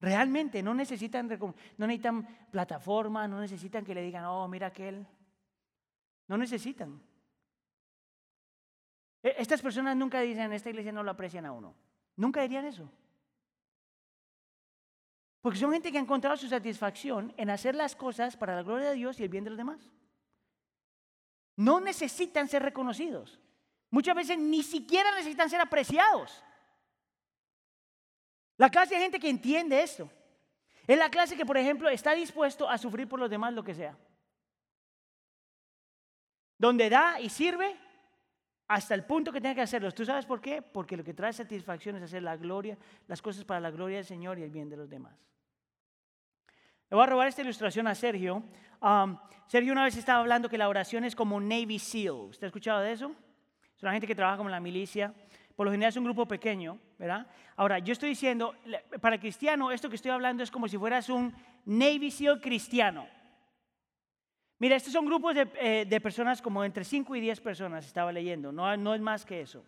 Realmente 0.00 0.62
no 0.62 0.74
necesitan, 0.74 1.28
no 1.28 1.86
necesitan 1.86 2.26
plataforma, 2.50 3.28
no 3.28 3.40
necesitan 3.40 3.84
que 3.84 3.94
le 3.94 4.02
digan, 4.02 4.24
oh, 4.24 4.48
mira 4.48 4.68
aquel. 4.68 5.06
No 6.26 6.38
necesitan. 6.38 7.00
E, 9.22 9.34
estas 9.38 9.60
personas 9.60 9.96
nunca 9.96 10.20
dicen, 10.20 10.44
en 10.44 10.52
esta 10.54 10.70
iglesia 10.70 10.92
no 10.92 11.02
lo 11.02 11.10
aprecian 11.10 11.44
a 11.44 11.52
uno. 11.52 11.74
Nunca 12.16 12.40
dirían 12.42 12.64
eso. 12.64 12.90
Porque 15.42 15.58
son 15.58 15.72
gente 15.72 15.90
que 15.90 15.98
ha 15.98 16.02
encontrado 16.02 16.36
su 16.36 16.48
satisfacción 16.48 17.32
en 17.36 17.50
hacer 17.50 17.74
las 17.74 17.96
cosas 17.96 18.36
para 18.36 18.56
la 18.56 18.62
gloria 18.62 18.90
de 18.90 18.94
Dios 18.94 19.20
y 19.20 19.24
el 19.24 19.28
bien 19.28 19.44
de 19.44 19.50
los 19.50 19.58
demás. 19.58 19.90
No 21.60 21.78
necesitan 21.78 22.48
ser 22.48 22.62
reconocidos. 22.62 23.38
Muchas 23.90 24.16
veces 24.16 24.38
ni 24.38 24.62
siquiera 24.62 25.14
necesitan 25.14 25.50
ser 25.50 25.60
apreciados. 25.60 26.42
La 28.56 28.70
clase 28.70 28.94
de 28.94 29.02
gente 29.02 29.20
que 29.20 29.28
entiende 29.28 29.82
esto 29.82 30.10
es 30.86 30.96
la 30.96 31.10
clase 31.10 31.36
que, 31.36 31.44
por 31.44 31.58
ejemplo, 31.58 31.90
está 31.90 32.12
dispuesto 32.14 32.66
a 32.66 32.78
sufrir 32.78 33.06
por 33.06 33.20
los 33.20 33.28
demás 33.28 33.52
lo 33.52 33.62
que 33.62 33.74
sea. 33.74 33.94
Donde 36.56 36.88
da 36.88 37.20
y 37.20 37.28
sirve 37.28 37.76
hasta 38.66 38.94
el 38.94 39.04
punto 39.04 39.30
que 39.30 39.42
tiene 39.42 39.54
que 39.54 39.60
hacerlo. 39.60 39.92
¿Tú 39.92 40.06
sabes 40.06 40.24
por 40.24 40.40
qué? 40.40 40.62
Porque 40.62 40.96
lo 40.96 41.04
que 41.04 41.12
trae 41.12 41.34
satisfacción 41.34 41.94
es 41.96 42.04
hacer 42.04 42.22
la 42.22 42.38
gloria, 42.38 42.78
las 43.06 43.20
cosas 43.20 43.44
para 43.44 43.60
la 43.60 43.70
gloria 43.70 43.98
del 43.98 44.06
Señor 44.06 44.38
y 44.38 44.44
el 44.44 44.50
bien 44.50 44.70
de 44.70 44.78
los 44.78 44.88
demás. 44.88 45.14
Le 46.90 46.96
voy 46.96 47.04
a 47.04 47.06
robar 47.06 47.28
esta 47.28 47.42
ilustración 47.42 47.86
a 47.86 47.94
Sergio. 47.94 48.42
Um, 48.82 49.16
Sergio 49.46 49.72
una 49.72 49.84
vez 49.84 49.96
estaba 49.96 50.18
hablando 50.18 50.48
que 50.48 50.58
la 50.58 50.68
oración 50.68 51.04
es 51.04 51.14
como 51.14 51.40
Navy 51.40 51.78
SEAL. 51.78 52.30
¿Usted 52.30 52.44
ha 52.44 52.48
escuchado 52.48 52.80
de 52.80 52.90
eso? 52.90 53.14
Es 53.76 53.82
una 53.84 53.92
gente 53.92 54.08
que 54.08 54.14
trabaja 54.16 54.38
como 54.38 54.48
la 54.48 54.58
milicia. 54.58 55.14
Por 55.54 55.66
lo 55.66 55.70
general 55.70 55.90
es 55.90 55.96
un 55.96 56.02
grupo 56.02 56.26
pequeño, 56.26 56.80
¿verdad? 56.98 57.28
Ahora, 57.54 57.78
yo 57.78 57.92
estoy 57.92 58.08
diciendo, 58.08 58.56
para 59.00 59.14
el 59.14 59.20
cristiano, 59.20 59.70
esto 59.70 59.88
que 59.88 59.94
estoy 59.94 60.10
hablando 60.10 60.42
es 60.42 60.50
como 60.50 60.66
si 60.66 60.76
fueras 60.78 61.08
un 61.08 61.32
Navy 61.64 62.10
SEAL 62.10 62.40
cristiano. 62.40 63.06
Mira, 64.58 64.74
estos 64.74 64.92
son 64.92 65.06
grupos 65.06 65.36
eh, 65.36 65.86
de, 65.88 66.00
personas 66.00 66.42
como 66.42 66.64
entre 66.64 66.82
5 66.82 67.14
y 67.14 67.20
10 67.20 67.40
personas, 67.40 67.86
estaba 67.86 68.10
leyendo, 68.10 68.50
no, 68.50 68.76
no 68.76 68.94
es 68.94 69.00
más 69.00 69.24
que 69.24 69.42
eso. 69.42 69.64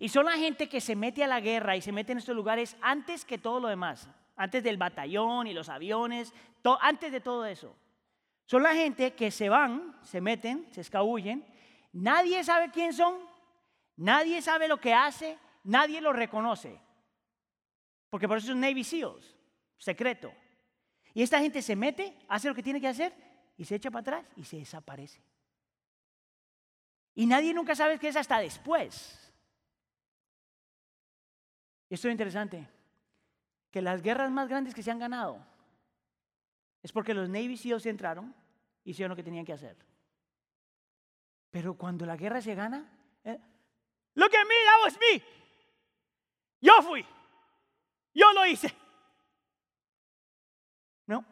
Y 0.00 0.08
son 0.08 0.26
la 0.26 0.36
gente 0.36 0.68
que 0.68 0.80
se 0.80 0.96
mete 0.96 1.22
a 1.22 1.28
la 1.28 1.40
guerra 1.40 1.76
y 1.76 1.80
se 1.80 1.92
mete 1.92 2.10
en 2.10 2.18
estos 2.18 2.34
lugares 2.34 2.76
antes 2.82 3.24
que 3.24 3.38
todo 3.38 3.60
lo 3.60 3.68
demás, 3.68 4.08
antes 4.40 4.62
del 4.62 4.78
batallón 4.78 5.48
y 5.48 5.52
los 5.52 5.68
aviones, 5.68 6.32
antes 6.80 7.12
de 7.12 7.20
todo 7.20 7.44
eso. 7.44 7.76
Son 8.46 8.62
la 8.62 8.74
gente 8.74 9.12
que 9.12 9.30
se 9.30 9.50
van, 9.50 9.94
se 10.02 10.22
meten, 10.22 10.66
se 10.72 10.80
escabullen, 10.80 11.44
nadie 11.92 12.42
sabe 12.42 12.70
quién 12.70 12.94
son, 12.94 13.18
nadie 13.96 14.40
sabe 14.40 14.66
lo 14.66 14.80
que 14.80 14.94
hace, 14.94 15.36
nadie 15.62 16.00
lo 16.00 16.14
reconoce. 16.14 16.80
Porque 18.08 18.26
por 18.26 18.38
eso 18.38 18.46
son 18.46 18.60
Navy 18.60 18.82
SEALs, 18.82 19.36
secreto. 19.76 20.32
Y 21.12 21.22
esta 21.22 21.38
gente 21.38 21.60
se 21.60 21.76
mete, 21.76 22.16
hace 22.26 22.48
lo 22.48 22.54
que 22.54 22.62
tiene 22.62 22.80
que 22.80 22.88
hacer 22.88 23.12
y 23.58 23.66
se 23.66 23.74
echa 23.74 23.90
para 23.90 24.00
atrás 24.00 24.26
y 24.36 24.44
se 24.44 24.56
desaparece. 24.56 25.20
Y 27.14 27.26
nadie 27.26 27.52
nunca 27.52 27.74
sabe 27.74 27.98
qué 27.98 28.08
es 28.08 28.16
hasta 28.16 28.38
después. 28.38 29.34
Esto 31.90 32.08
es 32.08 32.12
interesante, 32.12 32.66
que 33.70 33.82
las 33.82 34.02
guerras 34.02 34.30
más 34.30 34.48
grandes 34.48 34.74
que 34.74 34.82
se 34.82 34.90
han 34.90 34.98
ganado 34.98 35.44
es 36.82 36.92
porque 36.92 37.14
los 37.14 37.28
Navy 37.28 37.56
SEALs 37.56 37.86
entraron 37.86 38.34
y 38.84 38.90
hicieron 38.90 39.10
lo 39.10 39.16
que 39.16 39.22
tenían 39.22 39.44
que 39.44 39.52
hacer. 39.52 39.76
Pero 41.50 41.74
cuando 41.74 42.06
la 42.06 42.16
guerra 42.16 42.40
se 42.40 42.54
gana, 42.54 42.78
look 44.14 44.34
at 44.34 44.46
me, 44.46 44.54
that 44.64 44.84
was 44.84 44.98
me. 44.98 45.22
Yo 46.60 46.82
fui. 46.82 47.04
Yo 48.14 48.32
lo 48.32 48.46
hice. 48.46 48.74
No. 51.06 51.24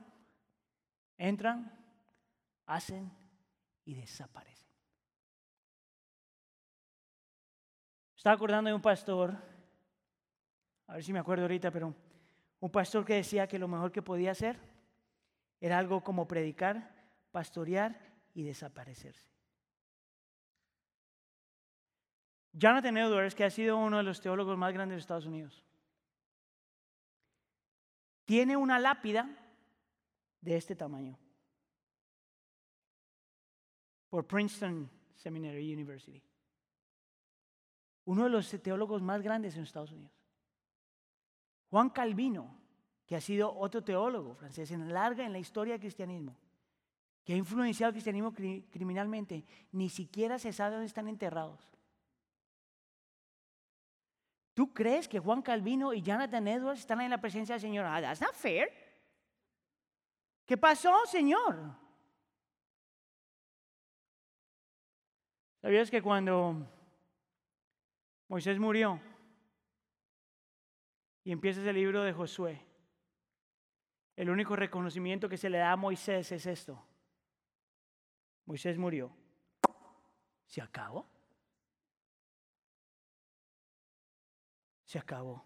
Entran, 1.17 1.73
hacen 2.67 3.11
y 3.85 3.95
desaparecen. 3.95 4.69
Estaba 8.17 8.35
acordando 8.35 8.69
de 8.69 8.75
un 8.75 8.83
pastor, 8.83 9.37
a 10.89 10.95
ver 10.95 11.05
si 11.05 11.13
me 11.13 11.21
acuerdo 11.21 11.45
ahorita, 11.45 11.71
pero 11.71 11.95
un 12.61 12.71
pastor 12.71 13.05
que 13.05 13.15
decía 13.15 13.47
que 13.47 13.59
lo 13.59 13.69
mejor 13.69 13.93
que 13.93 14.03
podía 14.03 14.33
hacer 14.33 14.59
era 15.61 15.79
algo 15.79 16.03
como 16.03 16.27
predicar, 16.27 16.95
pastorear 17.31 18.01
y 18.35 18.43
desaparecerse. 18.43 19.29
Jonathan 22.53 22.97
Edwards, 22.97 23.35
que 23.35 23.45
ha 23.45 23.51
sido 23.51 23.77
uno 23.77 23.99
de 23.99 24.03
los 24.03 24.21
teólogos 24.21 24.59
más 24.59 24.73
grandes 24.73 24.97
de 24.97 25.01
Estados 25.01 25.27
Unidos, 25.27 25.65
tiene 28.25 28.57
una 28.57 28.79
lápida 28.79 29.29
de 30.41 30.57
este 30.57 30.75
tamaño 30.75 31.19
por 34.09 34.27
Princeton 34.27 34.91
Seminary 35.15 35.73
University. 35.73 36.23
Uno 38.07 38.25
de 38.25 38.31
los 38.31 38.51
teólogos 38.63 39.03
más 39.03 39.23
grandes 39.23 39.57
en 39.57 39.63
Estados 39.63 39.93
Unidos. 39.93 40.18
Juan 41.71 41.91
Calvino, 41.91 42.57
que 43.07 43.17
ha 43.17 43.21
sido 43.21 43.55
otro 43.55 43.83
teólogo 43.83 44.35
francés 44.35 44.71
en 44.71 44.93
larga 44.93 45.25
en 45.25 45.33
la 45.33 45.39
historia 45.39 45.75
del 45.75 45.81
cristianismo, 45.81 46.37
que 47.25 47.35
ha 47.35 47.37
influenciado 47.37 47.89
el 47.89 47.95
cristianismo 47.95 48.33
criminalmente, 48.33 49.45
ni 49.73 49.89
siquiera 49.89 50.39
se 50.39 50.53
sabe 50.53 50.73
dónde 50.73 50.87
están 50.87 51.09
enterrados. 51.09 51.73
¿Tú 54.55 54.73
crees 54.73 55.07
que 55.07 55.21
Juan 55.21 55.43
Calvino 55.43 55.93
y 55.93 56.03
Jonathan 56.03 56.49
Edwards 56.49 56.81
están 56.81 57.01
en 57.01 57.11
la 57.11 57.21
presencia 57.21 57.55
del 57.55 57.63
Señor? 57.63 57.87
Ah, 57.87 58.01
that's 58.01 58.21
not 58.21 58.35
fair. 58.35 58.69
¿Qué 60.45 60.57
pasó, 60.57 61.07
Señor? 61.07 61.77
¿Sabías 65.61 65.91
que 65.91 66.03
cuando 66.03 66.67
Moisés 68.29 68.59
murió 68.59 69.01
y 71.29 71.33
empieza 71.33 71.61
el 71.61 71.77
libro 71.77 72.05
de 72.05 72.15
Josué, 72.15 72.59
el 74.17 74.31
único 74.31 74.57
reconocimiento 74.57 75.29
que 75.29 75.37
se 75.37 75.51
le 75.51 75.59
da 75.59 75.73
a 75.73 75.77
Moisés 75.77 76.33
es 76.33 76.47
esto? 76.47 76.83
Moisés 78.47 78.79
murió. 78.79 79.15
¿Se 80.47 80.63
acabó? 80.63 81.07
Se 84.87 84.99
acabó. 84.99 85.45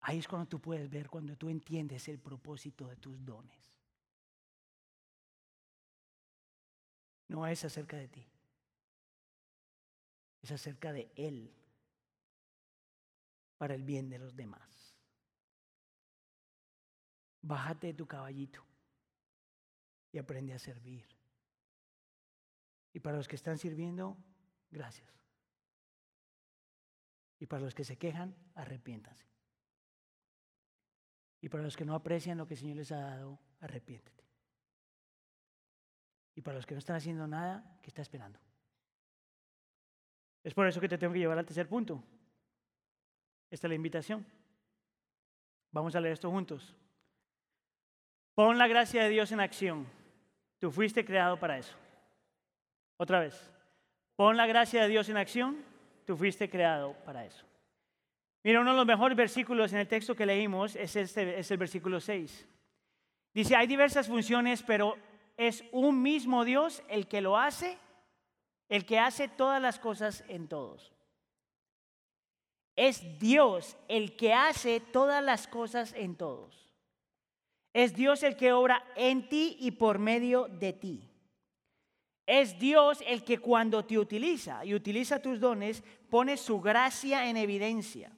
Ahí 0.00 0.18
es 0.18 0.26
cuando 0.26 0.48
tú 0.48 0.60
puedes 0.60 0.90
ver, 0.90 1.08
cuando 1.08 1.36
tú 1.36 1.48
entiendes 1.48 2.08
el 2.08 2.18
propósito 2.18 2.88
de 2.88 2.96
tus 2.96 3.24
dones. 3.24 3.70
no 7.28 7.46
es 7.46 7.64
acerca 7.64 7.96
de 7.96 8.08
ti, 8.08 8.26
es 10.44 10.52
acerca 10.52 10.92
de 10.92 11.10
Él 11.16 11.50
para 13.56 13.74
el 13.74 13.82
bien 13.82 14.10
de 14.10 14.18
los 14.18 14.36
demás. 14.36 14.94
Bájate 17.40 17.88
de 17.88 17.94
tu 17.94 18.06
caballito 18.06 18.62
y 20.12 20.18
aprende 20.18 20.52
a 20.52 20.58
servir. 20.58 21.06
Y 22.92 23.00
para 23.00 23.16
los 23.16 23.26
que 23.26 23.36
están 23.36 23.56
sirviendo, 23.56 24.18
gracias. 24.70 25.10
Y 27.40 27.46
para 27.46 27.62
los 27.62 27.74
que 27.74 27.84
se 27.84 27.96
quejan, 27.96 28.36
arrepiéntanse. 28.54 29.26
Y 31.40 31.48
para 31.48 31.62
los 31.62 31.76
que 31.76 31.86
no 31.86 31.94
aprecian 31.94 32.38
lo 32.38 32.46
que 32.46 32.54
el 32.54 32.60
Señor 32.60 32.76
les 32.76 32.92
ha 32.92 33.00
dado, 33.00 33.40
arrepiéntete. 33.60 34.24
Y 36.34 36.42
para 36.42 36.56
los 36.56 36.66
que 36.66 36.74
no 36.74 36.80
están 36.80 36.96
haciendo 36.96 37.26
nada, 37.26 37.78
¿qué 37.80 37.88
está 37.88 38.02
esperando? 38.02 38.43
Es 40.44 40.52
por 40.54 40.68
eso 40.68 40.80
que 40.80 40.88
te 40.88 40.98
tengo 40.98 41.12
que 41.12 41.18
llevar 41.18 41.38
al 41.38 41.46
tercer 41.46 41.66
punto. 41.66 42.02
Esta 43.50 43.66
es 43.66 43.70
la 43.70 43.74
invitación. 43.74 44.24
Vamos 45.72 45.96
a 45.96 46.00
leer 46.00 46.12
esto 46.12 46.30
juntos. 46.30 46.76
Pon 48.34 48.58
la 48.58 48.68
gracia 48.68 49.02
de 49.02 49.08
Dios 49.08 49.32
en 49.32 49.40
acción. 49.40 49.86
Tú 50.58 50.70
fuiste 50.70 51.04
creado 51.04 51.38
para 51.38 51.58
eso. 51.58 51.74
Otra 52.98 53.20
vez. 53.20 53.50
Pon 54.16 54.36
la 54.36 54.46
gracia 54.46 54.82
de 54.82 54.88
Dios 54.88 55.08
en 55.08 55.16
acción. 55.16 55.56
Tú 56.04 56.16
fuiste 56.16 56.50
creado 56.50 56.92
para 57.04 57.24
eso. 57.24 57.44
Mira, 58.42 58.60
uno 58.60 58.72
de 58.72 58.76
los 58.76 58.86
mejores 58.86 59.16
versículos 59.16 59.72
en 59.72 59.78
el 59.78 59.88
texto 59.88 60.14
que 60.14 60.26
leímos 60.26 60.76
es, 60.76 60.94
este, 60.96 61.38
es 61.38 61.50
el 61.50 61.56
versículo 61.56 61.98
6. 61.98 62.46
Dice, 63.32 63.56
hay 63.56 63.66
diversas 63.66 64.06
funciones, 64.06 64.62
pero 64.62 64.96
es 65.36 65.64
un 65.72 66.02
mismo 66.02 66.44
Dios 66.44 66.82
el 66.88 67.08
que 67.08 67.22
lo 67.22 67.38
hace, 67.38 67.78
el 68.74 68.84
que 68.84 68.98
hace 68.98 69.28
todas 69.28 69.62
las 69.62 69.78
cosas 69.78 70.24
en 70.26 70.48
todos. 70.48 70.92
Es 72.74 73.20
Dios 73.20 73.76
el 73.86 74.16
que 74.16 74.34
hace 74.34 74.80
todas 74.80 75.22
las 75.22 75.46
cosas 75.46 75.92
en 75.92 76.16
todos. 76.16 76.74
Es 77.72 77.94
Dios 77.94 78.24
el 78.24 78.36
que 78.36 78.52
obra 78.52 78.84
en 78.96 79.28
ti 79.28 79.56
y 79.60 79.70
por 79.70 80.00
medio 80.00 80.48
de 80.48 80.72
ti. 80.72 81.08
Es 82.26 82.58
Dios 82.58 82.98
el 83.06 83.22
que 83.22 83.38
cuando 83.38 83.84
te 83.84 83.96
utiliza 83.96 84.64
y 84.64 84.74
utiliza 84.74 85.22
tus 85.22 85.38
dones, 85.38 85.84
pone 86.10 86.36
su 86.36 86.60
gracia 86.60 87.30
en 87.30 87.36
evidencia. 87.36 88.10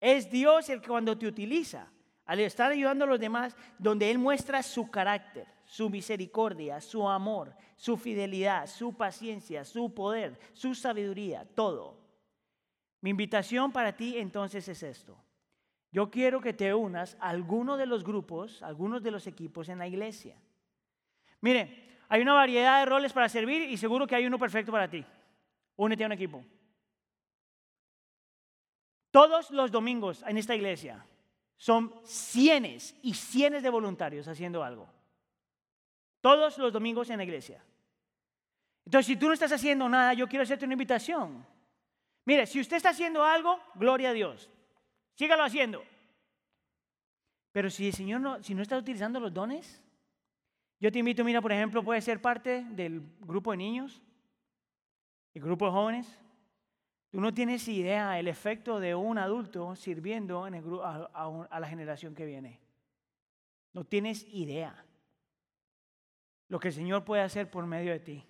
Es 0.00 0.30
Dios 0.30 0.70
el 0.70 0.80
que 0.80 0.88
cuando 0.88 1.18
te 1.18 1.26
utiliza, 1.26 1.92
al 2.24 2.40
estar 2.40 2.72
ayudando 2.72 3.04
a 3.04 3.08
los 3.08 3.20
demás, 3.20 3.54
donde 3.78 4.10
Él 4.10 4.16
muestra 4.16 4.62
su 4.62 4.90
carácter, 4.90 5.46
su 5.74 5.90
misericordia, 5.90 6.80
su 6.80 7.08
amor, 7.08 7.52
su 7.74 7.96
fidelidad, 7.96 8.68
su 8.68 8.96
paciencia, 8.96 9.64
su 9.64 9.92
poder, 9.92 10.38
su 10.52 10.72
sabiduría, 10.72 11.44
todo. 11.52 11.98
Mi 13.00 13.10
invitación 13.10 13.72
para 13.72 13.96
ti 13.96 14.16
entonces 14.16 14.68
es 14.68 14.84
esto. 14.84 15.18
Yo 15.90 16.12
quiero 16.12 16.40
que 16.40 16.52
te 16.52 16.72
unas 16.72 17.16
a 17.18 17.28
alguno 17.28 17.76
de 17.76 17.86
los 17.86 18.04
grupos, 18.04 18.62
algunos 18.62 19.02
de 19.02 19.10
los 19.10 19.26
equipos 19.26 19.68
en 19.68 19.80
la 19.80 19.88
iglesia. 19.88 20.36
Mire, 21.40 21.98
hay 22.08 22.22
una 22.22 22.34
variedad 22.34 22.78
de 22.78 22.86
roles 22.86 23.12
para 23.12 23.28
servir 23.28 23.68
y 23.68 23.76
seguro 23.76 24.06
que 24.06 24.14
hay 24.14 24.26
uno 24.26 24.38
perfecto 24.38 24.70
para 24.70 24.88
ti. 24.88 25.04
Únete 25.74 26.04
a 26.04 26.06
un 26.06 26.12
equipo. 26.12 26.44
Todos 29.10 29.50
los 29.50 29.72
domingos 29.72 30.22
en 30.24 30.38
esta 30.38 30.54
iglesia 30.54 31.04
son 31.56 31.92
cientos 32.04 32.94
y 33.02 33.14
cientos 33.14 33.64
de 33.64 33.70
voluntarios 33.70 34.28
haciendo 34.28 34.62
algo. 34.62 34.88
Todos 36.24 36.56
los 36.56 36.72
domingos 36.72 37.10
en 37.10 37.18
la 37.18 37.24
iglesia. 37.24 37.62
Entonces, 38.86 39.08
si 39.08 39.14
tú 39.14 39.26
no 39.26 39.34
estás 39.34 39.52
haciendo 39.52 39.86
nada, 39.90 40.14
yo 40.14 40.26
quiero 40.26 40.42
hacerte 40.42 40.64
una 40.64 40.72
invitación. 40.72 41.44
Mire, 42.24 42.46
si 42.46 42.60
usted 42.60 42.78
está 42.78 42.88
haciendo 42.88 43.22
algo, 43.22 43.60
gloria 43.74 44.08
a 44.08 44.12
Dios. 44.14 44.48
Sígalo 45.12 45.44
haciendo. 45.44 45.84
Pero 47.52 47.68
si 47.68 47.88
el 47.88 47.92
Señor 47.92 48.22
no, 48.22 48.42
si 48.42 48.54
no 48.54 48.62
está 48.62 48.78
utilizando 48.78 49.20
los 49.20 49.34
dones, 49.34 49.82
yo 50.80 50.90
te 50.90 50.98
invito, 50.98 51.24
mira, 51.24 51.42
por 51.42 51.52
ejemplo, 51.52 51.84
puede 51.84 52.00
ser 52.00 52.22
parte 52.22 52.64
del 52.70 53.02
grupo 53.20 53.50
de 53.50 53.58
niños, 53.58 54.00
el 55.34 55.42
grupo 55.42 55.66
de 55.66 55.72
jóvenes. 55.72 56.18
Tú 57.10 57.20
no 57.20 57.34
tienes 57.34 57.68
idea 57.68 58.18
el 58.18 58.28
efecto 58.28 58.80
de 58.80 58.94
un 58.94 59.18
adulto 59.18 59.76
sirviendo 59.76 60.46
a, 60.46 61.46
a 61.50 61.60
la 61.60 61.68
generación 61.68 62.14
que 62.14 62.24
viene. 62.24 62.60
No 63.74 63.84
tienes 63.84 64.24
idea 64.32 64.86
lo 66.54 66.60
que 66.60 66.68
el 66.68 66.74
Señor 66.74 67.04
puede 67.04 67.20
hacer 67.20 67.50
por 67.50 67.66
medio 67.66 67.90
de 67.90 67.98
ti. 67.98 68.24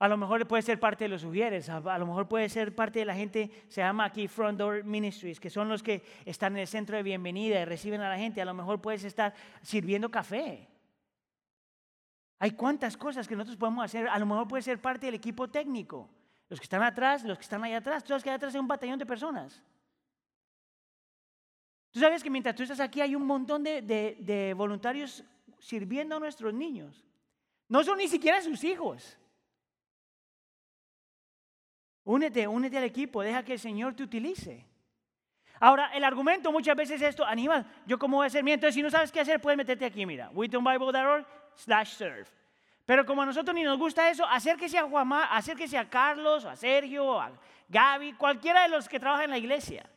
A 0.00 0.06
lo 0.06 0.18
mejor 0.18 0.46
puede 0.46 0.62
ser 0.62 0.78
parte 0.78 1.04
de 1.04 1.08
los 1.08 1.22
sugieres, 1.22 1.70
a, 1.70 1.80
lo 1.80 2.06
mejor 2.06 2.28
puede 2.28 2.46
ser 2.50 2.74
parte 2.74 2.98
de 2.98 3.06
la 3.06 3.14
gente, 3.14 3.50
se 3.68 3.80
llama 3.80 4.04
aquí 4.04 4.28
Front 4.28 4.58
Door 4.58 4.84
Ministries, 4.84 5.40
que 5.40 5.48
son 5.48 5.70
los 5.70 5.82
que 5.82 6.04
están 6.26 6.52
en 6.52 6.58
el 6.58 6.66
centro 6.66 6.98
de 6.98 7.02
bienvenida 7.02 7.58
y 7.58 7.64
reciben 7.64 8.02
a 8.02 8.10
la 8.10 8.18
gente. 8.18 8.42
A 8.42 8.44
lo 8.44 8.52
mejor 8.52 8.82
puedes 8.82 9.02
estar 9.04 9.32
sirviendo 9.62 10.10
café. 10.10 10.68
Hay 12.38 12.50
cuantas 12.50 12.98
cosas 12.98 13.26
que 13.26 13.34
nosotros 13.34 13.56
podemos 13.56 13.82
hacer. 13.82 14.06
A 14.06 14.18
lo 14.18 14.26
mejor 14.26 14.46
puede 14.46 14.62
ser 14.62 14.78
parte 14.78 15.06
del 15.06 15.14
equipo 15.14 15.48
técnico. 15.48 16.06
Los 16.50 16.60
que 16.60 16.64
están 16.64 16.82
atrás, 16.82 17.24
los 17.24 17.38
que 17.38 17.44
están 17.44 17.64
allá 17.64 17.78
atrás. 17.78 18.04
Tú 18.04 18.08
sabes 18.08 18.22
que 18.22 18.28
allá 18.28 18.36
atrás 18.36 18.54
hay 18.54 18.60
un 18.60 18.68
batallón 18.68 18.98
de 18.98 19.06
personas. 19.06 19.62
Tú 21.92 22.00
sabes 22.00 22.22
que 22.22 22.28
mientras 22.28 22.54
tú 22.54 22.62
estás 22.62 22.80
aquí 22.80 23.00
hay 23.00 23.14
un 23.14 23.24
montón 23.24 23.62
de, 23.62 23.80
de 23.80 24.52
voluntarios 24.54 25.24
sirviendo 25.60 26.16
a 26.16 26.20
nuestros 26.20 26.52
niños. 26.52 27.04
No 27.68 27.84
son 27.84 27.98
ni 27.98 28.08
siquiera 28.08 28.42
sus 28.42 28.64
hijos. 28.64 29.16
Únete, 32.04 32.48
únete 32.48 32.78
al 32.78 32.84
equipo, 32.84 33.22
deja 33.22 33.44
que 33.44 33.52
el 33.52 33.60
Señor 33.60 33.94
te 33.94 34.02
utilice. 34.02 34.66
Ahora, 35.60 35.90
el 35.94 36.02
argumento 36.02 36.50
muchas 36.50 36.74
veces 36.74 37.00
es 37.00 37.10
esto, 37.10 37.24
Aníbal, 37.24 37.66
¿yo 37.86 37.98
cómo 37.98 38.16
voy 38.16 38.24
a 38.24 38.26
hacer? 38.28 38.40
entonces 38.48 38.74
si 38.74 38.82
no 38.82 38.90
sabes 38.90 39.12
qué 39.12 39.20
hacer, 39.20 39.40
puedes 39.40 39.58
meterte 39.58 39.84
aquí, 39.84 40.06
mira, 40.06 40.30
wheatonbible.org 40.32 41.26
slash 41.54 41.92
serve. 41.94 42.26
Pero 42.86 43.04
como 43.04 43.22
a 43.22 43.26
nosotros 43.26 43.54
ni 43.54 43.62
nos 43.62 43.78
gusta 43.78 44.10
eso, 44.10 44.26
acérquese 44.26 44.78
a 44.78 44.84
Juan, 44.84 45.12
acérquese 45.12 45.76
a 45.76 45.88
Carlos, 45.88 46.44
a 46.44 46.56
Sergio, 46.56 47.20
a 47.20 47.30
Gaby, 47.68 48.14
cualquiera 48.14 48.62
de 48.62 48.70
los 48.70 48.88
que 48.88 48.98
trabajan 48.98 49.26
en 49.26 49.30
la 49.30 49.38
iglesia. 49.38 49.88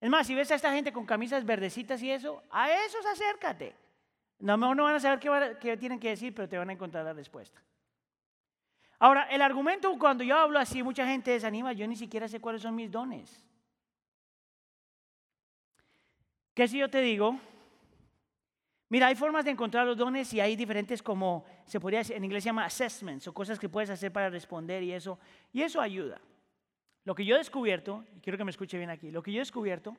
Es 0.00 0.10
más, 0.10 0.26
si 0.26 0.34
ves 0.34 0.50
a 0.50 0.54
esta 0.56 0.72
gente 0.72 0.92
con 0.92 1.06
camisas 1.06 1.44
verdecitas 1.44 2.02
y 2.02 2.10
eso, 2.10 2.44
a 2.50 2.70
esos 2.70 3.04
acércate. 3.06 3.74
No, 4.38 4.56
no 4.56 4.84
van 4.84 4.96
a 4.96 5.00
saber 5.00 5.18
qué, 5.18 5.56
qué 5.60 5.76
tienen 5.76 5.98
que 5.98 6.10
decir, 6.10 6.34
pero 6.34 6.48
te 6.48 6.58
van 6.58 6.70
a 6.70 6.72
encontrar 6.72 7.04
la 7.04 7.12
respuesta. 7.12 7.62
Ahora, 8.98 9.24
el 9.24 9.42
argumento 9.42 9.96
cuando 9.98 10.24
yo 10.24 10.36
hablo 10.36 10.58
así, 10.58 10.82
mucha 10.82 11.06
gente 11.06 11.30
desanima, 11.30 11.72
yo 11.72 11.86
ni 11.86 11.96
siquiera 11.96 12.28
sé 12.28 12.40
cuáles 12.40 12.62
son 12.62 12.74
mis 12.74 12.90
dones. 12.90 13.44
¿Qué 16.54 16.68
si 16.68 16.78
yo 16.78 16.88
te 16.88 17.00
digo? 17.00 17.38
Mira, 18.88 19.08
hay 19.08 19.16
formas 19.16 19.44
de 19.44 19.50
encontrar 19.50 19.86
los 19.86 19.96
dones 19.96 20.32
y 20.32 20.40
hay 20.40 20.54
diferentes 20.54 21.02
como, 21.02 21.44
se 21.66 21.80
podría 21.80 21.98
decir, 21.98 22.16
en 22.16 22.24
inglés 22.24 22.44
se 22.44 22.48
llama 22.48 22.64
assessments, 22.64 23.26
o 23.26 23.34
cosas 23.34 23.58
que 23.58 23.68
puedes 23.68 23.90
hacer 23.90 24.12
para 24.12 24.30
responder 24.30 24.82
y 24.82 24.92
eso, 24.92 25.18
y 25.52 25.62
eso 25.62 25.80
ayuda. 25.80 26.20
Lo 27.04 27.14
que 27.14 27.24
yo 27.24 27.34
he 27.34 27.38
descubierto, 27.38 28.04
y 28.16 28.20
quiero 28.20 28.38
que 28.38 28.44
me 28.44 28.52
escuche 28.52 28.78
bien 28.78 28.90
aquí, 28.90 29.10
lo 29.10 29.22
que 29.22 29.32
yo 29.32 29.38
he 29.38 29.40
descubierto 29.40 29.96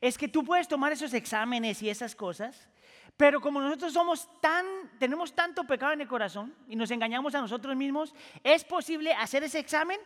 es 0.00 0.18
que 0.18 0.28
tú 0.28 0.44
puedes 0.44 0.66
tomar 0.66 0.92
esos 0.92 1.14
exámenes 1.14 1.82
y 1.82 1.88
esas 1.88 2.16
cosas 2.16 2.68
pero 3.16 3.40
como 3.40 3.60
nosotros 3.60 3.92
somos 3.92 4.28
tan, 4.40 4.66
tenemos 4.98 5.34
tanto 5.34 5.64
pecado 5.64 5.92
en 5.92 6.00
el 6.00 6.08
corazón 6.08 6.54
y 6.68 6.76
nos 6.76 6.90
engañamos 6.90 7.34
a 7.34 7.40
nosotros 7.40 7.76
mismos, 7.76 8.14
es 8.42 8.64
posible 8.64 9.12
hacer 9.12 9.44
ese 9.44 9.58
examen 9.58 10.00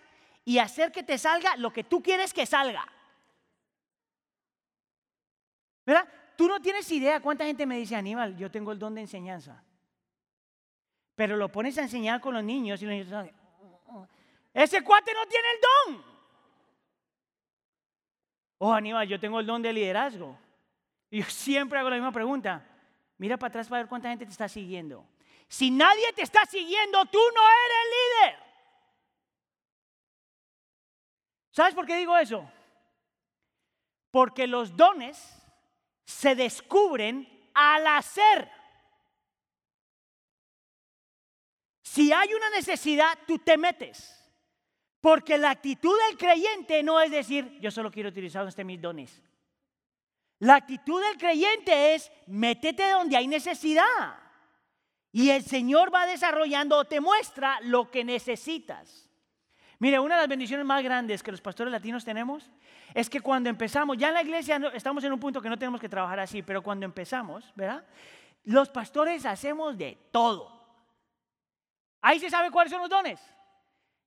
y 0.44 0.58
hacer 0.58 0.92
que 0.92 1.02
te 1.02 1.18
salga 1.18 1.56
lo 1.56 1.72
que 1.72 1.84
tú 1.84 2.02
quieres 2.02 2.32
que 2.32 2.46
salga. 2.46 2.86
¿Verdad? 5.84 6.06
Tú 6.36 6.48
no 6.48 6.60
tienes 6.60 6.90
idea 6.90 7.20
cuánta 7.20 7.44
gente 7.44 7.64
me 7.64 7.78
dice, 7.78 7.96
Aníbal, 7.96 8.36
yo 8.36 8.50
tengo 8.50 8.72
el 8.72 8.78
don 8.78 8.94
de 8.94 9.02
enseñanza. 9.02 9.62
Pero 11.14 11.36
lo 11.36 11.50
pones 11.50 11.78
a 11.78 11.82
enseñar 11.82 12.20
con 12.20 12.34
los 12.34 12.44
niños 12.44 12.82
y 12.82 12.84
los 12.84 12.92
niños 12.92 13.06
dicen, 13.06 13.34
ese 14.52 14.82
cuate 14.82 15.12
no 15.14 15.26
tiene 15.26 15.48
el 15.54 15.60
don. 15.94 16.04
Oh, 18.58 18.72
Aníbal, 18.72 19.08
yo 19.08 19.20
tengo 19.20 19.40
el 19.40 19.46
don 19.46 19.62
de 19.62 19.72
liderazgo. 19.72 20.36
Y 21.10 21.20
yo 21.20 21.26
siempre 21.26 21.78
hago 21.78 21.90
la 21.90 21.96
misma 21.96 22.12
pregunta. 22.12 22.64
Mira 23.18 23.36
para 23.36 23.48
atrás 23.48 23.68
para 23.68 23.82
ver 23.82 23.88
cuánta 23.88 24.08
gente 24.08 24.26
te 24.26 24.32
está 24.32 24.48
siguiendo. 24.48 25.06
Si 25.48 25.70
nadie 25.70 26.12
te 26.14 26.22
está 26.22 26.44
siguiendo, 26.44 27.04
tú 27.06 27.18
no 27.34 27.40
eres 27.64 28.32
líder. 28.32 28.46
¿Sabes 31.50 31.74
por 31.74 31.86
qué 31.86 31.96
digo 31.96 32.16
eso? 32.16 32.50
Porque 34.10 34.46
los 34.46 34.76
dones 34.76 35.42
se 36.04 36.34
descubren 36.34 37.50
al 37.54 37.86
hacer. 37.86 38.50
Si 41.82 42.12
hay 42.12 42.34
una 42.34 42.50
necesidad, 42.50 43.18
tú 43.26 43.38
te 43.38 43.56
metes. 43.56 44.12
Porque 45.00 45.38
la 45.38 45.50
actitud 45.50 45.96
del 46.08 46.18
creyente 46.18 46.82
no 46.82 47.00
es 47.00 47.10
decir, 47.10 47.58
yo 47.60 47.70
solo 47.70 47.90
quiero 47.90 48.10
utilizar 48.10 48.46
este 48.46 48.64
mis 48.64 48.80
dones. 48.80 49.22
La 50.38 50.56
actitud 50.56 51.02
del 51.02 51.16
creyente 51.16 51.94
es 51.94 52.12
métete 52.26 52.90
donde 52.90 53.16
hay 53.16 53.26
necesidad. 53.26 54.18
Y 55.12 55.30
el 55.30 55.42
Señor 55.42 55.94
va 55.94 56.06
desarrollando 56.06 56.76
o 56.76 56.84
te 56.84 57.00
muestra 57.00 57.58
lo 57.62 57.90
que 57.90 58.04
necesitas. 58.04 59.08
Mire, 59.78 59.98
una 59.98 60.16
de 60.16 60.22
las 60.22 60.28
bendiciones 60.28 60.64
más 60.64 60.82
grandes 60.82 61.22
que 61.22 61.30
los 61.30 61.40
pastores 61.40 61.70
latinos 61.70 62.04
tenemos 62.04 62.50
es 62.94 63.10
que 63.10 63.20
cuando 63.20 63.50
empezamos, 63.50 63.96
ya 63.98 64.08
en 64.08 64.14
la 64.14 64.22
iglesia 64.22 64.60
estamos 64.74 65.04
en 65.04 65.12
un 65.12 65.20
punto 65.20 65.40
que 65.40 65.48
no 65.48 65.58
tenemos 65.58 65.80
que 65.80 65.88
trabajar 65.88 66.20
así, 66.20 66.42
pero 66.42 66.62
cuando 66.62 66.86
empezamos, 66.86 67.52
¿verdad? 67.54 67.84
Los 68.44 68.68
pastores 68.70 69.26
hacemos 69.26 69.76
de 69.76 69.98
todo. 70.10 70.50
Ahí 72.00 72.18
se 72.20 72.30
sabe 72.30 72.50
cuáles 72.50 72.70
son 72.70 72.80
los 72.80 72.88
dones. 72.88 73.20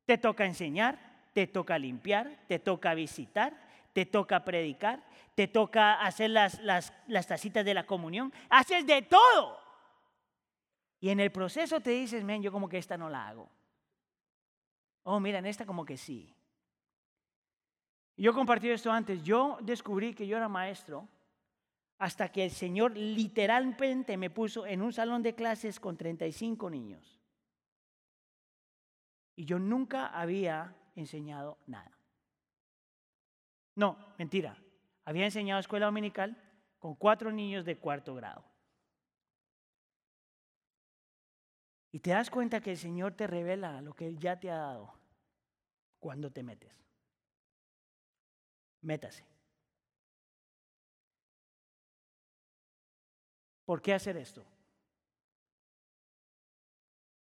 Te 0.06 0.18
toca 0.18 0.46
enseñar, 0.46 0.98
te 1.34 1.46
toca 1.46 1.78
limpiar, 1.78 2.46
te 2.48 2.58
toca 2.58 2.94
visitar, 2.96 3.68
te 4.00 4.06
toca 4.06 4.45
predicar, 4.45 5.04
te 5.36 5.50
toca 5.50 6.02
hacer 6.02 6.30
las, 6.30 6.62
las, 6.62 6.93
las 7.08 7.28
tacitas 7.28 7.66
de 7.66 7.74
la 7.74 7.86
comunión, 7.86 8.32
haces 8.50 8.88
de 8.88 9.02
todo. 9.02 9.60
Y 11.02 11.10
en 11.10 11.20
el 11.20 11.34
proceso 11.34 11.82
te 11.82 11.89
dices, 11.89 12.24
men, 12.24 12.41
yo 12.41 12.50
como 12.50 12.70
que 12.70 12.78
esta 12.78 12.95
no 12.95 13.10
la 13.10 13.28
hago. 13.28 13.50
Oh, 15.04 15.20
mira, 15.20 15.39
en 15.39 15.47
esta 15.47 15.66
como 15.66 15.84
que 15.84 15.97
sí. 15.97 16.34
Yo 18.16 18.34
compartí 18.34 18.70
esto 18.70 18.89
antes. 18.89 19.22
Yo 19.22 19.58
descubrí 19.64 20.14
que 20.14 20.26
yo 20.26 20.38
era 20.38 20.47
maestro 20.47 21.10
hasta 21.97 22.32
que 22.32 22.45
el 22.45 22.52
Señor 22.52 22.95
literalmente 22.95 24.16
me 24.16 24.30
puso 24.30 24.66
en 24.66 24.82
un 24.82 24.93
salón 24.93 25.22
de 25.22 25.36
clases 25.36 25.78
con 25.78 25.97
35 25.97 26.70
niños. 26.70 27.20
Y 29.36 29.43
yo 29.43 29.60
nunca 29.60 30.08
había 30.08 30.74
enseñado 30.95 31.58
nada. 31.68 31.99
No, 33.80 33.98
mentira. 34.18 34.58
Había 35.06 35.24
enseñado 35.24 35.62
escuela 35.62 35.86
dominical 35.86 36.36
con 36.80 36.96
cuatro 36.96 37.32
niños 37.32 37.64
de 37.64 37.78
cuarto 37.78 38.14
grado. 38.14 38.44
Y 41.90 42.00
te 42.00 42.10
das 42.10 42.30
cuenta 42.30 42.60
que 42.60 42.72
el 42.72 42.78
Señor 42.78 43.14
te 43.14 43.26
revela 43.26 43.82
lo 43.82 43.94
que 43.94 44.06
Él 44.06 44.20
ya 44.20 44.38
te 44.38 44.52
ha 44.52 44.58
dado 44.58 44.94
cuando 45.98 46.30
te 46.30 46.44
metes. 46.44 46.76
Métase. 48.82 49.26
¿Por 53.64 53.82
qué 53.82 53.94
hacer 53.94 54.18
esto? 54.18 54.46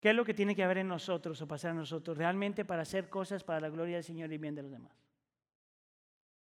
¿Qué 0.01 0.11
es 0.11 0.17
lo 0.17 0.25
que 0.25 0.35
tiene 0.35 0.57
que 0.57 0.65
haber 0.65 0.79
en 0.79 0.89
nosotros 0.89 1.41
o 1.41 1.47
pasar 1.47 1.71
en 1.71 1.77
nosotros 1.77 2.19
realmente 2.19 2.65
para 2.65 2.83
hacer 2.83 3.09
cosas 3.09 3.45
para 3.45 3.61
la 3.61 3.69
gloria 3.69 3.95
del 3.95 4.05
Señor 4.05 4.33
y 4.33 4.39
bien 4.39 4.57
de 4.57 4.63
los 4.63 4.73
demás? 4.73 5.08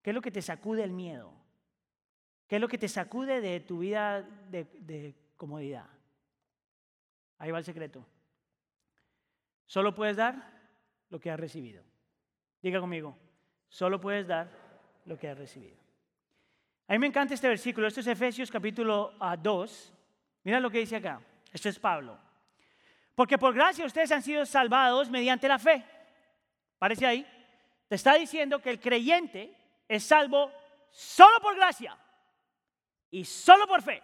¿Qué 0.07 0.11
es 0.11 0.15
lo 0.15 0.23
que 0.23 0.31
te 0.31 0.41
sacude 0.41 0.85
el 0.85 0.93
miedo? 0.93 1.33
¿Qué 2.47 2.55
es 2.55 2.61
lo 2.61 2.69
que 2.69 2.79
te 2.79 2.87
sacude 2.87 3.41
de 3.41 3.59
tu 3.59 3.81
vida 3.81 4.23
de, 4.23 4.63
de 4.79 5.17
comodidad? 5.37 5.89
Ahí 7.39 7.51
va 7.51 7.59
el 7.59 7.65
secreto. 7.65 8.07
Solo 9.65 9.97
puedes 9.97 10.17
dar 10.17 10.49
lo 11.11 11.19
que 11.19 11.29
has 11.29 11.41
recibido. 11.41 11.83
Diga 12.63 12.79
conmigo, 12.79 13.19
solo 13.69 14.01
puedes 14.01 14.29
dar 14.29 14.49
lo 15.07 15.19
que 15.19 15.29
has 15.29 15.37
recibido. 15.37 15.77
A 16.87 16.93
mí 16.93 17.01
me 17.01 17.09
encanta 17.09 17.35
este 17.35 17.49
versículo. 17.49 17.89
Esto 17.89 17.99
es 17.99 18.07
Efesios 18.07 18.49
capítulo 18.49 19.13
2. 19.43 19.93
Ah, 19.93 19.99
Mira 20.45 20.61
lo 20.61 20.71
que 20.71 20.79
dice 20.79 20.95
acá. 20.95 21.21
Esto 21.53 21.69
es 21.69 21.81
Pablo. 21.81 22.17
Porque 23.17 23.39
por 23.39 23.53
gracia 23.53 23.85
ustedes 23.85 24.13
han 24.13 24.23
sido 24.23 24.47
salvados 24.47 25.11
mediante 25.11 25.49
la 25.49 25.59
fe. 25.59 25.85
Parece 26.79 27.07
ahí. 27.07 27.27
Te 27.89 27.97
está 27.97 28.15
diciendo 28.15 28.63
que 28.63 28.71
el 28.71 28.79
creyente 28.79 29.66
es 29.89 30.05
salvo 30.05 30.53
solo 30.91 31.41
por 31.41 31.55
gracia 31.55 31.97
y 33.11 33.25
solo 33.25 33.67
por 33.67 33.83
fe. 33.83 34.03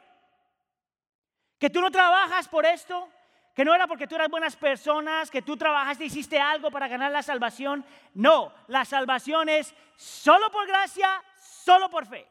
Que 1.58 1.70
tú 1.70 1.80
no 1.80 1.90
trabajas 1.90 2.48
por 2.48 2.66
esto, 2.66 3.08
que 3.54 3.64
no 3.64 3.74
era 3.74 3.86
porque 3.86 4.06
tú 4.06 4.14
eras 4.14 4.28
buenas 4.28 4.56
personas, 4.56 5.30
que 5.30 5.42
tú 5.42 5.56
trabajaste, 5.56 6.04
hiciste 6.04 6.40
algo 6.40 6.70
para 6.70 6.88
ganar 6.88 7.12
la 7.12 7.22
salvación. 7.22 7.84
No, 8.14 8.52
la 8.68 8.84
salvación 8.84 9.48
es 9.48 9.74
solo 9.96 10.50
por 10.50 10.66
gracia, 10.66 11.22
solo 11.38 11.88
por 11.90 12.06
fe. 12.06 12.26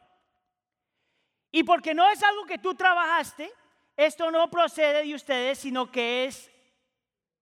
Y 1.50 1.62
porque 1.64 1.94
no 1.94 2.08
es 2.08 2.22
algo 2.22 2.44
que 2.46 2.58
tú 2.58 2.74
trabajaste, 2.74 3.52
esto 3.96 4.30
no 4.30 4.50
procede 4.50 5.04
de 5.04 5.14
ustedes, 5.14 5.58
sino 5.58 5.90
que 5.90 6.24
es, 6.24 6.50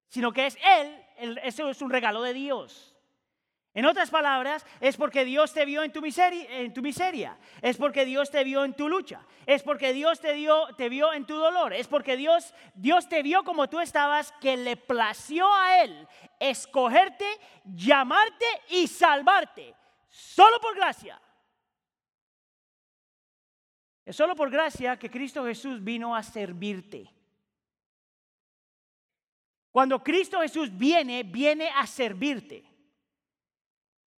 sino 0.08 0.32
que 0.32 0.46
es 0.46 0.58
Él, 0.62 1.38
eso 1.42 1.70
es 1.70 1.80
un 1.80 1.90
regalo 1.90 2.22
de 2.22 2.34
Dios. 2.34 2.89
En 3.72 3.86
otras 3.86 4.10
palabras, 4.10 4.66
es 4.80 4.96
porque 4.96 5.24
Dios 5.24 5.52
te 5.52 5.64
vio 5.64 5.84
en 5.84 5.92
tu, 5.92 6.02
miseria, 6.02 6.58
en 6.58 6.74
tu 6.74 6.82
miseria, 6.82 7.38
es 7.62 7.76
porque 7.76 8.04
Dios 8.04 8.28
te 8.28 8.42
vio 8.42 8.64
en 8.64 8.74
tu 8.74 8.88
lucha, 8.88 9.24
es 9.46 9.62
porque 9.62 9.92
Dios 9.92 10.20
te, 10.20 10.32
dio, 10.32 10.66
te 10.76 10.88
vio 10.88 11.12
en 11.12 11.24
tu 11.24 11.36
dolor, 11.36 11.72
es 11.72 11.86
porque 11.86 12.16
Dios, 12.16 12.52
Dios 12.74 13.08
te 13.08 13.22
vio 13.22 13.44
como 13.44 13.68
tú 13.68 13.78
estabas, 13.78 14.32
que 14.40 14.56
le 14.56 14.76
plació 14.76 15.46
a 15.54 15.82
Él 15.82 16.08
escogerte, 16.40 17.26
llamarte 17.64 18.46
y 18.70 18.88
salvarte, 18.88 19.74
solo 20.08 20.58
por 20.60 20.74
gracia. 20.74 21.20
Es 24.04 24.16
solo 24.16 24.34
por 24.34 24.50
gracia 24.50 24.98
que 24.98 25.10
Cristo 25.10 25.44
Jesús 25.44 25.84
vino 25.84 26.16
a 26.16 26.22
servirte. 26.22 27.08
Cuando 29.70 30.02
Cristo 30.02 30.40
Jesús 30.40 30.76
viene, 30.76 31.22
viene 31.22 31.68
a 31.68 31.86
servirte. 31.86 32.69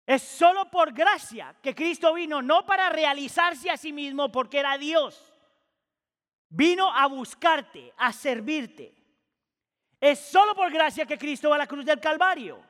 Es 0.05 0.21
solo 0.21 0.69
por 0.69 0.91
gracia 0.93 1.55
que 1.61 1.73
Cristo 1.73 2.13
vino, 2.13 2.41
no 2.41 2.65
para 2.65 2.89
realizarse 2.89 3.69
a 3.69 3.77
sí 3.77 3.93
mismo 3.93 4.31
porque 4.31 4.59
era 4.59 4.77
Dios. 4.77 5.33
Vino 6.49 6.91
a 6.91 7.07
buscarte, 7.07 7.93
a 7.97 8.11
servirte. 8.11 8.93
Es 9.99 10.19
solo 10.19 10.53
por 10.55 10.71
gracia 10.71 11.05
que 11.05 11.17
Cristo 11.17 11.49
va 11.49 11.55
a 11.55 11.59
la 11.59 11.67
cruz 11.67 11.85
del 11.85 11.99
Calvario. 11.99 12.61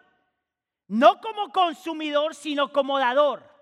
No 0.87 1.19
como 1.19 1.51
consumidor, 1.51 2.35
sino 2.35 2.71
como 2.71 2.99
dador. 2.99 3.53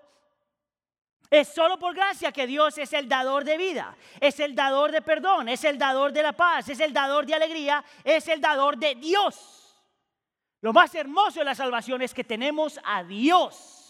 Es 1.29 1.47
solo 1.47 1.79
por 1.79 1.95
gracia 1.95 2.33
que 2.33 2.45
Dios 2.45 2.77
es 2.77 2.91
el 2.91 3.07
dador 3.07 3.45
de 3.45 3.55
vida, 3.55 3.95
es 4.19 4.41
el 4.41 4.53
dador 4.53 4.91
de 4.91 5.01
perdón, 5.01 5.47
es 5.47 5.63
el 5.63 5.77
dador 5.77 6.11
de 6.11 6.23
la 6.23 6.33
paz, 6.33 6.67
es 6.67 6.81
el 6.81 6.91
dador 6.91 7.25
de 7.25 7.33
alegría, 7.33 7.81
es 8.03 8.27
el 8.27 8.41
dador 8.41 8.75
de 8.75 8.95
Dios. 8.95 9.60
Lo 10.61 10.73
más 10.73 10.93
hermoso 10.93 11.39
de 11.39 11.45
la 11.45 11.55
salvación 11.55 12.03
es 12.03 12.13
que 12.13 12.23
tenemos 12.23 12.79
a 12.83 13.03
Dios. 13.03 13.81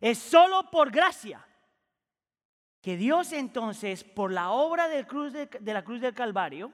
Es 0.00 0.18
solo 0.18 0.70
por 0.70 0.90
gracia 0.90 1.44
que 2.82 2.96
Dios 2.96 3.32
entonces, 3.32 4.04
por 4.04 4.32
la 4.32 4.50
obra 4.50 4.88
de, 4.88 5.04
de, 5.60 5.74
la 5.74 5.82
cruz 5.82 6.00
del 6.00 6.14
Calvario, 6.14 6.72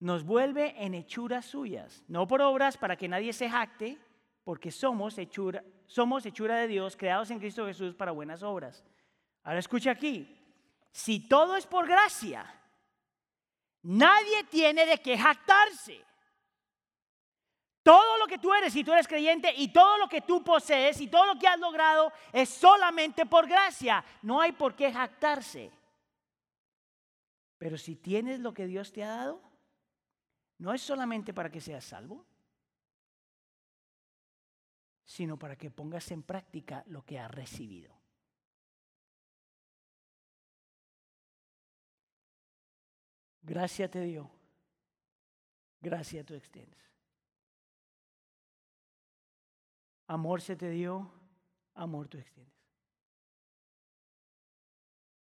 nos 0.00 0.24
vuelve 0.24 0.74
en 0.82 0.94
hechuras 0.94 1.46
suyas. 1.46 2.02
No 2.08 2.26
por 2.26 2.42
obras 2.42 2.76
para 2.76 2.96
que 2.96 3.08
nadie 3.08 3.32
se 3.32 3.48
jacte, 3.48 3.98
porque 4.44 4.70
somos 4.70 5.16
hechura, 5.18 5.64
somos 5.86 6.24
hechura 6.26 6.56
de 6.56 6.68
Dios, 6.68 6.96
creados 6.96 7.30
en 7.30 7.38
Cristo 7.38 7.66
Jesús 7.66 7.94
para 7.94 8.12
buenas 8.12 8.42
obras. 8.42 8.84
Ahora 9.42 9.58
escucha 9.58 9.90
aquí, 9.90 10.38
si 10.92 11.28
todo 11.28 11.56
es 11.56 11.66
por 11.66 11.86
gracia, 11.86 12.44
nadie 13.82 14.44
tiene 14.44 14.86
de 14.86 14.98
qué 14.98 15.16
jactarse. 15.16 16.04
Todo 17.86 18.18
lo 18.18 18.26
que 18.26 18.38
tú 18.38 18.52
eres, 18.52 18.72
si 18.72 18.82
tú 18.82 18.92
eres 18.92 19.06
creyente, 19.06 19.54
y 19.56 19.68
todo 19.68 19.96
lo 19.96 20.08
que 20.08 20.20
tú 20.20 20.42
posees, 20.42 21.00
y 21.00 21.06
todo 21.06 21.24
lo 21.24 21.38
que 21.38 21.46
has 21.46 21.60
logrado, 21.60 22.12
es 22.32 22.48
solamente 22.48 23.24
por 23.26 23.46
gracia. 23.46 24.04
No 24.22 24.40
hay 24.40 24.50
por 24.50 24.74
qué 24.74 24.92
jactarse. 24.92 25.70
Pero 27.58 27.78
si 27.78 27.94
tienes 27.94 28.40
lo 28.40 28.52
que 28.52 28.66
Dios 28.66 28.90
te 28.90 29.04
ha 29.04 29.10
dado, 29.10 29.40
no 30.58 30.74
es 30.74 30.82
solamente 30.82 31.32
para 31.32 31.48
que 31.48 31.60
seas 31.60 31.84
salvo, 31.84 32.26
sino 35.04 35.38
para 35.38 35.54
que 35.54 35.70
pongas 35.70 36.10
en 36.10 36.24
práctica 36.24 36.82
lo 36.88 37.04
que 37.04 37.20
has 37.20 37.30
recibido. 37.30 37.94
Gracias 43.42 43.88
te 43.92 44.00
dio, 44.00 44.28
gracias 45.80 46.26
tú 46.26 46.34
extiendes. 46.34 46.95
Amor 50.08 50.40
se 50.40 50.54
te 50.56 50.70
dio, 50.70 51.10
amor 51.74 52.08
tú 52.08 52.18
extiendes. 52.18 52.54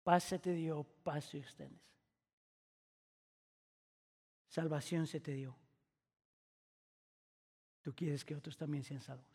Paz 0.03 0.23
se 0.23 0.38
te 0.38 0.53
dio, 0.53 0.83
paz 1.03 1.29
tú 1.29 1.38
extiendes. 1.38 1.81
Salvación 4.47 5.07
se 5.07 5.19
te 5.19 5.31
dio. 5.33 5.57
Tú 7.81 7.93
quieres 7.93 8.23
que 8.23 8.36
otros 8.36 8.55
también 8.55 8.83
sean 8.83 9.01
salvos. 9.01 9.27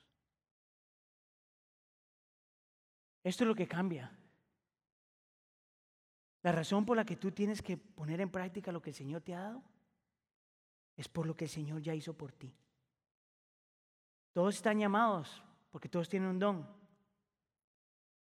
Esto 3.22 3.44
es 3.44 3.48
lo 3.48 3.54
que 3.54 3.68
cambia. 3.68 4.16
La 6.42 6.52
razón 6.52 6.86
por 6.86 6.96
la 6.96 7.04
que 7.04 7.16
tú 7.16 7.32
tienes 7.32 7.60
que 7.60 7.76
poner 7.76 8.20
en 8.20 8.30
práctica 8.30 8.72
lo 8.72 8.80
que 8.80 8.90
el 8.90 8.96
Señor 8.96 9.20
te 9.20 9.34
ha 9.34 9.40
dado 9.40 9.62
es 10.96 11.08
por 11.08 11.26
lo 11.26 11.36
que 11.36 11.44
el 11.44 11.50
Señor 11.50 11.82
ya 11.82 11.94
hizo 11.94 12.16
por 12.16 12.32
ti. 12.32 12.54
Todos 14.32 14.56
están 14.56 14.78
llamados 14.78 15.42
porque 15.70 15.88
todos 15.88 16.08
tienen 16.08 16.28
un 16.28 16.38
don. 16.38 16.80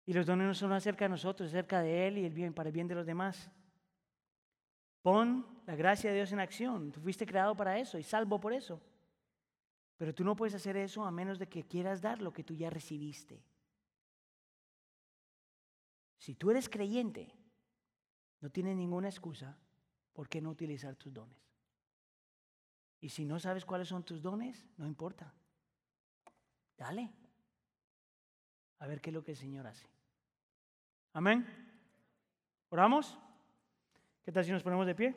Y 0.06 0.12
los 0.12 0.26
dones 0.26 0.46
no 0.46 0.54
son 0.54 0.72
acerca 0.72 1.04
de 1.04 1.10
nosotros, 1.10 1.48
acerca 1.50 1.80
de 1.82 2.08
Él 2.08 2.18
y 2.18 2.24
el 2.24 2.32
bien, 2.32 2.52
para 2.52 2.68
el 2.68 2.72
bien 2.72 2.88
de 2.88 2.94
los 2.94 3.06
demás. 3.06 3.50
Pon 5.02 5.46
la 5.66 5.76
gracia 5.76 6.10
de 6.10 6.16
Dios 6.16 6.32
en 6.32 6.40
acción. 6.40 6.92
Tú 6.92 7.00
fuiste 7.00 7.26
creado 7.26 7.56
para 7.56 7.78
eso 7.78 7.98
y 7.98 8.02
salvo 8.02 8.40
por 8.40 8.52
eso. 8.52 8.80
Pero 9.96 10.14
tú 10.14 10.24
no 10.24 10.36
puedes 10.36 10.54
hacer 10.54 10.76
eso 10.76 11.04
a 11.04 11.10
menos 11.10 11.38
de 11.38 11.48
que 11.48 11.62
quieras 11.62 12.00
dar 12.00 12.20
lo 12.22 12.32
que 12.32 12.44
tú 12.44 12.54
ya 12.54 12.70
recibiste. 12.70 13.44
Si 16.18 16.34
tú 16.34 16.50
eres 16.50 16.68
creyente, 16.68 17.34
no 18.40 18.50
tienes 18.50 18.76
ninguna 18.76 19.08
excusa 19.08 19.58
por 20.12 20.28
qué 20.28 20.40
no 20.40 20.50
utilizar 20.50 20.96
tus 20.96 21.12
dones. 21.12 21.38
Y 23.00 23.08
si 23.08 23.24
no 23.24 23.38
sabes 23.38 23.64
cuáles 23.64 23.88
son 23.88 24.04
tus 24.04 24.20
dones, 24.20 24.66
no 24.76 24.86
importa. 24.86 25.32
Dale. 26.80 27.10
A 28.78 28.86
ver 28.86 29.02
qué 29.02 29.10
es 29.10 29.14
lo 29.14 29.22
que 29.22 29.32
el 29.32 29.36
Señor 29.36 29.66
hace. 29.66 29.86
Amén. 31.12 31.46
¿Oramos? 32.70 33.18
¿Qué 34.24 34.32
tal 34.32 34.46
si 34.46 34.50
nos 34.50 34.62
ponemos 34.62 34.86
de 34.86 34.94
pie? 34.94 35.14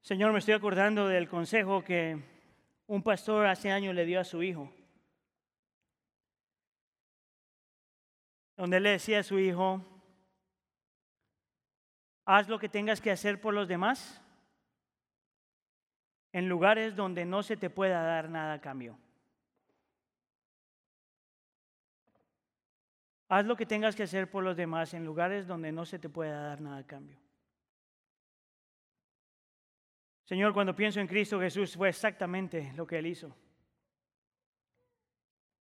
Señor, 0.00 0.32
me 0.32 0.40
estoy 0.40 0.54
acordando 0.54 1.06
del 1.06 1.28
consejo 1.28 1.84
que 1.84 2.20
un 2.88 3.04
pastor 3.04 3.46
hace 3.46 3.70
años 3.70 3.94
le 3.94 4.04
dio 4.04 4.18
a 4.18 4.24
su 4.24 4.42
hijo. 4.42 4.72
Donde 8.58 8.80
le 8.80 8.90
decía 8.90 9.20
a 9.20 9.22
su 9.22 9.38
hijo, 9.38 9.84
haz 12.24 12.48
lo 12.48 12.58
que 12.58 12.68
tengas 12.68 13.00
que 13.00 13.12
hacer 13.12 13.40
por 13.40 13.54
los 13.54 13.68
demás 13.68 14.20
en 16.32 16.48
lugares 16.48 16.96
donde 16.96 17.24
no 17.24 17.44
se 17.44 17.56
te 17.56 17.70
pueda 17.70 18.02
dar 18.02 18.28
nada 18.28 18.54
a 18.54 18.60
cambio. 18.60 18.98
Haz 23.28 23.46
lo 23.46 23.54
que 23.54 23.64
tengas 23.64 23.94
que 23.94 24.02
hacer 24.02 24.28
por 24.28 24.42
los 24.42 24.56
demás 24.56 24.92
en 24.92 25.04
lugares 25.04 25.46
donde 25.46 25.70
no 25.70 25.86
se 25.86 26.00
te 26.00 26.08
pueda 26.08 26.40
dar 26.40 26.60
nada 26.60 26.78
a 26.78 26.86
cambio. 26.86 27.16
Señor, 30.24 30.52
cuando 30.52 30.74
pienso 30.74 30.98
en 30.98 31.06
Cristo 31.06 31.38
Jesús 31.38 31.76
fue 31.76 31.90
exactamente 31.90 32.72
lo 32.74 32.88
que 32.88 32.98
Él 32.98 33.06
hizo. 33.06 33.36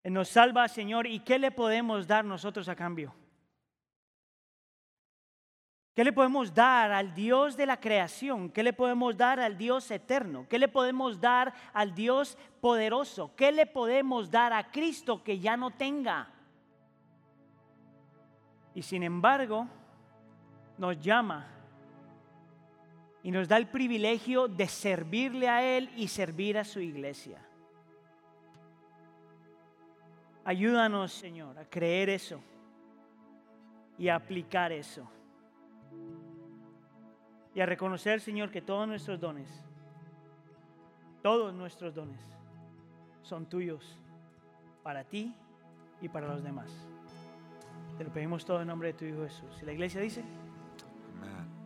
Nos 0.10 0.30
salva, 0.30 0.68
Señor, 0.70 1.06
¿y 1.06 1.20
qué 1.20 1.38
le 1.38 1.52
podemos 1.52 2.08
dar 2.08 2.24
nosotros 2.24 2.70
a 2.70 2.76
cambio? 2.76 3.14
¿Qué 5.94 6.04
le 6.04 6.14
podemos 6.14 6.54
dar 6.54 6.92
al 6.92 7.14
Dios 7.14 7.58
de 7.58 7.66
la 7.66 7.80
creación? 7.80 8.50
¿Qué 8.50 8.64
le 8.64 8.72
podemos 8.72 9.18
dar 9.18 9.40
al 9.40 9.58
Dios 9.58 9.90
eterno? 9.92 10.46
¿Qué 10.48 10.60
le 10.60 10.68
podemos 10.68 11.20
dar 11.20 11.54
al 11.74 11.94
Dios 11.94 12.38
poderoso? 12.62 13.36
¿Qué 13.36 13.52
le 13.52 13.66
podemos 13.66 14.30
dar 14.30 14.54
a 14.54 14.72
Cristo 14.72 15.24
que 15.24 15.40
ya 15.40 15.58
no 15.58 15.72
tenga? 15.72 16.30
Y 18.76 18.84
sin 18.84 19.02
embargo, 19.02 19.68
nos 20.78 21.00
llama 21.02 21.48
y 23.24 23.32
nos 23.32 23.48
da 23.48 23.58
el 23.58 23.68
privilegio 23.68 24.48
de 24.48 24.68
servirle 24.68 25.50
a 25.50 25.64
Él 25.64 25.90
y 25.98 26.08
servir 26.08 26.60
a 26.60 26.64
su 26.64 26.80
iglesia. 26.80 27.47
Ayúdanos, 30.48 31.12
Señor, 31.12 31.60
a 31.60 31.66
creer 31.66 32.08
eso 32.08 32.40
y 33.98 34.08
a 34.08 34.16
aplicar 34.16 34.72
eso. 34.72 35.06
Y 37.54 37.60
a 37.60 37.66
reconocer, 37.66 38.22
Señor, 38.22 38.50
que 38.50 38.62
todos 38.62 38.88
nuestros 38.88 39.20
dones, 39.20 39.50
todos 41.22 41.54
nuestros 41.54 41.94
dones, 41.94 42.22
son 43.24 43.46
tuyos 43.48 44.00
para 44.84 45.04
ti 45.04 45.36
y 46.00 46.08
para 46.08 46.30
los 46.30 46.42
demás. 46.42 46.72
Te 47.98 48.06
lo 48.06 48.14
pedimos 48.14 48.46
todo 48.46 48.62
en 48.62 48.68
nombre 48.68 48.94
de 48.94 48.94
tu 48.94 49.04
Hijo 49.04 49.24
Jesús. 49.24 49.62
Y 49.62 49.66
la 49.66 49.74
iglesia 49.74 50.00
dice, 50.00 50.24
Amén. 51.22 51.57